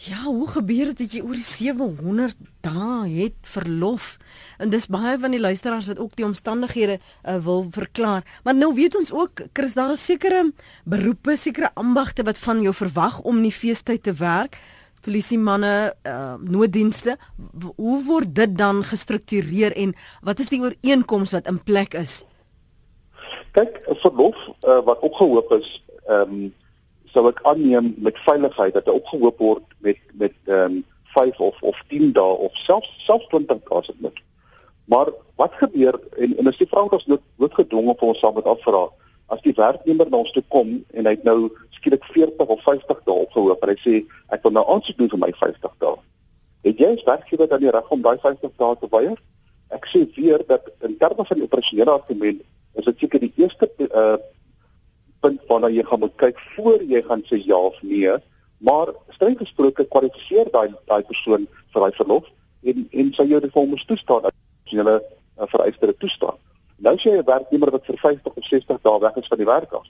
Ja, 0.01 0.23
hoe 0.23 0.47
gebeur 0.49 0.87
dit 0.89 0.97
dat 0.97 1.11
jy 1.13 1.19
oor 1.21 1.37
die 1.37 1.45
700 1.45 2.37
dae 2.65 3.05
het 3.19 3.35
verlof? 3.45 4.15
En 4.57 4.71
dis 4.73 4.87
baie 4.89 5.13
van 5.21 5.33
die 5.35 5.41
luisteraars 5.41 5.91
wat 5.91 5.99
ook 6.01 6.15
die 6.17 6.25
omstandighede 6.25 6.95
uh, 6.97 7.35
wil 7.45 7.67
verklaar. 7.69 8.25
Maar 8.43 8.55
nou 8.57 8.71
weet 8.73 8.95
ons 8.97 9.11
ook, 9.13 9.43
Chris, 9.53 9.75
daar 9.77 9.93
is 9.93 10.05
sekere 10.05 10.47
beroepe, 10.89 11.35
sekere 11.37 11.69
ambagte 11.77 12.25
wat 12.25 12.41
van 12.41 12.63
jou 12.65 12.73
verwag 12.73 13.19
om 13.21 13.43
nie 13.43 13.53
feestyd 13.53 14.01
te 14.03 14.15
werk. 14.17 14.57
Polisie 15.05 15.37
manne, 15.37 15.93
uh, 16.09 16.33
nooddienste, 16.41 17.19
hoe 17.75 17.99
word 18.05 18.33
dit 18.35 18.57
dan 18.57 18.81
gestruktureer 18.85 19.75
en 19.77 19.93
wat 20.25 20.41
is 20.41 20.49
die 20.49 20.61
ooreenkoms 20.61 21.35
wat 21.37 21.49
in 21.49 21.61
plek 21.61 21.93
is? 22.01 22.23
Kyk, 23.53 23.83
verlof 24.01 24.37
uh, 24.65 24.81
wat 24.81 25.05
opgehoop 25.05 25.53
is, 25.59 25.69
ehm 26.07 26.41
um, 26.41 26.49
sou 27.13 27.27
ek 27.29 27.41
aanneem 27.47 27.93
met 27.97 28.19
veiligheid 28.25 28.73
dat 28.73 28.87
hy 28.87 28.95
opgehoop 28.99 29.39
word 29.39 29.67
met 29.79 29.99
met 30.13 30.35
ehm 30.47 30.79
um, 30.79 30.81
5 31.11 31.39
of 31.43 31.61
of 31.61 31.79
10 31.91 32.13
dae 32.15 32.35
of 32.47 32.55
selfs 32.55 32.91
selfs 33.05 33.27
20 33.27 33.47
dae 33.67 33.79
as 33.79 33.87
dit 33.87 34.01
moet. 34.01 34.19
Maar 34.91 35.11
wat 35.35 35.57
gebeur 35.59 35.99
en 36.17 36.37
en 36.37 36.47
as 36.47 36.59
die 36.59 36.67
vrou 36.71 36.87
ons 36.89 37.07
moet 37.11 37.23
word 37.35 37.57
gedwonge 37.59 37.95
vir 37.99 38.07
ons 38.13 38.21
saam 38.23 38.37
met 38.39 38.47
afvra 38.53 38.85
as 39.35 39.43
die 39.47 39.55
werknemer 39.57 40.09
na 40.09 40.21
ons 40.23 40.31
toe 40.35 40.43
kom 40.55 40.71
en 40.93 41.05
hy 41.07 41.15
het 41.17 41.27
nou 41.27 41.51
skielik 41.77 42.05
40 42.13 42.55
of 42.55 42.63
50 42.63 43.03
dae 43.07 43.25
opgehoop 43.25 43.63
en 43.63 43.73
hy 43.73 43.77
sê 43.83 43.99
ek 44.35 44.47
wil 44.47 44.55
nou 44.57 44.65
aansoek 44.73 44.97
doen 44.97 45.11
vir 45.13 45.23
my 45.25 45.31
50 45.43 45.77
dae. 45.83 45.95
Het 46.67 46.81
jy 46.83 46.89
as 46.95 47.05
werkgewer 47.07 47.49
dan 47.51 47.63
die 47.63 47.71
reg 47.73 47.93
om 47.95 48.03
daai 48.05 48.17
50 48.23 48.57
dae 48.63 48.79
te 48.81 48.89
weier? 48.91 49.17
Ek 49.75 49.87
sê 49.87 50.03
weer 50.17 50.43
dat 50.47 50.67
in 50.87 50.97
terme 50.99 51.25
van 51.27 51.39
die 51.39 51.47
operasionele 51.47 51.95
argument 51.95 52.43
is 52.79 52.87
dit 52.87 53.03
seker 53.03 53.23
die 53.23 53.33
eerste 53.35 53.71
uh 53.89 54.19
punt 55.21 55.41
waarna 55.47 55.69
jy 55.69 55.83
gaan 55.87 55.99
moet 56.03 56.15
kyk 56.23 56.39
voor 56.55 56.83
jy 56.93 57.01
gaan 57.07 57.23
sê 57.29 57.39
ja 57.45 57.57
of 57.57 57.81
nee. 57.81 58.13
Maar 58.57 58.93
streng 59.15 59.37
gesproke 59.37 59.85
kwalifiseer 59.93 60.51
daai 60.53 60.69
daai 60.89 61.01
persoon 61.09 61.47
vir 61.73 61.81
daai 61.85 61.97
verlof 61.97 62.29
en 62.63 62.87
en 62.91 63.13
sou 63.13 63.25
jy 63.25 63.39
dit 63.39 63.53
vir 63.53 63.61
hom 63.61 63.75
toestaan 63.91 64.29
as 64.29 64.73
jy 64.73 64.81
hulle 64.81 64.97
uh, 65.01 65.47
vereiste 65.53 65.95
toestaan. 66.03 66.37
Nou 66.77 66.95
sê 66.97 67.15
jy 67.15 67.21
'n 67.21 67.29
werknemer 67.33 67.71
wat 67.71 67.85
vir 67.85 67.97
50 68.03 68.33
of 68.35 68.45
60 68.45 68.81
dae 68.81 68.99
weg 68.99 69.15
is 69.21 69.27
van 69.27 69.37
die 69.37 69.49
werk 69.49 69.73
af. 69.73 69.87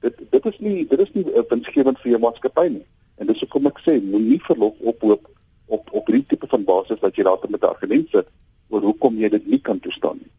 Dit 0.00 0.18
dit 0.30 0.46
is 0.46 0.58
nie 0.58 0.86
dit 0.86 1.00
is 1.00 1.12
nie 1.14 1.24
'n 1.24 1.46
winsgewend 1.48 1.98
vir 1.98 2.10
jou 2.10 2.20
maatskappy 2.20 2.68
nie. 2.68 2.86
En 3.18 3.26
dis 3.26 3.40
hoekom 3.40 3.66
ek 3.66 3.78
sê 3.86 4.00
moenie 4.02 4.40
verlof 4.42 4.74
ophoop 4.80 5.28
op 5.66 5.90
op 5.92 6.06
hierdie 6.06 6.26
tipe 6.26 6.46
van 6.46 6.64
basis 6.64 7.00
wat 7.00 7.16
jy 7.16 7.24
later 7.24 7.50
met 7.50 7.62
'n 7.62 7.74
argument 7.74 8.08
sit 8.10 8.26
oor 8.68 8.80
hoekom 8.80 9.18
jy 9.18 9.28
dit 9.28 9.46
nie 9.46 9.60
kan 9.60 9.80
toestaan 9.80 10.18
nie. 10.18 10.30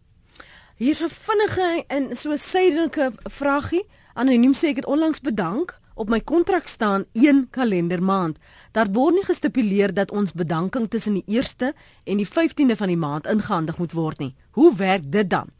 Hier's 0.77 1.01
'n 1.01 1.09
vinnige 1.09 1.83
en 1.87 2.15
so 2.15 2.35
suidelike 2.35 3.11
vragie. 3.29 3.85
Anoniem 4.13 4.53
sê 4.53 4.73
ek 4.73 4.83
het 4.83 4.89
onlangs 4.89 5.21
bedank 5.21 5.77
Op 5.95 6.09
my 6.09 6.21
kontrak 6.21 6.67
staan 6.67 7.05
1 7.11 7.49
kalendermaand. 7.49 8.37
Daar 8.71 8.89
word 8.91 9.13
nie 9.13 9.25
gestipuleer 9.25 9.93
dat 9.93 10.11
ons 10.11 10.33
bedanking 10.33 10.87
tussen 10.89 11.13
die 11.13 11.41
1ste 11.41 11.73
en 12.03 12.17
die 12.17 12.25
15de 12.25 12.75
van 12.75 12.89
die 12.89 12.97
maand 12.97 13.27
ingehandig 13.29 13.77
moet 13.77 13.93
word 13.93 14.19
nie. 14.19 14.33
Hoe 14.57 14.75
werk 14.75 15.11
dit 15.11 15.29
dan? 15.29 15.51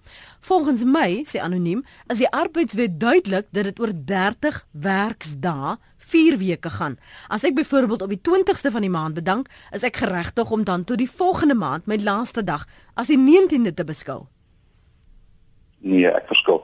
Volgens 0.42 0.84
my, 0.84 1.22
sê 1.30 1.38
anoniem, 1.38 1.84
is 2.10 2.18
die 2.18 2.30
arbeidswet 2.30 2.98
duidelik 3.00 3.46
dat 3.52 3.70
dit 3.70 3.80
oor 3.80 3.94
30 3.94 4.66
werksdae 4.72 5.78
4 5.98 6.38
weke 6.42 6.70
gaan. 6.70 6.98
As 7.30 7.46
ek 7.46 7.56
byvoorbeeld 7.56 8.02
op 8.02 8.10
die 8.10 8.22
20ste 8.22 8.74
van 8.74 8.82
die 8.82 8.94
maand 8.94 9.13
bedank, 9.13 9.54
is 9.72 9.86
ek 9.86 10.02
geregtig 10.02 10.50
om 10.50 10.66
dan 10.66 10.84
tot 10.84 10.98
die 10.98 11.10
volgende 11.10 11.56
maand, 11.56 11.86
my 11.86 12.02
laaste 12.02 12.44
dag, 12.44 12.66
as 12.98 13.13
die 13.13 13.22
19de 13.22 13.74
te 13.74 13.86
beskou. 13.86 14.24
Nee, 15.86 16.10
ek 16.10 16.26
verskil. 16.34 16.63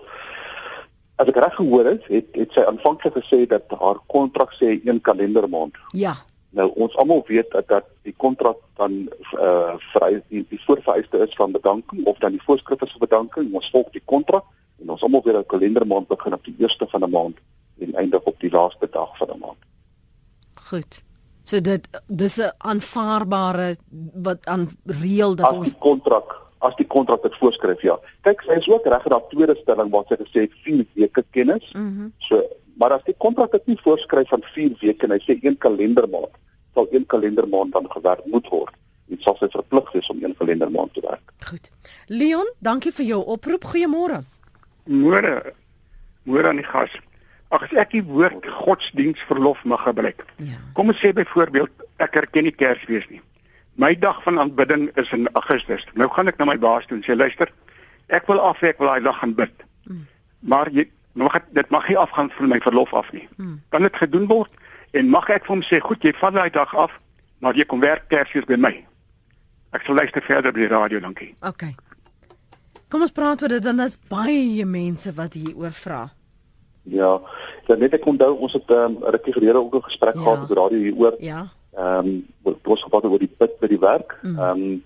As 1.19 1.27
ek 1.27 1.39
reg 1.43 1.55
gehoor 1.55 1.85
het, 1.85 2.05
het, 2.07 2.27
het 2.39 2.53
sy 2.55 2.63
aanvanklik 2.63 3.17
gesê 3.19 3.43
dat 3.51 3.67
haar 3.81 3.99
kontrak 4.07 4.53
sê 4.55 4.77
een 4.77 5.01
kalendermaand. 5.03 5.75
Ja. 5.91 6.15
Nou 6.55 6.69
ons 6.79 6.95
almal 6.95 7.23
weet 7.27 7.51
dat 7.51 7.67
dat 7.67 7.89
die 8.07 8.15
kontrak 8.17 8.57
dan 8.79 9.09
eh 9.35 9.43
uh, 9.47 9.75
vry 9.91 10.21
die, 10.31 10.45
die 10.49 10.61
voorvereiste 10.63 11.19
is 11.25 11.35
van 11.35 11.51
bedanking 11.51 12.05
of 12.05 12.17
dan 12.23 12.31
die 12.37 12.45
voorskrifte 12.45 12.87
vir 12.87 13.03
bedanking. 13.03 13.51
Ons 13.53 13.69
volg 13.69 13.91
die 13.91 14.05
kontrak 14.05 14.47
en 14.79 14.95
ons 14.95 15.03
almal 15.03 15.21
weet 15.25 15.33
dat 15.33 15.43
'n 15.43 15.53
kalendermaand 15.55 16.07
begin 16.07 16.33
op 16.33 16.43
die 16.43 16.55
eerste 16.57 16.87
van 16.87 17.03
'n 17.03 17.11
maand 17.11 17.37
en 17.79 17.93
eindig 17.95 18.23
op 18.23 18.39
die 18.39 18.51
laaste 18.51 18.87
dag 18.91 19.17
van 19.17 19.29
'n 19.29 19.39
maand. 19.39 19.61
Goed. 20.69 21.03
So 21.43 21.59
dit 21.59 21.87
dis 22.07 22.37
'n 22.37 22.51
aanvaarbare 22.57 23.77
wat 24.13 24.45
aan 24.45 24.69
reël 24.85 25.35
dat 25.35 25.45
As 25.45 25.57
ons 25.57 25.77
kontrak 25.77 26.48
as 26.65 26.75
die 26.75 26.87
kontrak 26.87 27.23
dit 27.23 27.35
voorskryf 27.39 27.83
ja. 27.85 27.95
Kyk, 28.27 28.41
sy 28.47 28.57
is 28.59 28.69
ook 28.71 28.87
reg 28.91 29.05
in 29.07 29.15
haar 29.15 29.27
tweede 29.31 29.55
stelling 29.61 29.91
waar 29.93 30.07
sy 30.09 30.17
gesê 30.19 30.45
het 30.47 30.57
4 30.65 30.85
weke 30.99 31.23
kennis. 31.35 31.69
Mm 31.73 32.11
so, 32.29 32.41
maar 32.79 32.93
as 32.95 33.03
die 33.03 33.15
kontrak 33.19 33.51
dit 33.51 33.73
nie 33.73 33.79
voorskryf 33.83 34.29
van 34.31 34.43
4 34.55 34.75
weke 34.81 35.07
en 35.07 35.15
hy 35.15 35.19
sê 35.25 35.35
een 35.43 35.57
kalendermaand, 35.59 36.35
sal 36.75 36.87
een 36.91 37.05
kalendermaand 37.11 37.75
dan 37.75 37.89
gewerk 37.91 38.25
moet 38.25 38.47
word. 38.51 38.75
Dit 39.11 39.23
sal 39.25 39.35
sy 39.39 39.49
verplig 39.51 39.91
wees 39.95 40.09
om 40.13 40.23
een 40.23 40.35
kalendermaand 40.39 40.93
te 40.93 41.03
werk. 41.03 41.33
Goed. 41.49 41.71
Leon, 42.07 42.47
dankie 42.63 42.93
vir 42.95 43.05
jou 43.05 43.21
oproep. 43.35 43.67
Goeiemôre. 43.71 44.21
Môre. 44.87 45.53
Môre 46.23 46.51
aan 46.51 46.61
die 46.61 46.67
gas. 46.67 46.93
Ag 47.49 47.65
as 47.65 47.73
ek 47.81 47.95
die 47.95 48.03
woord 48.05 48.45
godsdiensverlof 48.61 49.63
mag 49.65 49.81
gebruik. 49.87 50.21
Ja. 50.45 50.59
Kom 50.77 50.91
ons 50.93 51.01
sê 51.01 51.11
byvoorbeeld 51.17 51.87
ek 52.05 52.19
erken 52.21 52.45
nie 52.45 52.53
Kersfees 52.53 53.07
nie. 53.09 53.23
My 53.79 53.95
dag 53.95 54.23
van 54.23 54.39
aanbidding 54.39 54.89
is 54.99 55.11
in 55.15 55.29
Augustus. 55.39 55.85
Nou 55.93 56.09
gaan 56.11 56.27
ek 56.27 56.37
na 56.37 56.45
my 56.49 56.57
baas 56.59 56.87
toe 56.87 56.97
en 56.97 57.03
sê 57.05 57.15
luister, 57.15 57.47
ek 58.11 58.25
wil 58.27 58.41
af 58.43 58.59
ek 58.67 58.81
wil 58.81 58.89
daai 58.91 59.05
dag 59.05 59.19
gaan 59.21 59.35
bid. 59.37 59.61
Mm. 59.87 60.01
Maar 60.51 60.71
jy 60.75 60.83
mag 61.15 61.37
het, 61.37 61.45
dit 61.55 61.69
mag 61.71 61.87
nie 61.87 61.97
afgaan 61.97 62.31
van 62.35 62.51
my 62.51 62.59
verlof 62.65 62.91
af 62.93 63.07
nie. 63.15 63.23
Mm. 63.37 63.61
Kan 63.71 63.85
dit 63.87 63.99
gedoen 64.01 64.25
word 64.27 64.51
en 64.99 65.11
mag 65.13 65.29
ek 65.31 65.45
vir 65.47 65.53
hom 65.55 65.63
sê 65.63 65.79
goed, 65.85 66.03
jy 66.03 66.11
vat 66.19 66.35
daai 66.35 66.49
dag 66.51 66.73
af, 66.75 66.91
maar 67.39 67.55
jy 67.55 67.63
kom 67.71 67.79
werk 67.79 68.09
Kersfees 68.11 68.47
by 68.49 68.57
my. 68.59 68.73
Ek 69.71 69.85
sal 69.87 69.95
luister 69.95 70.25
verder 70.27 70.51
by 70.51 70.65
die 70.65 70.71
radio, 70.73 70.99
dankie. 70.99 71.29
OK. 71.47 71.69
Kom 72.91 73.05
ons 73.05 73.15
praat 73.15 73.45
oor 73.45 73.53
dit 73.53 73.63
dan 73.63 73.79
daar's 73.79 73.95
baie 74.11 74.65
mense 74.65 75.13
wat 75.15 75.37
hier 75.37 75.55
oor 75.55 75.71
vra. 75.71 76.01
Ja, 76.89 77.13
dan 77.69 77.79
net 77.79 77.95
ek 77.95 78.07
onthou 78.09 78.33
ons 78.43 78.57
het 78.57 78.67
ehm, 78.67 78.97
'n 78.97 79.03
um, 79.03 79.11
rukkie 79.13 79.33
gelede 79.33 79.63
ook 79.63 79.75
'n 79.75 79.87
gesprek 79.87 80.15
Ja. 80.15 80.21
gehad 80.21 80.41
op 80.41 80.47
die 80.47 80.57
radio 80.57 80.77
hieroor. 80.77 81.15
Ja. 81.19 81.47
Ehm 81.79 82.07
um, 82.43 82.55
ons 82.63 82.83
gepraat 82.83 83.05
oor 83.07 83.21
die 83.21 83.35
bid 83.41 83.53
by 83.61 83.67
die 83.71 83.79
werk. 83.79 84.17
Mm. 84.21 84.39
Ehm 84.39 84.63
um, 84.63 84.79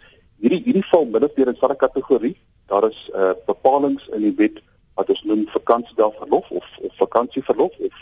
hierdie 0.44 0.62
hierdie 0.66 0.86
val 0.92 1.08
of 1.08 1.36
meer 1.36 1.48
in 1.50 1.56
dieselfde 1.56 1.80
kategorie. 1.86 2.36
Daar 2.72 2.86
is 2.90 3.00
uh 3.16 3.32
bepalinge 3.48 4.04
in 4.14 4.26
die 4.28 4.36
wet 4.42 4.60
wat 5.00 5.10
ons 5.10 5.24
noem 5.30 5.46
vakansiedag 5.56 6.14
verlof 6.20 6.52
of 6.52 6.68
of 6.82 6.98
vakansieverlof 7.02 7.80
of 7.88 7.96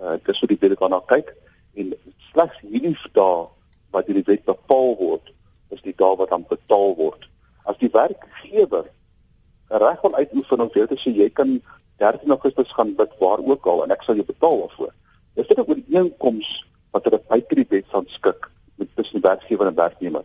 uh 0.00 0.18
dis 0.28 0.40
hoe 0.40 0.48
die 0.52 0.58
wet 0.60 0.76
daarna 0.80 1.00
kyk 1.12 1.32
en 1.74 1.94
slegs 2.32 2.60
hierdie 2.62 2.94
dae 3.18 3.48
wat 3.96 4.12
in 4.12 4.20
die 4.20 4.28
wet 4.28 4.44
bepaal 4.44 4.94
word 5.00 5.32
is 5.74 5.82
die 5.82 5.96
dae 5.96 6.14
wat 6.20 6.30
dan 6.30 6.46
betaal 6.48 6.94
word. 7.00 7.26
As 7.64 7.80
die 7.82 7.90
werkgewer 7.92 8.86
'n 9.70 9.82
reg 9.82 10.00
wil 10.02 10.14
uitoefen 10.14 10.60
om 10.60 10.70
vir 10.70 10.84
jou 10.84 10.88
te 10.94 11.00
sê 11.02 11.10
jy 11.16 11.28
kan 11.30 11.58
13 11.98 12.30
Augustus 12.30 12.72
gaan 12.78 12.94
bid 12.94 13.12
waar 13.18 13.42
ook 13.42 13.66
al 13.66 13.84
en 13.84 13.90
ek 13.90 14.02
sal 14.02 14.14
jou 14.14 14.26
betaal 14.26 14.58
daarvoor. 14.62 14.92
Dis 15.34 15.48
dit 15.48 15.58
'n 15.58 15.68
ooreenkoms 15.70 16.66
wat 16.96 17.08
hulle 17.08 17.20
buite 17.28 17.58
die 17.60 17.68
wet 17.70 17.86
sal 17.92 18.04
skik 18.14 18.48
met 18.80 18.90
tussen 18.96 19.24
werkgewer 19.24 19.70
en 19.70 19.78
werknemer. 19.78 20.24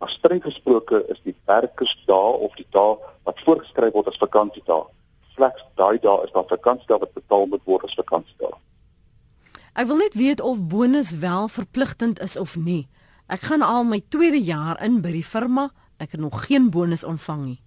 Maar 0.00 0.08
streng 0.12 0.42
gesproke 0.42 1.02
is 1.12 1.20
die 1.24 1.36
werkersdae 1.48 2.32
of 2.46 2.54
die 2.56 2.66
dae 2.76 2.96
wat 3.28 3.42
voorgeskryf 3.44 3.92
word 3.96 4.08
as 4.08 4.20
vakansiedae, 4.20 4.86
slegs 5.34 5.64
daai 5.80 5.98
dae 6.00 6.24
is 6.24 6.32
dan 6.36 6.48
vakansiedae 6.48 7.00
wat 7.04 7.16
betaal 7.16 7.46
moet 7.52 7.64
word 7.68 7.84
as 7.88 7.96
vakansiedae. 8.00 8.56
Ek 9.80 9.86
wil 9.88 10.00
net 10.00 10.16
weet 10.18 10.40
of 10.40 10.60
bonus 10.72 11.12
wel 11.22 11.48
verpligtend 11.48 12.20
is 12.20 12.36
of 12.40 12.56
nie. 12.56 12.88
Ek 13.30 13.44
gaan 13.46 13.62
al 13.62 13.84
my 13.86 14.00
tweede 14.10 14.40
jaar 14.42 14.80
in 14.82 14.98
by 15.04 15.12
die 15.14 15.24
firma. 15.24 15.68
Ek 16.02 16.16
het 16.16 16.20
nog 16.20 16.46
geen 16.48 16.70
bonus 16.74 17.04
ontvang 17.04 17.44
nie. 17.44 17.60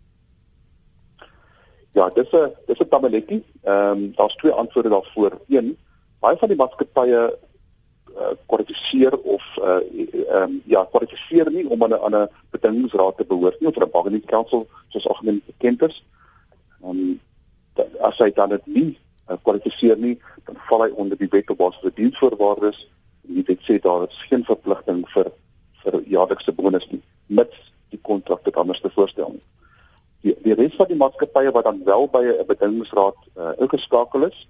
Ja, 1.93 2.09
dis 2.09 2.29
'n 2.33 2.51
dis 2.67 2.79
'n 2.81 2.89
tamaletjie. 2.89 3.43
Ehm 3.63 3.97
um, 3.97 4.11
daar's 4.15 4.35
twee 4.35 4.51
antwoorde 4.51 4.89
daarvoor. 4.89 5.39
Een, 5.47 5.77
baie 6.19 6.37
van 6.37 6.49
die 6.49 6.57
maatskappye 6.57 7.37
kwalifiseer 8.45 9.17
of 9.21 9.43
uh 9.57 9.79
um, 10.41 10.61
ja, 10.65 10.85
kwalifiseer 10.91 11.51
nie 11.51 11.69
om 11.69 11.83
aan 11.83 11.93
'n 11.93 12.03
aan 12.03 12.15
'n 12.15 12.29
bedingingsraad 12.49 13.17
te 13.17 13.25
behoort 13.25 13.59
nie 13.59 13.69
of 13.69 13.75
'n 13.75 13.89
bargaining 13.91 14.25
council 14.25 14.67
soos 14.87 15.07
algemeen 15.07 15.41
bekend 15.45 15.81
is. 15.81 16.03
Um 16.83 17.19
as 17.99 18.17
hy 18.17 18.31
dan 18.31 18.49
dit 18.49 18.65
nie 18.65 18.99
uh, 19.29 19.37
kwalifiseer 19.41 19.97
nie, 19.97 20.17
dan 20.45 20.57
val 20.67 20.83
hy 20.83 20.89
onder 20.89 21.17
die 21.17 21.29
wet 21.31 21.49
op 21.49 21.57
basis 21.57 21.81
van 21.81 21.95
diensvoorwaardes. 21.95 22.87
Die 23.21 23.43
wet 23.47 23.61
sê 23.65 23.79
daar 23.79 24.07
is 24.07 24.25
geen 24.29 24.43
verpligting 24.43 25.09
vir 25.15 25.31
vir 25.83 26.01
jaarlikse 26.07 26.51
bonus 26.51 26.87
nie, 26.91 27.01
mits 27.27 27.57
die 27.89 27.99
kontrak 28.01 28.43
dit 28.43 28.55
anders 28.55 28.79
te 28.81 28.89
voorstel 28.89 29.31
nie. 29.31 29.43
Die 30.21 30.35
die 30.43 30.53
res 30.53 30.75
van 30.75 30.87
die 30.87 30.99
maatskappye 30.99 31.51
wat 31.51 31.63
dan 31.63 31.83
wel 31.83 32.07
by 32.07 32.23
'n 32.23 32.45
bedingingsraad 32.47 33.17
uh, 33.37 33.51
ingeskakel 33.59 34.29
is, 34.29 34.47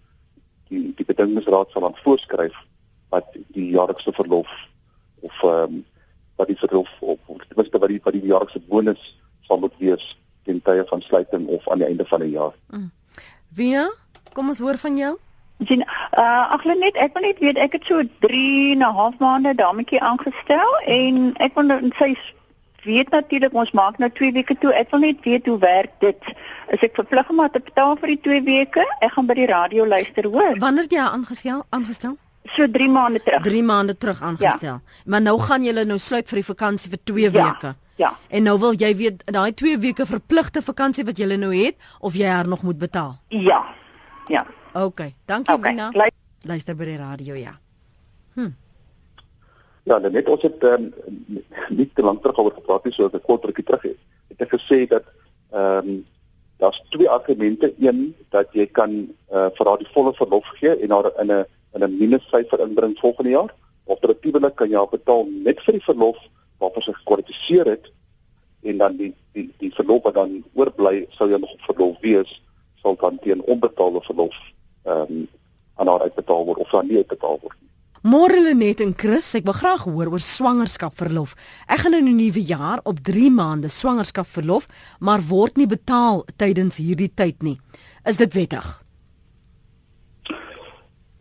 die 0.69 0.93
die 0.97 1.05
bedingingsraad 1.05 1.71
sal 1.71 1.81
dan 1.81 1.97
voorskryf 2.03 2.53
wat 3.13 3.35
die 3.55 3.69
jaarlikse 3.77 4.13
verlof 4.19 4.51
of 5.21 5.43
ehm 5.43 5.79
um, 5.79 5.81
wat 6.35 6.49
die 6.49 6.57
verlof 6.57 6.89
of 6.99 7.19
ten 7.27 7.57
minste 7.59 7.79
wat 7.79 7.91
die 7.93 8.01
wat 8.03 8.15
die 8.17 8.25
jaarlikse 8.31 8.61
bonus 8.69 9.03
sal 9.47 9.59
moet 9.61 9.75
wees 9.77 10.05
ten 10.47 10.61
tye 10.61 10.85
van 10.89 11.01
sluiting 11.01 11.45
of 11.47 11.69
aan 11.69 11.83
die 11.83 11.87
einde 11.87 12.05
van 12.09 12.19
die 12.25 12.33
jaar. 12.33 12.55
Mm. 12.69 12.89
Vina, 13.53 13.85
kom 14.33 14.49
ons 14.49 14.59
hoor 14.59 14.77
van 14.77 14.97
jou. 14.97 15.13
sien 15.67 15.83
uh 16.19 16.53
ag 16.55 16.63
net 16.65 16.97
ek 16.99 17.13
wil 17.15 17.25
net 17.25 17.39
weet 17.39 17.59
ek 17.65 17.77
het 17.77 17.85
so 17.87 18.01
3 18.25 18.71
en 18.73 18.81
'n 18.83 18.95
half 18.99 19.17
maande 19.19 19.53
dametjie 19.55 20.01
aangestel 20.01 20.71
en 20.95 21.35
ek 21.45 21.55
wil 21.55 21.69
net 21.69 21.93
sy 21.99 22.15
weet 22.83 23.09
natuurlik 23.09 23.53
ons 23.53 23.71
maak 23.71 23.97
nou 23.97 24.09
2 24.09 24.31
weke 24.37 24.57
toe 24.59 24.73
ek 24.73 24.91
wil 24.91 24.99
net 24.99 25.23
weet 25.23 25.47
hoe 25.47 25.57
werk 25.59 25.93
dit 25.99 26.33
is 26.75 26.83
ek 26.83 26.95
verplig 26.95 27.29
om 27.29 27.47
te 27.51 27.59
betaal 27.59 27.95
vir 28.01 28.07
die 28.07 28.21
2 28.27 28.43
weke 28.49 28.85
ek 28.99 29.11
gaan 29.15 29.27
by 29.27 29.33
die 29.33 29.51
radio 29.53 29.85
luister 29.85 30.27
hoor 30.35 30.59
Wanneer 30.59 30.87
jy 30.89 30.99
aangestel 30.99 31.63
aangestel? 31.69 32.17
So 32.45 32.67
3 32.67 32.89
maande 32.89 33.19
terug 33.23 33.41
3 33.43 33.63
maande 33.63 33.97
terug 33.97 34.21
aangestel. 34.21 34.59
Ja. 34.79 34.81
Maar 35.05 35.21
nou 35.21 35.39
gaan 35.39 35.63
julle 35.63 35.85
nou 35.85 35.97
sluit 35.99 36.29
vir 36.29 36.35
die 36.35 36.45
vakansie 36.45 36.89
vir 36.89 36.99
2 37.03 37.31
Ja. 37.31 37.31
weke. 37.31 37.75
ja 37.95 38.17
En 38.29 38.43
nou 38.43 38.59
wil 38.59 38.73
jy 38.73 38.95
weet 38.95 39.23
daai 39.25 39.53
2 39.53 39.77
weke 39.77 40.05
verpligte 40.05 40.61
vakansie 40.61 41.03
wat 41.05 41.17
jy 41.17 41.35
nou 41.35 41.53
het 41.55 41.75
of 41.99 42.13
jy 42.13 42.25
haar 42.27 42.47
nog 42.47 42.61
moet 42.63 42.77
betaal. 42.77 43.19
ja 43.29 43.65
ja 44.27 44.45
OK. 44.73 45.01
Dankie 45.25 45.53
okay 45.53 45.69
Vina. 45.71 45.89
Lu- 45.93 46.09
Luister 46.45 46.75
by 46.75 46.85
die 46.85 46.97
radio 46.97 47.33
ja. 47.35 47.59
Ja, 49.85 49.99
dan 49.99 50.11
net 50.11 50.29
ons 50.31 50.41
het 50.41 50.63
um, 50.63 50.93
nie 51.69 51.89
te 51.93 52.01
lank 52.05 52.21
terug 52.23 52.37
oor 52.39 52.53
gepraat 52.55 52.85
nie, 52.87 52.93
so 52.93 53.09
'n 53.11 53.21
kort 53.21 53.43
rukkie 53.45 53.63
terug 53.67 53.81
het. 53.81 53.97
Het 54.29 54.41
ek 54.41 54.53
gesê 54.55 54.87
dat 54.87 55.03
ehm 55.51 55.87
um, 55.89 56.05
daar's 56.57 56.79
twee 56.89 57.09
argumente. 57.09 57.73
Een 57.79 58.15
dat 58.29 58.47
jy 58.53 58.65
kan 58.71 58.91
uh, 59.33 59.49
vir 59.55 59.67
haar 59.67 59.77
die 59.77 59.91
volle 59.93 60.13
verlof 60.13 60.47
gee 60.59 60.75
en 60.79 60.91
haar 60.91 61.11
in 61.19 61.31
'n 61.31 61.45
in 61.73 61.83
'n 61.83 61.97
minussyfer 61.97 62.59
inbring 62.59 62.97
volgende 62.99 63.29
jaar. 63.29 63.53
Alternatiefelik 63.87 64.55
kan 64.55 64.69
jy 64.69 64.77
haar 64.77 64.89
betaal 64.91 65.25
net 65.43 65.59
vir 65.61 65.73
die 65.73 65.85
verlof 65.85 66.17
waarvoor 66.59 66.83
sy 66.83 66.93
gekwalifiseer 66.93 67.65
het 67.65 67.91
en 68.63 68.77
dan 68.77 68.97
die 68.97 69.13
die 69.33 69.49
die 69.59 69.71
verlof 69.75 70.03
wat 70.03 70.13
dan 70.13 70.43
oorbly 70.53 71.05
sou 71.17 71.29
jy 71.29 71.37
nog 71.37 71.53
op 71.53 71.61
verlof 71.61 71.97
wees 72.01 72.41
sal 72.81 72.95
dan 73.01 73.19
teen 73.19 73.43
onbetaalde 73.43 74.01
verlof 74.01 74.35
ehm 74.83 75.11
um, 75.11 75.27
aan 75.75 75.87
haar 75.87 76.01
uitbetaal 76.01 76.45
word 76.45 76.59
of 76.59 76.69
dan 76.69 76.87
nie 76.87 76.97
uitbetaal 76.97 77.39
word 77.41 77.57
nie. 77.61 77.69
Môre 78.03 78.41
Lenet 78.43 78.81
en 78.83 78.93
Chris, 78.99 79.31
ek 79.39 79.45
wil 79.47 79.55
graag 79.55 79.85
hoor 79.87 80.11
oor 80.11 80.21
swangerskapverlof. 80.21 81.33
Ek 81.71 81.85
gaan 81.85 81.95
in 81.97 82.09
die 82.11 82.17
nuwe 82.17 82.43
jaar 82.45 82.81
op 82.83 82.99
3 82.99 83.29
maande 83.31 83.71
swangerskapverlof, 83.71 84.67
maar 84.99 85.23
word 85.29 85.57
nie 85.57 85.67
betaal 85.71 86.25
tydens 86.37 86.77
hierdie 86.83 87.09
tyd 87.15 87.41
nie. 87.41 87.55
Is 88.05 88.19
dit 88.19 88.33
wettig? 88.35 88.67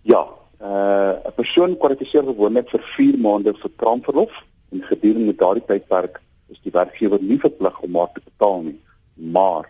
Ja, 0.03 0.27
uh 0.63 1.13
'n 1.29 1.35
persoon 1.35 1.77
kwalifiseer 1.77 2.25
gewoonlik 2.25 2.69
vir 2.71 2.83
4 2.97 3.19
maande 3.19 3.53
vir 3.63 3.71
kraamverlof 3.77 4.35
en 4.73 4.83
gedurende 4.91 5.35
daardie 5.35 5.67
tydperk 5.67 6.21
is 6.55 6.61
die 6.63 6.73
werkgewer 6.73 7.23
nie 7.23 7.39
verplig 7.39 7.81
om 7.81 7.97
haar 7.97 8.13
te 8.15 8.21
betaal 8.25 8.63
nie. 8.63 8.81
Maar 9.15 9.67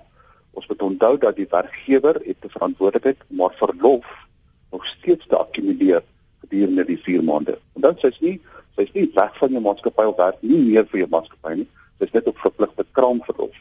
ons 0.50 0.66
moet 0.68 0.82
onthou 0.82 1.18
dat 1.18 1.36
die 1.36 1.48
werkgewer 1.50 2.20
het 2.24 2.40
die 2.44 2.54
verantwoordelikheid 2.56 3.24
om 3.30 3.40
haar 3.40 3.56
verlof 3.56 4.06
nog 4.72 4.86
steeds 4.86 5.26
te 5.26 5.38
akkumuleer 5.38 6.02
gedurende 6.40 6.84
die 6.84 6.98
4 6.98 7.24
maande. 7.24 7.58
En 7.74 7.80
dan 7.80 7.96
sê 7.96 8.12
sy 8.12 8.24
nie 8.26 8.40
sy's 8.76 8.92
nie 8.92 9.08
weg 9.14 9.32
van 9.38 9.52
jou 9.52 9.60
maatskappy 9.64 10.04
of 10.08 10.16
werk 10.16 10.38
nie 10.40 10.60
meer 10.60 10.86
vir 10.92 11.04
jou 11.04 11.08
maatskappy 11.12 11.56
nie. 11.62 11.68
Sy's 12.00 12.12
net 12.12 12.28
op 12.28 12.38
verpligte 12.44 12.84
kraamverlof. 12.92 13.56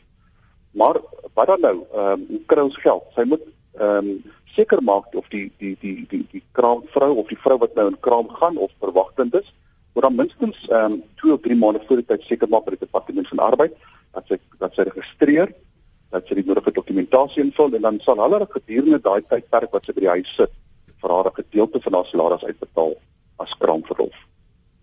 Maar 0.71 0.99
wat 1.33 1.47
dan 1.47 1.61
nou? 1.61 1.77
Ehm 1.95 2.27
um, 2.29 2.43
kry 2.45 2.63
ons 2.63 2.77
geld. 2.83 3.03
Sy 3.15 3.27
moet 3.27 3.43
ehm 3.79 4.11
um, 4.11 4.13
seker 4.55 4.81
maak 4.83 5.15
of 5.15 5.27
die 5.29 5.51
die 5.59 5.75
die 5.81 6.05
die 6.09 6.25
die 6.31 6.43
kraamvrou 6.57 7.11
of 7.21 7.27
die 7.27 7.39
vrou 7.43 7.57
wat 7.57 7.75
nou 7.75 7.87
in 7.91 7.99
kraam 7.99 8.29
gaan 8.39 8.57
of 8.57 8.71
verwagtend 8.79 9.35
is, 9.35 9.53
moet 9.93 10.03
dan 10.07 10.15
minstens 10.15 10.57
ehm 10.69 10.93
um, 10.93 11.03
2 11.23 11.33
of 11.33 11.41
3 11.41 11.55
maande 11.55 11.83
voor 11.87 12.01
die 12.01 12.09
tyd 12.13 12.23
seker 12.27 12.49
maak 12.49 12.65
by 12.65 12.75
die 12.75 12.85
departement 12.85 13.27
van 13.27 13.43
arbeid 13.49 13.75
dat 14.15 14.27
sy 14.27 14.39
dat 14.59 14.73
sy 14.75 14.87
registreer, 14.87 15.53
dat 16.11 16.27
sy 16.27 16.39
die 16.39 16.47
nodige 16.47 16.73
dokumentasie 16.75 17.43
invul 17.43 17.75
en 17.75 17.87
dan 17.87 17.99
sal 18.05 18.19
hulle 18.23 18.45
gedurende 18.55 18.99
daai 18.99 19.21
tydperk 19.21 19.71
wat 19.75 19.87
sy 19.87 19.95
by 19.95 20.05
die 20.05 20.15
huis 20.15 20.35
sit 20.35 20.53
vir 21.01 21.15
haar 21.15 21.31
'n 21.31 21.39
gedeelte 21.41 21.81
van 21.85 21.93
haar 21.93 22.09
salaris 22.11 22.43
uitbetaal 22.43 22.93
as 23.39 23.57
kraamverlof. 23.59 24.17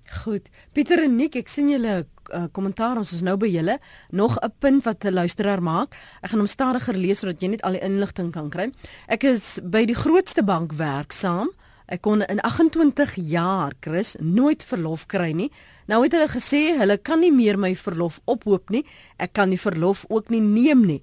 Goed. 0.09 0.49
Pieter 0.73 1.03
en 1.05 1.17
Nick, 1.17 1.37
ek 1.37 1.51
sien 1.53 1.69
julle 1.69 1.95
uh, 2.01 2.47
kommentaar 2.57 2.97
ons 2.97 3.11
is 3.13 3.21
nou 3.25 3.37
by 3.41 3.49
julle. 3.53 3.79
Nog 4.11 4.39
'n 4.41 4.53
punt 4.59 4.85
wat 4.85 5.05
'n 5.05 5.13
luisteraar 5.13 5.63
maak. 5.63 5.97
Ek 6.23 6.31
gaan 6.31 6.39
hom 6.39 6.49
stadiger 6.49 6.97
lees 6.97 7.19
sodat 7.19 7.41
jy 7.41 7.49
net 7.49 7.63
al 7.63 7.73
die 7.73 7.85
inligting 7.85 8.33
kan 8.33 8.49
kry. 8.51 8.73
Ek 9.09 9.25
is 9.25 9.59
by 9.63 9.85
die 9.85 9.95
grootste 9.95 10.43
bank 10.43 10.73
werksaam. 10.73 11.51
Ek 11.87 12.01
kon 12.01 12.23
in 12.23 12.41
28 12.41 13.15
jaar, 13.17 13.73
Chris, 13.81 14.17
nooit 14.21 14.65
verlof 14.65 15.07
kry 15.07 15.33
nie. 15.33 15.51
Nou 15.87 16.03
het 16.03 16.13
hulle 16.13 16.29
gesê 16.29 16.77
hulle 16.77 16.99
kan 16.99 17.21
nie 17.21 17.33
meer 17.33 17.59
my 17.59 17.75
verlof 17.77 18.21
ophoop 18.25 18.71
nie. 18.71 18.85
Ek 19.17 19.33
kan 19.33 19.51
die 19.51 19.61
verlof 19.61 20.05
ook 20.09 20.29
nie 20.29 20.41
neem 20.41 20.87
nie. 20.87 21.03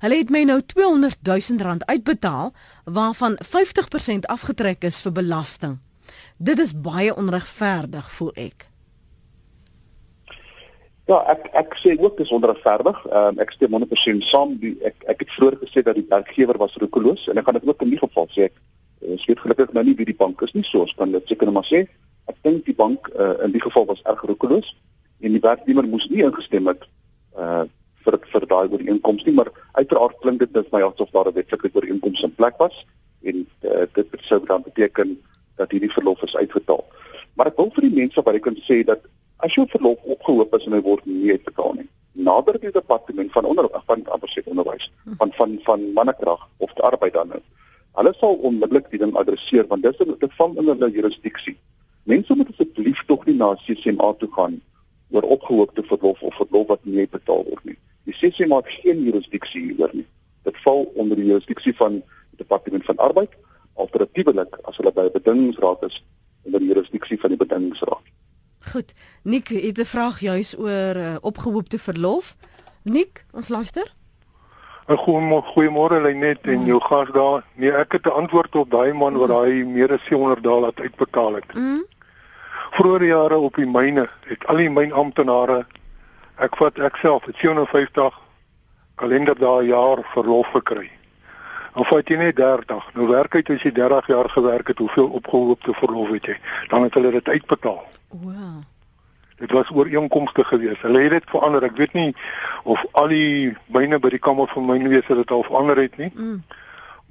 Hulle 0.00 0.16
het 0.16 0.30
my 0.30 0.44
nou 0.44 0.60
200 0.60 1.18
000 1.24 1.62
rand 1.62 1.86
uitbetaal 1.86 2.52
waarvan 2.84 3.38
50% 3.40 4.28
afgetrek 4.28 4.84
is 4.84 5.00
vir 5.00 5.12
belasting. 5.12 5.78
Dit 6.36 6.58
is 6.58 6.72
baie 6.80 7.14
onregverdig 7.16 8.10
voel 8.12 8.32
ek. 8.34 8.66
Ja, 11.06 11.20
ek 11.30 11.46
ek 11.54 11.76
sê 11.80 11.94
ook 11.96 12.16
dis 12.18 12.32
onregverdig. 12.34 12.98
Ehm 13.06 13.36
um, 13.36 13.38
ek 13.40 13.52
stem 13.54 13.72
100% 13.72 14.24
saam. 14.26 14.56
Die, 14.60 14.74
ek 14.84 15.04
ek 15.06 15.22
het 15.22 15.30
vroeër 15.36 15.56
gesê 15.62 15.82
dat 15.86 15.94
die 15.94 16.06
werkgewer 16.08 16.58
was 16.58 16.74
roekeloos 16.82 17.28
en 17.30 17.38
ek 17.38 17.46
gaan 17.46 17.56
dit 17.60 17.68
ook 17.68 17.84
in 17.86 17.92
die 17.94 18.00
geval 18.00 18.26
sê 18.34 18.48
ek 18.50 18.58
ons 19.06 19.24
weet 19.28 19.40
gelukkig 19.40 19.72
nou 19.72 19.84
nie 19.86 19.94
wie 19.94 20.08
die 20.08 20.18
bank 20.18 20.42
is 20.42 20.52
nie, 20.52 20.64
so 20.66 20.82
ons 20.82 20.94
kan 20.98 21.12
dit 21.14 21.28
seker 21.30 21.52
maar 21.52 21.64
sê. 21.68 21.86
Ek 22.26 22.36
dink 22.42 22.66
die 22.66 22.74
bank 22.74 23.08
uh, 23.14 23.36
in 23.46 23.54
die 23.54 23.62
geval 23.62 23.86
was 23.86 24.02
erg 24.04 24.24
roekeloos 24.26 24.74
en 25.22 25.32
die 25.32 25.42
werknemer 25.44 25.86
moes 25.88 26.08
nie 26.10 26.24
ingestem 26.26 26.68
het 26.72 26.84
uh 27.38 27.64
vir 28.06 28.20
vir 28.30 28.44
daai 28.46 28.68
ooreenkoms 28.70 29.24
nie, 29.26 29.32
maar 29.34 29.48
uiteraard 29.74 30.20
klink 30.22 30.38
dit 30.38 30.52
net 30.54 30.68
my 30.70 30.78
asof 30.86 31.08
daar 31.10 31.26
'n 31.26 31.34
wetlike 31.34 31.70
ooreenkoms 31.74 32.22
in 32.22 32.34
plek 32.34 32.54
was 32.58 32.84
en 33.22 33.46
uh, 33.62 33.86
dit 33.94 34.06
sou 34.22 34.38
dan 34.46 34.62
beteken 34.62 35.16
dat 35.56 35.70
hierdie 35.70 35.92
verlof 35.92 36.22
is 36.22 36.36
uitbetaal. 36.36 36.84
Maar 37.34 37.52
ek 37.52 37.60
wil 37.60 37.70
vir 37.74 37.88
die 37.88 37.96
mense 37.98 38.22
wat 38.22 38.38
ek 38.38 38.46
kan 38.48 38.56
sê 38.68 38.82
dat 38.88 39.04
as 39.44 39.54
jou 39.54 39.66
verlof 39.72 40.00
opgehoop 40.16 40.54
is 40.56 40.66
en 40.68 40.76
hy 40.76 40.82
word 40.84 41.04
nie 41.08 41.34
uitbetaal 41.36 41.74
nie, 41.80 41.88
nader 42.26 42.56
die 42.60 42.72
departement 42.72 43.32
van 43.32 43.44
onderwys 43.44 43.84
van 43.90 44.04
amper 44.14 44.42
onderwys 44.44 44.90
van 45.20 45.32
van 45.36 45.58
van 45.64 45.92
mannekrag 45.98 46.48
of 46.64 46.72
die 46.78 46.86
arbeid 46.88 47.14
dan 47.14 47.28
nou. 47.34 47.42
Hulle 47.96 48.12
sal 48.20 48.38
onmiddellik 48.48 48.88
die 48.92 49.00
ding 49.00 49.14
adresseer 49.16 49.68
want 49.68 49.84
dis 49.84 49.98
dit 49.98 50.32
val 50.38 50.56
in 50.56 50.70
hulle 50.72 50.90
jurisdiksie. 50.92 51.56
Mense 52.04 52.34
moet 52.34 52.50
asseblief 52.54 53.04
tog 53.06 53.24
nie 53.26 53.36
na 53.36 53.54
CCMA 53.64 54.12
toe 54.20 54.28
gaan 54.36 54.60
oor 55.10 55.28
opgehoopte 55.36 55.82
verlof 55.82 56.22
of 56.22 56.34
verlof 56.40 56.68
wat 56.72 56.84
nie 56.84 57.06
betaal 57.08 57.44
word 57.48 57.64
nie. 57.64 57.78
Die 58.08 58.14
CCMA 58.14 58.62
het 58.62 58.78
geen 58.80 59.02
jurisdiksie 59.08 59.62
hieroor 59.68 59.92
nie. 59.92 60.06
Dit 60.48 60.60
val 60.64 60.84
onder 60.94 61.16
die 61.16 61.26
jurisdiksie 61.30 61.74
van 61.76 62.00
die 62.00 62.44
departement 62.44 62.84
van 62.84 63.00
arbeid 63.08 63.32
alternatiefelik 63.76 64.58
as 64.64 64.76
hulle 64.76 64.92
by 64.92 65.08
bedingingsraad 65.14 65.82
is 65.88 66.02
onder 66.46 66.60
die 66.60 66.68
jurisdiksie 66.68 67.20
van 67.20 67.34
die 67.34 67.40
bedingingsraad. 67.40 68.04
Goed. 68.72 68.92
Nik 69.22 69.48
het 69.48 69.78
'n 69.78 69.84
vraag 69.84 70.20
juis 70.20 70.58
oor 70.58 70.96
uh, 70.96 71.16
opgehoopte 71.20 71.78
verlof. 71.78 72.36
Nik, 72.82 73.24
ons 73.32 73.48
luister. 73.48 73.94
Goeiemôre 74.86 76.00
Lenet 76.00 76.46
en 76.46 76.64
jou 76.64 76.80
gas 76.80 77.08
daar. 77.12 77.44
Nee, 77.54 77.72
ek 77.72 77.92
het 77.92 78.06
'n 78.06 78.18
antwoord 78.22 78.54
op 78.54 78.70
daai 78.70 78.92
man 78.92 79.16
wat 79.16 79.28
daai 79.28 79.64
meer 79.64 79.92
as 79.92 80.04
700 80.06 80.42
dae 80.42 80.60
laat 80.60 80.80
uitbetaal 80.80 81.34
het. 81.34 81.54
Mm. 81.54 81.84
Vroeger 82.70 83.04
jare 83.04 83.36
op 83.38 83.54
die 83.54 83.66
myne 83.66 84.08
het 84.20 84.46
al 84.46 84.56
die 84.56 84.70
mynamptenare 84.70 85.66
ek 86.36 86.56
vat 86.56 86.78
ek 86.78 86.96
self 86.96 87.24
het 87.24 87.36
750 87.36 88.14
kalenderdae 88.94 89.66
jaar 89.66 90.02
verlof 90.12 90.46
gekry. 90.46 90.90
Of 91.76 91.88
vat 91.92 92.08
jy 92.08 92.16
net 92.16 92.36
30? 92.36 92.86
Nou 92.96 93.06
werk 93.10 93.34
uit 93.36 93.50
as 93.52 93.64
jy 93.66 93.72
30 93.76 94.06
jaar 94.08 94.30
gewerk 94.32 94.70
het, 94.72 94.78
hoeveel 94.80 95.10
opgehoopte 95.18 95.74
verlof 95.76 96.08
het 96.14 96.30
jy? 96.30 96.36
Dan 96.72 96.86
het 96.88 96.94
hulle 96.96 97.10
dit 97.18 97.28
uitbetaal. 97.28 97.82
Wow. 98.08 98.62
Dit 99.36 99.52
was 99.52 99.70
ooreenkomste 99.70 100.44
geweest. 100.44 100.82
Hulle 100.82 101.02
het 101.04 101.10
dit 101.10 101.28
verander. 101.28 101.66
Ek 101.68 101.76
weet 101.76 101.92
nie 101.92 102.14
of 102.64 102.84
al 102.96 103.12
die 103.12 103.52
myne 103.68 104.00
by 104.00 104.14
die 104.14 104.22
kamer 104.22 104.48
van 104.48 104.64
myne 104.64 104.88
wese 104.88 105.18
dit 105.20 105.36
al 105.36 105.44
verander 105.44 105.76
het 105.84 106.00
nie. 106.00 106.10
Mm. 106.14 106.40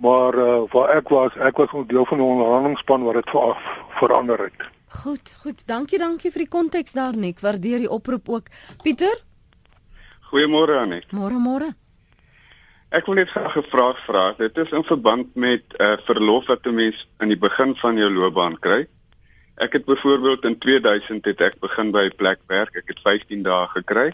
Maar 0.02 0.42
uh, 0.42 0.58
waar 0.74 0.98
ek 0.98 1.14
was, 1.14 1.38
ek 1.38 1.62
was 1.62 1.70
'n 1.72 1.86
deel 1.88 2.06
van 2.06 2.18
die 2.18 2.28
onderhandelingsspan 2.28 3.06
wat 3.06 3.22
dit 3.22 3.30
ver 3.30 3.56
verander 4.02 4.40
het. 4.50 4.66
Goed, 4.88 5.38
goed. 5.44 5.68
Dankie, 5.68 6.00
dankie 6.00 6.32
vir 6.32 6.42
die 6.42 6.50
konteks 6.50 6.92
daar, 6.92 7.16
Nik. 7.18 7.40
Waardeer 7.40 7.78
die 7.78 7.90
oproep 7.90 8.30
ook. 8.30 8.48
Pieter? 8.82 9.22
Goeiemôre, 10.32 10.82
Anet. 10.82 11.12
Môre, 11.12 11.38
môre. 11.38 11.76
Ek 12.90 13.06
wil 13.06 13.16
net 13.16 13.30
graag 13.30 13.58
'n 13.58 13.70
vraag 13.70 13.98
vra. 14.06 14.34
Dit 14.38 14.58
is 14.58 14.70
in 14.70 14.84
verband 14.84 15.36
met 15.36 15.64
'n 15.74 15.84
uh, 15.84 15.98
verlof 16.06 16.46
wat 16.46 16.66
'n 16.66 16.74
mens 16.74 17.08
aan 17.18 17.28
die 17.28 17.38
begin 17.38 17.76
van 17.76 17.98
jou 17.98 18.12
loopbaan 18.14 18.60
kry. 18.60 18.88
Ek 19.56 19.74
het 19.74 19.86
byvoorbeeld 19.86 20.46
in 20.46 20.58
2000 20.58 21.26
het 21.26 21.42
ek 21.42 21.60
begin 21.60 21.92
by 21.92 22.06
'n 22.06 22.16
plek 22.16 22.40
werk. 22.48 22.76
Ek 22.76 22.88
het 22.88 23.00
15 23.00 23.44
dae 23.44 23.68
gekry. 23.68 24.14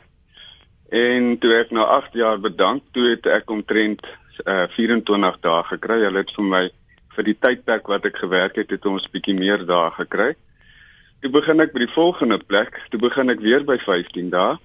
En 0.89 1.37
toe 1.37 1.53
ek 1.53 1.71
na 1.71 1.83
8 1.83 2.13
jaar 2.13 2.39
bedank, 2.39 2.83
toe 2.91 3.09
het 3.09 3.25
ek 3.25 3.49
omtrent 3.49 4.05
uh, 4.45 4.67
24 4.67 5.39
dae 5.39 5.63
gekry. 5.63 5.99
Hulle 6.03 6.17
het 6.17 6.31
vir 6.31 6.43
my 6.43 6.69
vir 7.15 7.23
die 7.23 7.37
tydperk 7.39 7.87
wat 7.87 8.05
ek 8.05 8.17
gewerk 8.17 8.55
het, 8.55 8.69
het 8.69 8.85
ons 8.85 9.09
bietjie 9.09 9.35
meer 9.35 9.65
dae 9.65 9.91
gekry. 9.91 10.35
Toe 11.21 11.31
begin 11.31 11.59
ek 11.59 11.73
by 11.73 11.79
die 11.79 11.93
volgende 11.93 12.37
plek. 12.37 12.81
Toe 12.89 12.99
begin 12.99 13.29
ek 13.29 13.39
weer 13.39 13.63
by 13.63 13.77
15 13.77 14.29
dae. 14.29 14.57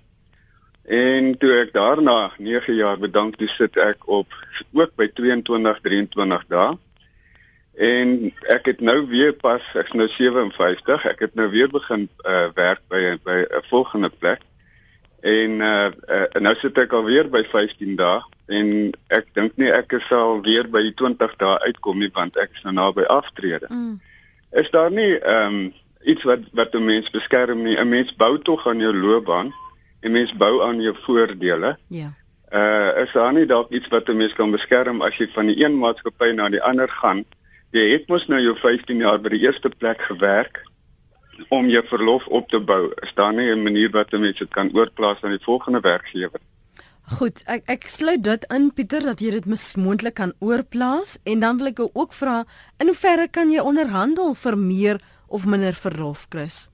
En 0.86 1.32
toe 1.38 1.50
ek 1.64 1.72
daarna 1.74 2.30
9 2.38 2.74
jaar 2.74 2.98
bedank, 2.98 3.36
toe 3.36 3.48
sit 3.50 3.76
ek 3.76 4.06
op 4.06 4.34
ook 4.72 4.92
by 4.94 5.08
22 5.18 5.80
23 5.82 6.44
dae. 6.48 6.76
En 7.76 8.12
ek 8.48 8.70
het 8.70 8.80
nou 8.80 9.00
weer 9.10 9.34
pas, 9.34 9.64
ek's 9.74 9.96
nou 9.98 10.06
57, 10.08 11.08
ek 11.10 11.24
het 11.26 11.34
nou 11.34 11.48
weer 11.50 11.68
begin 11.68 12.06
uh, 12.22 12.46
werk 12.54 12.80
by 12.88 13.18
by 13.26 13.42
'n 13.42 13.66
volgende 13.68 14.08
plek. 14.18 14.46
En 15.20 15.50
uh, 15.60 15.90
uh 16.08 16.40
nou 16.40 16.54
sit 16.62 16.78
ek 16.78 16.92
alweer 16.92 17.28
by 17.28 17.42
15 17.42 17.96
dae 17.96 18.22
en 18.46 18.94
ek 19.10 19.26
dink 19.34 19.56
nie 19.58 19.72
ek 19.74 19.90
sal 20.06 20.38
weer 20.46 20.70
by 20.70 20.82
die 20.86 20.94
20 20.94 21.34
dae 21.36 21.58
uitkom 21.66 21.98
nie 21.98 22.10
want 22.14 22.38
ek 22.38 22.54
is 22.54 22.62
nou 22.62 22.74
naby 22.74 23.02
aftrede. 23.10 23.66
Mm. 23.68 23.98
Is 24.54 24.70
daar 24.70 24.90
nie 24.90 25.18
ehm 25.18 25.54
um, 25.54 25.74
iets 26.06 26.22
wat 26.22 26.46
wat 26.52 26.74
'n 26.74 26.84
mens 26.84 27.10
beskerm 27.10 27.62
nie? 27.62 27.76
'n 27.76 27.88
Mens 27.88 28.14
bou 28.14 28.38
tog 28.38 28.66
aan 28.66 28.78
jou 28.78 28.94
loopbaan. 28.94 29.52
'n 30.02 30.12
mens 30.12 30.32
bou 30.36 30.62
aan 30.62 30.80
jou 30.80 30.94
voordele. 31.06 31.76
Ja. 31.88 32.12
Uh 32.52 33.02
is 33.02 33.12
daar 33.12 33.32
nie 33.32 33.46
dalk 33.46 33.70
iets 33.70 33.88
wat 33.88 34.08
'n 34.08 34.16
mens 34.16 34.32
kan 34.32 34.50
beskerm 34.50 35.02
as 35.02 35.16
jy 35.16 35.28
van 35.34 35.46
die 35.46 35.64
een 35.64 35.78
maatskappy 35.78 36.30
na 36.34 36.48
die 36.48 36.62
ander 36.62 36.88
gaan? 36.88 37.24
Jy 37.70 37.90
het 37.92 38.08
mos 38.08 38.26
nou 38.26 38.40
jou 38.40 38.56
15 38.56 38.98
jaar 38.98 39.20
by 39.20 39.28
die 39.28 39.42
eerste 39.42 39.68
plek 39.68 40.00
gewerk 40.00 40.62
om 41.48 41.68
jou 41.68 41.82
verlof 41.86 42.26
op 42.26 42.48
te 42.48 42.60
bou. 42.60 42.92
Is 43.02 43.12
daar 43.14 43.34
nie 43.34 43.50
'n 43.50 43.62
manier 43.62 43.90
wat 43.90 44.12
'n 44.12 44.20
mens 44.20 44.38
dit 44.38 44.48
kan 44.48 44.70
oorplaas 44.74 45.22
aan 45.22 45.30
die 45.30 45.44
volgende 45.44 45.80
werkgewer? 45.80 46.40
Goed, 47.06 47.42
ek 47.46 47.62
ek 47.66 47.86
sluit 47.86 48.24
dit 48.24 48.44
in 48.50 48.72
Pieter 48.74 49.02
dat 49.02 49.20
jy 49.20 49.30
dit 49.30 49.76
moontlik 49.76 50.14
kan 50.14 50.32
oorplaas 50.38 51.18
en 51.22 51.40
dan 51.40 51.58
wil 51.58 51.66
ek 51.66 51.80
ook 51.92 52.12
vra 52.12 52.44
in 52.82 52.86
hoeverre 52.86 53.28
kan 53.28 53.50
jy 53.50 53.60
onderhandel 53.60 54.34
vir 54.34 54.58
meer 54.58 55.00
of 55.26 55.44
minder 55.46 55.74
verlof, 55.74 56.26
Chris? 56.28 56.68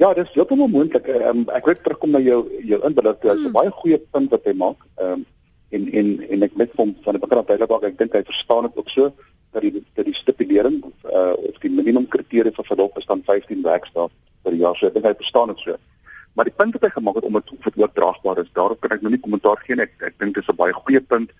Ja, 0.00 0.14
dis 0.16 0.30
heeltemal 0.32 0.70
moontlik. 0.72 1.08
Um, 1.28 1.42
ek 1.52 1.66
wil 1.68 1.76
terugkom 1.76 2.14
na 2.14 2.20
jou 2.24 2.38
jou 2.64 2.78
inbeeld. 2.88 3.20
Dit 3.20 3.32
is 3.34 3.36
'n 3.36 3.42
hmm. 3.42 3.52
baie 3.52 3.70
goeie 3.70 3.98
punt 3.98 4.30
wat 4.30 4.44
hy 4.48 4.54
maak. 4.56 4.80
Ehm 4.96 5.12
um, 5.12 5.26
en 5.76 5.82
en 5.92 6.06
en 6.28 6.42
ek 6.42 6.54
met 6.56 6.70
hom 6.76 6.94
van 7.04 7.12
die 7.14 7.20
begin 7.20 7.38
af 7.38 7.46
duidelik 7.46 7.84
ek 7.84 7.98
dink 7.98 8.14
hy 8.16 8.22
verstaan 8.24 8.64
dit 8.66 8.76
ook 8.76 8.88
so 8.88 9.12
dat 9.52 9.62
die 9.62 9.84
dat 9.94 10.04
die 10.04 10.14
stipulering 10.14 10.78
uh, 11.04 11.34
of 11.36 11.58
die 11.60 11.70
minimum 11.70 12.08
kriteria 12.08 12.52
vir 12.52 12.64
verlof 12.64 12.96
is 12.96 13.06
dan 13.06 13.22
15 13.26 13.62
werkdae 13.62 14.08
per 14.42 14.54
jaar. 14.54 14.76
So 14.76 14.86
ek 14.86 14.94
dink 14.94 15.04
hy 15.04 15.14
verstaan 15.20 15.52
dit 15.52 15.60
so. 15.60 15.76
Maar 16.32 16.48
die 16.48 16.56
punt 16.56 16.72
wat 16.72 16.82
hy 16.82 16.90
gemaak 16.96 17.20
het 17.20 17.28
om 17.28 17.36
dit 17.36 17.52
vir 17.60 17.72
oordraagbaar 17.76 18.40
is, 18.40 18.50
daarop 18.56 18.80
kan 18.80 18.96
ek 18.96 19.02
nou 19.02 19.12
nie 19.12 19.20
kommentaar 19.20 19.60
gee 19.66 19.76
nie. 19.76 19.84
Ek 19.84 20.08
ek 20.08 20.18
dink 20.18 20.34
dit 20.34 20.42
is 20.42 20.48
'n 20.48 20.56
baie 20.56 20.72
goeie 20.72 21.00
punt 21.00 21.30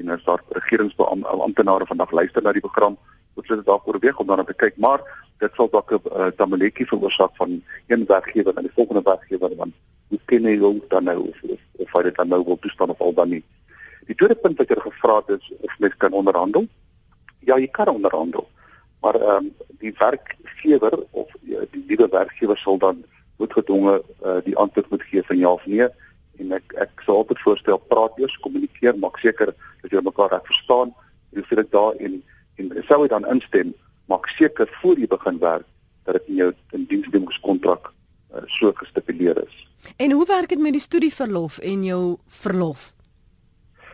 en 0.00 0.08
as 0.10 0.24
daar 0.24 0.40
regeringsamptenare 0.56 1.86
vandag 1.86 2.10
luister 2.12 2.42
na 2.42 2.52
die 2.52 2.64
program, 2.64 2.96
hulle 3.44 3.62
dalk 3.62 3.88
oorweeg 3.88 4.18
om 4.18 4.26
daarna 4.26 4.44
te 4.44 4.54
kyk, 4.54 4.76
maar 4.76 5.02
dit 5.38 5.52
sal 5.56 5.68
dalk 5.70 5.92
'n 5.92 6.00
uh, 6.16 6.26
tamaletjie 6.36 6.86
veroorsaak 6.86 7.36
van 7.36 7.62
een 7.86 8.04
werkgewer 8.06 8.54
na 8.54 8.60
die 8.60 8.72
volgende 8.74 9.02
werkgewer 9.02 9.56
want 9.56 9.74
hoe 10.08 10.20
ken 10.24 10.42
jy 10.42 10.58
hom 10.58 10.80
dan 10.88 11.04
nou 11.04 11.18
of 11.28 11.42
of, 11.42 11.60
of 11.72 11.92
hy 11.92 12.02
dit 12.02 12.16
dan 12.16 12.28
nou 12.28 12.44
wil 12.44 12.58
toestaan 12.58 12.90
of 12.90 13.00
al 13.00 13.12
dan 13.14 13.28
nie. 13.28 13.44
Die 14.06 14.14
tweede 14.14 14.34
punt 14.34 14.58
wat 14.58 14.68
jy 14.68 14.76
gevra 14.80 15.16
het 15.16 15.40
is 15.40 15.52
of 15.60 15.78
mens 15.78 15.96
kan 15.96 16.12
onderhandel. 16.12 16.66
Ja, 17.40 17.58
jy 17.58 17.66
kan 17.66 17.88
onderhandel. 17.88 18.48
Maar 19.00 19.14
ehm 19.14 19.44
um, 19.44 19.54
die 19.78 19.94
werkgewer 19.98 21.04
of 21.10 21.28
ja, 21.42 21.60
die 21.70 21.84
nuwe 21.86 22.08
werkgewer 22.08 22.56
sal 22.56 22.78
dan 22.78 23.04
moet 23.36 23.52
gedwonge 23.52 24.02
uh, 24.24 24.38
die 24.44 24.56
antwoord 24.56 24.90
moet 24.90 25.02
gee 25.02 25.22
van 25.22 25.36
ja 25.36 25.52
of 25.52 25.66
nee 25.66 25.88
en 26.38 26.52
ek 26.52 26.74
ek 26.84 27.02
sal 27.04 27.22
altyd 27.22 27.42
voorstel 27.44 27.78
praat 27.90 28.18
eers, 28.20 28.36
kommunikeer, 28.44 28.96
maak 29.00 29.18
seker 29.22 29.52
dat 29.82 29.92
jy 29.92 30.02
mekaar 30.04 30.32
reg 30.34 30.48
verstaan. 30.48 30.92
Jy 31.36 31.44
sê 31.48 31.58
dit 31.60 31.70
daar 31.72 31.96
en 32.00 32.18
en 32.56 32.72
sou 32.88 33.02
jy 33.02 33.08
dan 33.12 33.26
instem, 33.28 33.74
maak 34.10 34.28
seker 34.28 34.68
voor 34.80 34.98
jy 34.98 35.08
begin 35.10 35.38
werk 35.38 35.66
dat 36.06 36.18
dit 36.18 36.28
in 36.32 36.40
jou 36.40 36.50
in 36.76 36.84
diensnemingskontrak 36.90 37.90
uh, 37.90 38.42
so 38.46 38.72
gestipuleer 38.72 39.38
is. 39.42 39.56
En 39.96 40.10
hoe 40.10 40.26
werk 40.26 40.48
dit 40.48 40.58
met 40.58 40.72
die 40.72 40.82
studieverlof 40.82 41.58
en 41.58 41.84
jou 41.84 42.16
verlof? 42.26 42.92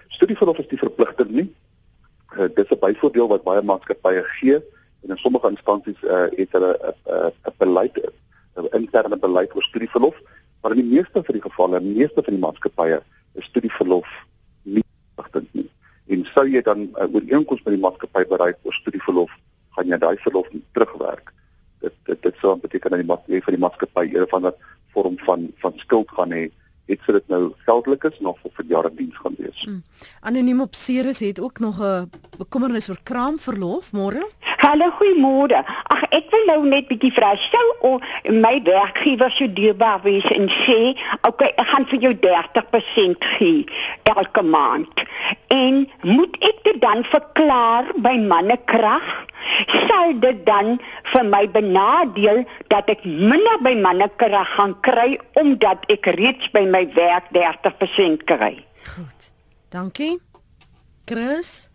Studieverlof 0.08 0.58
is 0.58 0.68
die 0.68 0.80
verpligting 0.80 1.30
nie. 1.30 1.48
Uh, 2.36 2.48
dit 2.48 2.64
is 2.64 2.70
'n 2.70 2.80
byvoordeel 2.80 3.28
wat 3.28 3.44
baie 3.44 3.62
maatskappye 3.62 4.24
gee 4.38 4.56
en 5.02 5.08
in 5.10 5.16
sommige 5.16 5.48
instansies 5.48 6.02
uh, 6.02 6.28
het 6.36 6.52
hulle 6.52 6.72
'n 7.06 7.32
'n 7.48 7.54
beleid 7.58 7.96
'n 8.56 8.68
interne 8.76 9.16
beleid 9.16 9.54
oor 9.54 9.62
studieverlof, 9.62 10.16
maar 10.60 10.70
in 10.76 10.82
die 10.84 10.94
meeste 10.96 11.22
van 11.24 11.34
die 11.34 11.42
gevalle, 11.42 11.76
in 11.76 11.88
die 11.92 11.98
meeste 11.98 12.22
van 12.22 12.34
die 12.34 12.42
maatskappye, 12.42 13.02
is 13.32 13.44
studieverlof 13.44 14.08
nie 14.62 14.84
verpligtend 15.14 15.54
nie. 15.54 15.70
En 16.12 16.24
sou 16.34 16.44
jy 16.48 16.62
dan 16.62 16.80
'n 16.80 16.90
uh, 17.00 17.14
ooreenkoms 17.14 17.62
met 17.64 17.74
die 17.74 17.82
maatskappy 17.82 18.24
bereik 18.28 18.58
oor 18.62 18.74
studieverlof, 18.76 19.32
gaan 19.76 19.88
jy 19.88 19.98
daai 19.98 20.16
verlof 20.24 20.48
terugwerk. 20.72 21.32
Dit 21.80 21.94
dit 22.04 22.22
dit 22.22 22.36
sou 22.40 22.56
beteken 22.60 22.90
dat 22.90 23.00
die 23.00 23.08
maatskappy 23.08 23.40
van 23.46 23.54
die 23.56 23.62
maatskappy 23.64 24.04
eerder 24.10 24.28
van 24.28 24.46
'n 24.46 24.54
vorm 24.92 25.16
van 25.18 25.48
van 25.62 25.72
skuld 25.76 26.10
gaan 26.16 26.32
hê 26.36 26.50
het 26.90 27.00
sy 27.06 27.12
dit 27.12 27.28
nou 27.32 27.52
geldelik 27.66 28.04
is 28.10 28.18
nog 28.20 28.38
vir 28.42 28.66
jare 28.68 28.90
diens 28.94 29.16
gaan 29.22 29.36
wees. 29.38 29.64
Mm. 29.66 29.82
Anoniem 30.20 30.60
op 30.60 30.74
Ceres 30.74 31.18
het 31.18 31.40
ook 31.40 31.58
nog 31.58 31.80
'n 31.80 32.10
bekommernis 32.38 32.88
oor 32.88 33.00
kraamverlof 33.02 33.92
môre. 33.92 34.22
Hallo 34.62 34.90
goeiemôre. 34.98 35.64
Ag 35.90 36.02
ek 36.10 36.30
wil 36.30 36.44
nou 36.46 36.68
net 36.68 36.88
bietjie 36.88 37.12
vra 37.12 37.32
sou 37.36 37.68
o 37.80 37.98
my 38.30 38.60
werkgewer 38.62 39.30
so 39.30 39.52
dierbaar 39.52 40.02
wees 40.02 40.24
en 40.30 40.48
sê, 40.48 40.94
"Oké, 41.22 41.28
okay, 41.28 41.52
ek 41.56 41.66
gaan 41.66 41.86
vir 41.86 41.98
jou 41.98 42.14
30% 42.14 43.24
gee 43.24 43.64
elke 44.02 44.42
maand." 44.42 45.02
En 45.48 45.90
moet 46.02 46.36
ek 46.40 46.62
dit 46.62 46.80
dan 46.80 47.04
verklaar 47.04 47.84
by 47.96 48.16
mannekrag? 48.18 49.26
Sal 49.86 50.14
dit 50.20 50.44
dan 50.46 50.78
vir 51.12 51.24
my 51.24 51.42
benadeel 51.50 52.44
dat 52.68 52.90
ek 52.92 53.04
minder 53.04 53.58
by 53.64 53.74
mannekrag 53.78 54.54
gaan 54.56 54.76
kry 54.80 55.18
omdat 55.40 55.84
ek 55.92 56.12
reeds 56.18 56.50
by 56.54 56.64
my 56.66 56.86
werk 56.94 57.32
30% 57.34 58.24
kry. 58.24 58.54
Goed. 58.94 59.30
Dankie. 59.70 60.16
Chris 61.06 61.72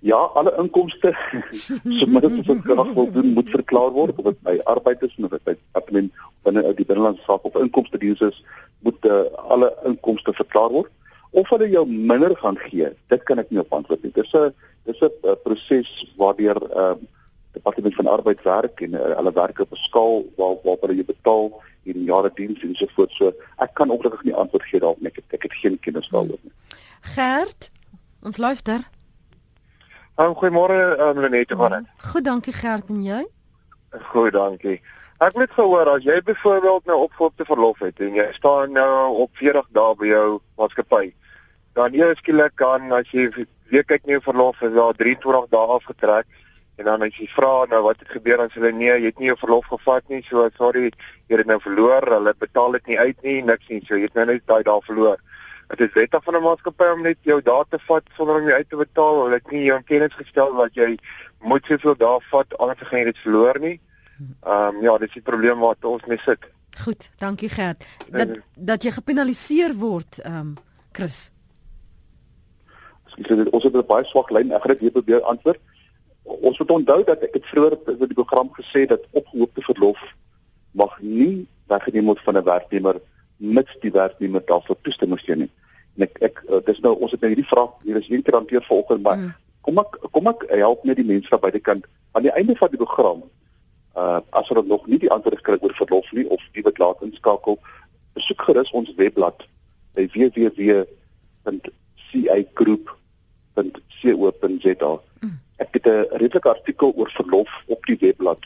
Ja, 0.00 0.16
alle 0.16 0.54
inkomste 0.56 1.12
so 1.98 2.06
min 2.08 2.24
as 2.24 2.46
wat 2.46 2.62
krag 2.64 2.92
wil 2.96 3.10
doen 3.12 3.34
moet 3.36 3.50
verklaar 3.52 3.90
word 3.92 4.16
of 4.16 4.30
dit 4.30 4.38
by 4.46 4.54
arbeid 4.72 5.02
is 5.04 5.16
of 5.20 5.34
dit 5.34 5.42
by 5.44 5.54
admin 5.76 6.08
binne 6.48 6.62
die 6.78 6.86
binnelandse 6.88 7.26
saak 7.26 7.44
of 7.44 7.58
inkomste 7.60 8.00
diens 8.00 8.22
is, 8.24 8.38
moet 8.86 9.04
uh, 9.04 9.26
alle 9.52 9.68
inkomste 9.90 10.32
verklaar 10.32 10.72
word. 10.72 10.88
Of 11.36 11.52
hulle 11.52 11.68
jou 11.68 11.84
minder 11.84 12.32
gaan 12.40 12.56
gee, 12.64 12.88
dit 13.12 13.26
kan 13.28 13.42
ek 13.42 13.52
nie 13.52 13.60
op 13.60 13.76
antwoord 13.76 14.06
nie. 14.06 14.12
Dis 14.16 14.32
'n 14.32 14.54
dis 14.84 15.00
'n 15.00 15.10
uh, 15.22 15.34
proses 15.42 16.12
waardeur 16.16 16.56
ehm 16.62 16.98
uh, 16.98 17.08
departement 17.52 17.94
van 17.94 18.06
arbeid 18.06 18.42
werk 18.42 18.80
en 18.80 18.92
uh, 18.92 19.16
hulle 19.16 19.32
werk 19.32 19.58
op 19.58 19.72
'n 19.72 19.76
skaal 19.76 20.24
waar 20.36 20.56
waar 20.62 20.76
hulle 20.80 20.94
jou 20.94 21.04
betaal 21.04 21.62
en 21.84 22.04
jare 22.04 22.30
diens 22.34 22.62
en 22.62 22.74
so 22.74 22.86
voort. 22.94 23.12
So 23.12 23.32
ek 23.56 23.74
kan 23.74 23.90
ongelukkig 23.90 24.22
nie 24.22 24.34
antwoord 24.34 24.64
gee 24.64 24.80
daarop 24.80 25.00
nie. 25.00 25.08
Ek 25.08 25.16
het, 25.16 25.24
ek 25.28 25.42
het 25.42 25.54
geen 25.54 25.78
kennis 25.78 26.08
daaroor 26.08 26.38
nie. 26.42 26.52
Gert, 27.00 27.70
ons 28.22 28.36
luister. 28.36 28.88
Um, 30.16 30.34
Goeiemôre, 30.34 30.98
um, 31.00 31.20
Lenette 31.20 31.56
van 31.56 31.70
dit. 31.70 31.84
Goed, 31.96 32.24
dankie 32.24 32.52
Gert 32.52 32.88
en 32.88 33.02
jy? 33.02 33.26
Goed, 34.12 34.32
dankie. 34.32 34.80
Ek 35.20 35.36
het 35.36 35.52
gehoor 35.52 35.88
as 35.88 36.04
jy 36.04 36.20
byvoorbeeld 36.24 36.84
nou 36.88 36.98
opgehoopte 37.04 37.44
verlof 37.44 37.80
het 37.84 37.98
en 38.00 38.14
jy 38.14 38.26
staan 38.32 38.72
nou 38.72 39.16
op 39.24 39.30
40 39.36 39.66
dae 39.76 39.96
by 40.00 40.06
jou 40.06 40.28
maatskappy, 40.60 41.10
dan 41.76 41.96
jy 41.96 42.08
skielik 42.16 42.54
kan 42.60 42.92
as 42.96 43.08
jy 43.12 43.26
weer 43.70 43.84
kyk 43.84 44.06
jou 44.06 44.20
verlof 44.22 44.62
is 44.62 44.74
daar 44.74 44.94
23 44.94 45.50
dae 45.50 45.66
afgetrek 45.78 46.26
En 46.80 46.86
dan 46.86 47.02
as 47.04 47.16
jy 47.20 47.26
vra 47.28 47.66
nou 47.68 47.82
wat 47.84 47.98
het 48.00 48.08
gebeur 48.08 48.38
dan 48.40 48.48
sê 48.48 48.56
hulle 48.56 48.72
nee, 48.72 48.92
jy 49.02 49.10
het 49.10 49.18
nie 49.20 49.28
jou 49.28 49.36
verlof 49.42 49.66
gevat 49.68 50.06
nie. 50.08 50.22
So 50.24 50.46
sorry, 50.56 50.86
jy 51.28 51.36
het 51.36 51.48
nou 51.48 51.58
verloor. 51.60 52.06
Hulle 52.08 52.32
betaal 52.40 52.78
dit 52.78 52.92
nie 52.92 52.96
uit 52.98 53.26
nie, 53.26 53.34
niks 53.44 53.68
nie. 53.68 53.80
So 53.84 53.98
jy 53.98 54.06
het 54.08 54.14
nou 54.16 54.24
net 54.30 54.46
daai 54.48 54.62
dae 54.64 54.86
verloor. 54.86 55.20
Dit 55.74 55.82
is 55.84 55.92
wettig 55.94 56.24
van 56.24 56.36
'n 56.36 56.42
maatskappy 56.42 56.86
om 56.94 57.02
net 57.04 57.18
jou 57.28 57.36
dae 57.44 57.64
te 57.68 57.78
vat 57.88 58.06
sonder 58.16 58.40
om 58.40 58.48
jy 58.48 58.54
uit 58.54 58.70
te 58.70 58.80
betaal. 58.80 59.20
Hulle 59.24 59.34
het 59.34 59.50
nie 59.50 59.64
jou 59.64 59.82
kennis 59.82 60.14
gestel 60.16 60.56
dat 60.56 60.74
jy 60.74 60.96
moet 61.40 61.66
soveel 61.66 61.96
dae 61.96 62.18
vat 62.30 62.58
anders 62.58 62.88
gaan 62.88 62.98
jy 62.98 63.04
dit 63.04 63.18
verloor 63.24 63.60
nie. 63.60 63.80
Ehm 64.46 64.76
um, 64.76 64.82
ja, 64.82 64.98
dis 64.98 65.12
die 65.12 65.22
probleem 65.22 65.60
wat 65.60 65.84
ons 65.84 66.04
mee 66.06 66.18
sit. 66.24 66.48
Goed, 66.84 67.10
dankie 67.18 67.48
Gert. 67.48 67.84
Dat 68.08 68.28
dat 68.54 68.82
jy 68.82 68.90
gepenaliseer 68.90 69.76
word, 69.76 70.18
ehm 70.18 70.36
um, 70.36 70.54
Chris. 70.92 71.30
Ons 73.50 73.64
het 73.64 73.74
'n 73.74 73.86
baie 73.86 74.04
swak 74.04 74.30
lyn. 74.30 74.52
Ek 74.52 74.62
gaan 74.62 74.72
dit 74.72 74.80
weer 74.80 74.90
probeer 74.90 75.22
antwoord 75.22 75.60
ons 76.38 76.58
moet 76.58 76.70
onthou 76.70 77.04
dat 77.04 77.22
ek 77.26 77.34
het 77.38 77.46
vroeër 77.50 77.76
in 77.96 78.10
die 78.10 78.18
program 78.18 78.50
gesê 78.54 78.86
dat 78.86 79.06
opgehoopte 79.10 79.62
verlof 79.66 80.00
mag 80.70 81.00
nie 81.00 81.46
weggeneem 81.66 82.06
word 82.10 82.22
van 82.24 82.36
'n 82.36 82.44
werknemer 82.44 83.00
mits 83.36 83.76
die 83.80 83.90
werknemer 83.90 84.42
daarvoor 84.46 84.76
toestemming 84.82 85.20
gee 85.20 85.36
nie. 85.36 85.50
En 85.96 86.02
ek 86.02 86.18
ek 86.20 86.44
uh, 86.48 86.60
dis 86.64 86.80
nou 86.80 86.98
ons 86.98 87.10
het 87.10 87.20
nou 87.20 87.30
hierdie 87.32 87.52
vraag 87.52 87.70
hier 87.82 87.96
is 87.96 88.08
een 88.08 88.22
keer 88.22 88.34
hanteer 88.34 88.62
vanoggend 88.62 89.02
maar 89.02 89.16
hmm. 89.16 89.34
kom 89.60 89.78
ek 89.78 89.98
kom 90.10 90.26
ek 90.26 90.44
help 90.48 90.84
net 90.84 90.96
die 90.96 91.04
mense 91.04 91.28
van 91.28 91.40
buitekant 91.40 91.84
aan 92.12 92.22
die 92.22 92.32
einde 92.32 92.56
van 92.56 92.68
die 92.68 92.84
program. 92.84 93.22
Uh 93.96 94.20
as 94.30 94.48
hulle 94.48 94.62
nog 94.66 94.86
nie 94.86 94.98
die 94.98 95.10
antwoord 95.10 95.40
kry 95.40 95.56
oor 95.60 95.74
verlof 95.74 96.12
nie 96.12 96.28
of 96.28 96.42
die 96.52 96.62
wat 96.62 96.78
laat 96.78 97.02
inskakel, 97.02 97.58
besoek 98.12 98.42
gerus 98.42 98.70
ons 98.70 98.94
webblad 98.94 99.46
by 99.94 100.08
www.cigroup.co.za. 100.14 102.99
Hmm 105.20 105.38
ek 105.60 105.76
het 105.76 105.86
'n 105.86 106.08
redelike 106.22 106.48
artikel 106.48 106.92
oor 106.96 107.10
verlof 107.10 107.62
op 107.66 107.86
die 107.86 107.96
webblad 108.00 108.38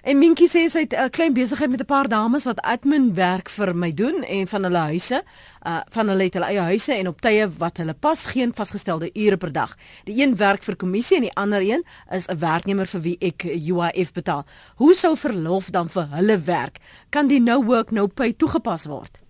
En 0.00 0.16
Minkie 0.16 0.48
sê 0.48 0.62
sy 0.72 0.86
het 0.86 0.94
'n 0.96 1.10
klein 1.10 1.34
besigheid 1.34 1.70
met 1.70 1.80
'n 1.80 1.84
paar 1.84 2.08
dames 2.08 2.44
wat 2.44 2.60
admin 2.60 3.14
werk 3.14 3.48
vir 3.48 3.76
my 3.76 3.92
doen 3.94 4.24
en 4.24 4.46
van 4.48 4.62
hulle 4.62 4.78
huise, 4.78 5.22
uh 5.66 5.80
van 5.88 6.08
hulle 6.08 6.22
het 6.22 6.34
hulle 6.34 6.46
eie 6.46 6.60
huise 6.60 6.94
en 6.94 7.08
op 7.08 7.20
tye 7.20 7.48
wat 7.58 7.76
hulle 7.76 7.94
pas 7.94 8.26
geen 8.26 8.54
vasgestelde 8.54 9.10
ure 9.12 9.36
per 9.36 9.52
dag. 9.52 9.76
Die 10.04 10.22
een 10.22 10.36
werk 10.36 10.62
vir 10.62 10.76
kommissie 10.76 11.16
en 11.16 11.22
die 11.22 11.34
ander 11.34 11.60
een 11.60 11.84
is 12.10 12.28
'n 12.28 12.38
werknemer 12.38 12.86
vir 12.86 13.00
wie 13.00 13.16
ek 13.20 13.44
UIF 13.44 14.12
betaal. 14.12 14.44
Hoe 14.76 14.94
sou 14.94 15.16
verlof 15.16 15.70
dan 15.70 15.88
vir 15.88 16.08
hulle 16.10 16.40
werk? 16.40 16.78
Kan 17.10 17.28
die 17.28 17.40
no 17.40 17.64
work 17.64 17.90
no 17.90 18.06
pay 18.06 18.32
toegepas 18.32 18.86
word? 18.86 19.20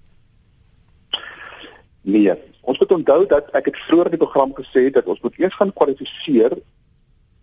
Nee, 2.02 2.32
ons 2.60 2.78
moet 2.78 2.92
onthou 2.92 3.26
dat 3.28 3.50
ek 3.52 3.66
het 3.68 3.78
vroeër 3.86 4.08
die 4.14 4.20
program 4.20 4.52
gesê 4.56 4.86
dat 4.92 5.08
ons 5.10 5.20
moet 5.20 5.34
eers 5.38 5.54
gaan 5.54 5.72
kwalifiseer 5.72 6.54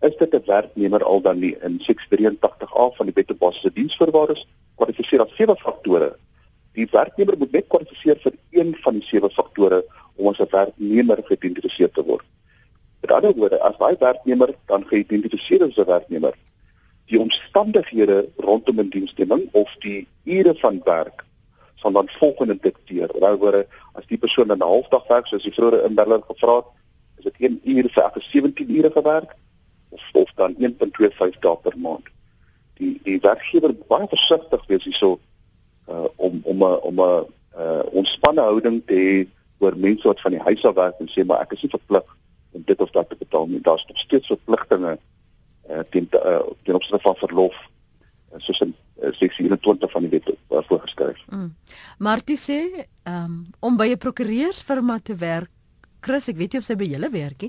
is 0.06 0.16
dit 0.18 0.34
'n 0.34 0.42
werknemer 0.46 1.02
al 1.04 1.20
dan 1.20 1.38
nie 1.38 1.56
in 1.62 1.78
683A 1.80 2.90
van 2.96 3.06
die 3.06 3.14
Wet 3.14 3.30
op 3.30 3.38
Basiese 3.38 3.72
Diensvoorwaardes 3.72 4.46
kwalifiseer 4.74 5.22
as 5.22 5.34
sewe 5.34 5.56
faktore. 5.56 6.16
Die 6.72 6.88
werknemer 6.90 7.38
moet 7.38 7.52
net 7.52 7.66
kwalifiseer 7.68 8.18
vir 8.22 8.32
een 8.50 8.76
van 8.82 8.94
die 8.94 9.02
sewe 9.02 9.30
faktore 9.30 9.84
om 10.16 10.28
as 10.28 10.38
'n 10.38 10.50
werknemer 10.50 11.22
geïdentifiseer 11.22 11.90
te 11.90 12.02
word. 12.02 12.26
Met 13.00 13.12
ander 13.12 13.34
woorde, 13.34 13.60
as 13.60 13.78
daai 13.78 13.96
werknemer 13.98 14.54
dan 14.66 14.86
geïdentifiseer 14.86 15.62
is 15.62 15.78
as 15.78 15.86
'n 15.86 15.90
werknemer, 15.90 16.34
die 17.06 17.20
omstandighede 17.20 18.28
rondom 18.36 18.80
'n 18.80 18.90
diensneming 18.90 19.48
of 19.52 19.76
die 19.78 20.06
ure 20.24 20.54
van 20.54 20.80
werk 20.84 21.26
sal 21.78 21.92
dan 21.92 22.08
volgende 22.08 22.58
dikteer. 22.60 23.10
Ander 23.14 23.38
woorde, 23.38 23.66
as 23.92 24.06
die 24.06 24.18
persoon 24.18 24.52
'n 24.52 24.60
halfdag 24.62 25.06
werk, 25.06 25.26
soos 25.26 25.42
die 25.42 25.52
vroeëre 25.52 25.84
inbeller 25.88 26.22
gevra 26.26 26.56
het, 26.56 26.70
is 27.18 27.24
dit 27.24 27.34
1 27.38 27.60
uur 27.64 27.88
vir 27.90 28.02
elke 28.02 28.20
17 28.20 28.76
ure 28.76 28.90
gewerk 28.90 29.34
of 29.88 30.02
of 30.12 30.30
dan 30.34 30.54
1.25 30.58 31.38
dae 31.40 31.56
per 31.62 31.78
maand. 31.78 32.06
Die 32.78 33.00
die 33.02 33.18
werkgewer 33.20 33.74
baie 33.88 34.06
versigtig 34.08 34.66
wees 34.66 34.84
hierso 34.84 35.18
uh 35.88 36.08
om 36.16 36.40
om 36.42 36.62
'n 36.62 36.80
om 36.90 37.00
'n 37.00 37.26
uh 37.58 37.82
ontspanne 37.92 38.40
houding 38.40 38.82
te 38.86 38.94
hê 38.94 39.28
oor 39.58 39.76
mense 39.76 40.06
wat 40.06 40.20
van 40.20 40.30
die 40.30 40.40
huis 40.40 40.64
af 40.64 40.74
werk 40.74 40.98
en 41.00 41.08
sê 41.08 41.24
maar 41.24 41.40
ek 41.40 41.52
is 41.52 41.62
nie 41.62 41.70
verplig 41.70 42.16
om 42.52 42.62
dit 42.66 42.80
of 42.80 42.90
dat 42.90 43.08
te 43.08 43.16
betaal 43.16 43.46
nie. 43.46 43.60
Daar's 43.60 43.86
nog 43.86 43.98
steeds 43.98 44.26
verpligtinge 44.26 44.98
uh 45.70 45.82
teen 45.90 46.08
uh, 46.12 46.40
ten 46.62 46.74
opsigte 46.74 47.02
van 47.02 47.16
verlof 47.16 47.56
uh, 48.32 48.38
soos 48.38 48.60
in 48.60 48.68
uh, 48.68 48.87
seksie 49.12 49.46
21 49.46 49.90
van 49.90 50.02
die 50.02 50.10
wet 50.10 50.28
uh, 50.28 50.62
voorgeskryf. 50.68 51.20
Mm. 51.30 51.54
Martie 51.98 52.36
sê 52.36 52.86
um, 53.06 53.44
om 53.60 53.76
by 53.76 53.88
'n 53.92 53.98
prokureursfirma 53.98 54.98
te 55.02 55.16
werk 55.16 55.50
Chris, 56.00 56.28
ek 56.30 56.36
weet 56.38 56.54
jy 56.54 56.60
of 56.62 56.66
sy 56.66 56.76
by 56.78 56.86
julle 56.86 57.08
werkie, 57.10 57.48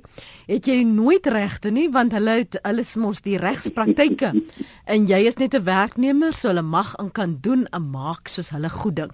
het 0.50 0.68
jy 0.68 0.82
nooit 0.88 1.28
regte 1.30 1.70
nie 1.74 1.86
want 1.94 2.16
hulle 2.18 2.40
het 2.42 2.58
alles 2.66 2.96
mos 2.98 3.22
die 3.22 3.38
regspraktyke. 3.38 4.34
en 4.94 5.06
jy 5.10 5.20
is 5.30 5.38
net 5.38 5.54
'n 5.54 5.64
werknemer, 5.64 6.34
so 6.34 6.50
hulle 6.50 6.66
mag 6.66 6.96
en 6.98 7.12
kan 7.12 7.38
doen 7.42 7.68
en 7.72 7.92
maak 7.92 8.28
soos 8.28 8.50
hulle 8.50 8.70
goed 8.70 8.96
dink. 8.96 9.14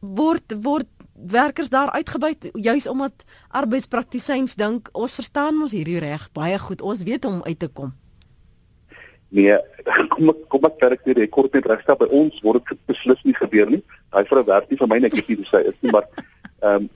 Word 0.00 0.58
word 0.58 0.88
werkers 1.14 1.70
daar 1.70 1.90
uitgebuit 1.90 2.50
juis 2.52 2.86
omdat 2.86 3.24
arbeidspraktisyns 3.48 4.54
dink 4.54 4.88
ons 4.92 5.14
verstaan 5.14 5.54
mos 5.54 5.72
hierdie 5.72 6.00
reg 6.02 6.28
baie 6.32 6.58
goed. 6.58 6.82
Ons 6.82 7.02
weet 7.06 7.24
hoe 7.24 7.32
om 7.32 7.42
uit 7.46 7.58
te 7.58 7.68
kom. 7.68 7.92
Nee, 9.32 9.56
kom 10.12 10.28
ek 10.28 10.40
kom 10.52 10.66
ek 10.68 10.82
werk 10.84 11.04
die 11.08 11.16
rekord 11.16 11.54
net 11.56 11.66
regstel 11.70 11.96
by 11.96 12.08
ons 12.12 12.40
word 12.44 12.66
dit 12.68 12.80
beslis 12.90 13.20
nie 13.24 13.36
gebeur 13.38 13.70
nie. 13.72 13.80
Daai 14.12 14.28
vir 14.28 14.40
'n 14.42 14.48
werk 14.50 14.66
nie 14.68 14.78
vir 14.80 14.90
my 14.92 14.98
net 15.00 15.14
ek 15.16 15.24
het 15.24 15.40
nie 15.40 15.48
sê 15.48 15.62
is 15.70 15.78
nie, 15.80 15.92
maar 15.94 16.04
ehm 16.60 16.84
um, 16.84 16.90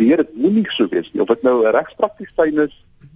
leer 0.00 0.22
dit 0.22 0.32
moenie 0.34 0.66
so 0.74 0.90
wees 0.90 1.06
nie 1.12 1.22
of 1.22 1.30
dit 1.30 1.44
nou 1.46 1.62
'n 1.62 1.74
regspraktisyn 1.76 2.58
is 2.66 2.74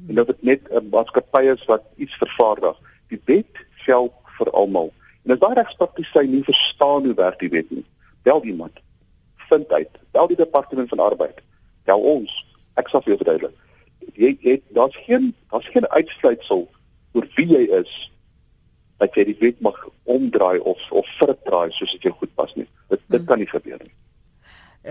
en 0.08 0.20
of 0.22 0.26
dit 0.30 0.42
net 0.42 0.70
'n 0.70 0.90
maatskappy 0.94 1.42
is 1.54 1.64
wat 1.66 1.82
iets 1.96 2.14
vervaardig. 2.22 2.78
Die 3.10 3.20
wet 3.26 3.64
geld 3.86 4.14
vir 4.38 4.50
almal. 4.50 4.92
En 5.24 5.34
as 5.34 5.42
daai 5.42 5.54
regspraktisyn 5.54 6.30
nie 6.30 6.44
verstaan 6.44 7.04
hoe 7.04 7.14
werk 7.14 7.38
die 7.38 7.50
wet 7.50 7.70
nie, 7.70 7.84
bel 8.22 8.44
iemand. 8.44 8.78
Vind 9.50 9.72
uit. 9.72 9.90
Bel 10.12 10.26
die 10.26 10.36
departement 10.36 10.88
van 10.88 10.98
arbeid. 10.98 11.42
Bel 11.84 12.00
ons. 12.00 12.46
Ek 12.74 12.88
sal 12.88 13.02
vir 13.02 13.14
jou 13.16 13.18
verduidelik. 13.24 13.58
Jy 14.14 14.38
het 14.40 14.62
daar's 14.70 14.96
geen 15.06 15.34
daar's 15.50 15.68
geen 15.74 15.88
uitsluitsel 15.88 16.68
oor 17.12 17.26
wie 17.34 17.46
jy 17.46 17.66
is 17.82 18.11
dat 19.03 19.18
jy 19.18 19.26
die 19.32 19.38
wet 19.40 19.59
mag 19.64 19.78
omdraai 20.11 20.59
of 20.59 20.82
of 20.90 21.09
verdraai 21.18 21.72
soos 21.74 21.92
dit 21.96 22.07
jou 22.09 22.14
goed 22.20 22.32
pas 22.38 22.55
nie. 22.59 22.68
Dit 22.88 23.03
dit 23.09 23.18
hmm. 23.18 23.28
kan 23.30 23.42
nie 23.42 23.50
gebeur 23.50 23.82
nie. 23.82 23.94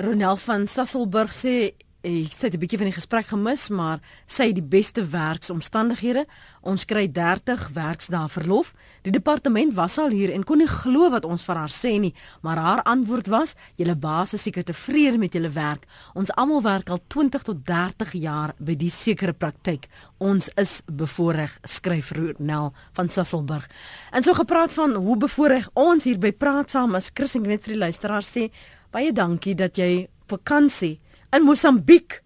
Ronel 0.05 0.37
van 0.45 0.67
Sasselburg 0.71 1.33
sê 1.35 1.55
ek 2.01 2.33
het 2.33 2.53
'n 2.53 2.59
bietjie 2.59 2.77
van 2.77 2.87
die 2.89 2.99
gesprek 2.99 3.27
gemis, 3.27 3.69
maar 3.69 3.99
sy 4.25 4.47
het 4.47 4.55
die 4.55 4.63
beste 4.63 5.05
werksomstandighede. 5.05 6.25
Ons 6.61 6.85
kry 6.85 7.11
30 7.11 7.69
werksdae 7.73 8.27
verlof. 8.29 8.73
Die 9.01 9.11
departement 9.11 9.73
was 9.73 9.97
al 9.97 10.09
hier 10.09 10.31
en 10.33 10.43
kon 10.43 10.57
nie 10.57 10.67
glo 10.67 11.09
wat 11.09 11.25
ons 11.25 11.43
vir 11.43 11.55
haar 11.55 11.69
sê 11.69 11.99
nie, 11.99 12.13
maar 12.41 12.57
haar 12.57 12.83
antwoord 12.83 13.27
was: 13.27 13.55
"Julle 13.75 13.95
baas 13.95 14.33
is 14.33 14.41
seker 14.41 14.63
tevrede 14.63 15.17
met 15.17 15.33
julle 15.33 15.49
werk. 15.49 15.85
Ons 16.13 16.31
almal 16.31 16.61
werk 16.61 16.89
al 16.89 16.99
20 17.07 17.43
tot 17.43 17.65
30 17.65 18.11
jaar 18.13 18.53
by 18.57 18.75
die 18.75 18.89
sekere 18.89 19.33
praktyk. 19.33 19.87
Ons 20.17 20.49
is 20.55 20.81
bevoordeel," 20.85 21.49
skryf 21.63 22.11
Ronel 22.11 22.73
van 22.93 23.09
Sasselburg. 23.09 23.69
En 24.11 24.23
so 24.23 24.33
gepraat 24.33 24.73
van 24.73 24.95
hoe 24.95 25.17
bevoordeel 25.17 25.69
ons 25.73 26.03
hier 26.03 26.17
by 26.17 26.31
Praat 26.31 26.69
Saam 26.69 26.95
as 26.95 27.11
Chris 27.13 27.35
en 27.35 27.41
net 27.41 27.63
vir 27.63 27.73
die 27.73 27.79
luisteraars 27.79 28.37
sê 28.37 28.51
Baie 28.91 29.13
dankie 29.15 29.55
dat 29.55 29.77
jy 29.79 30.09
vakansie 30.27 30.99
in 31.31 31.43
Mosambiek 31.43 32.23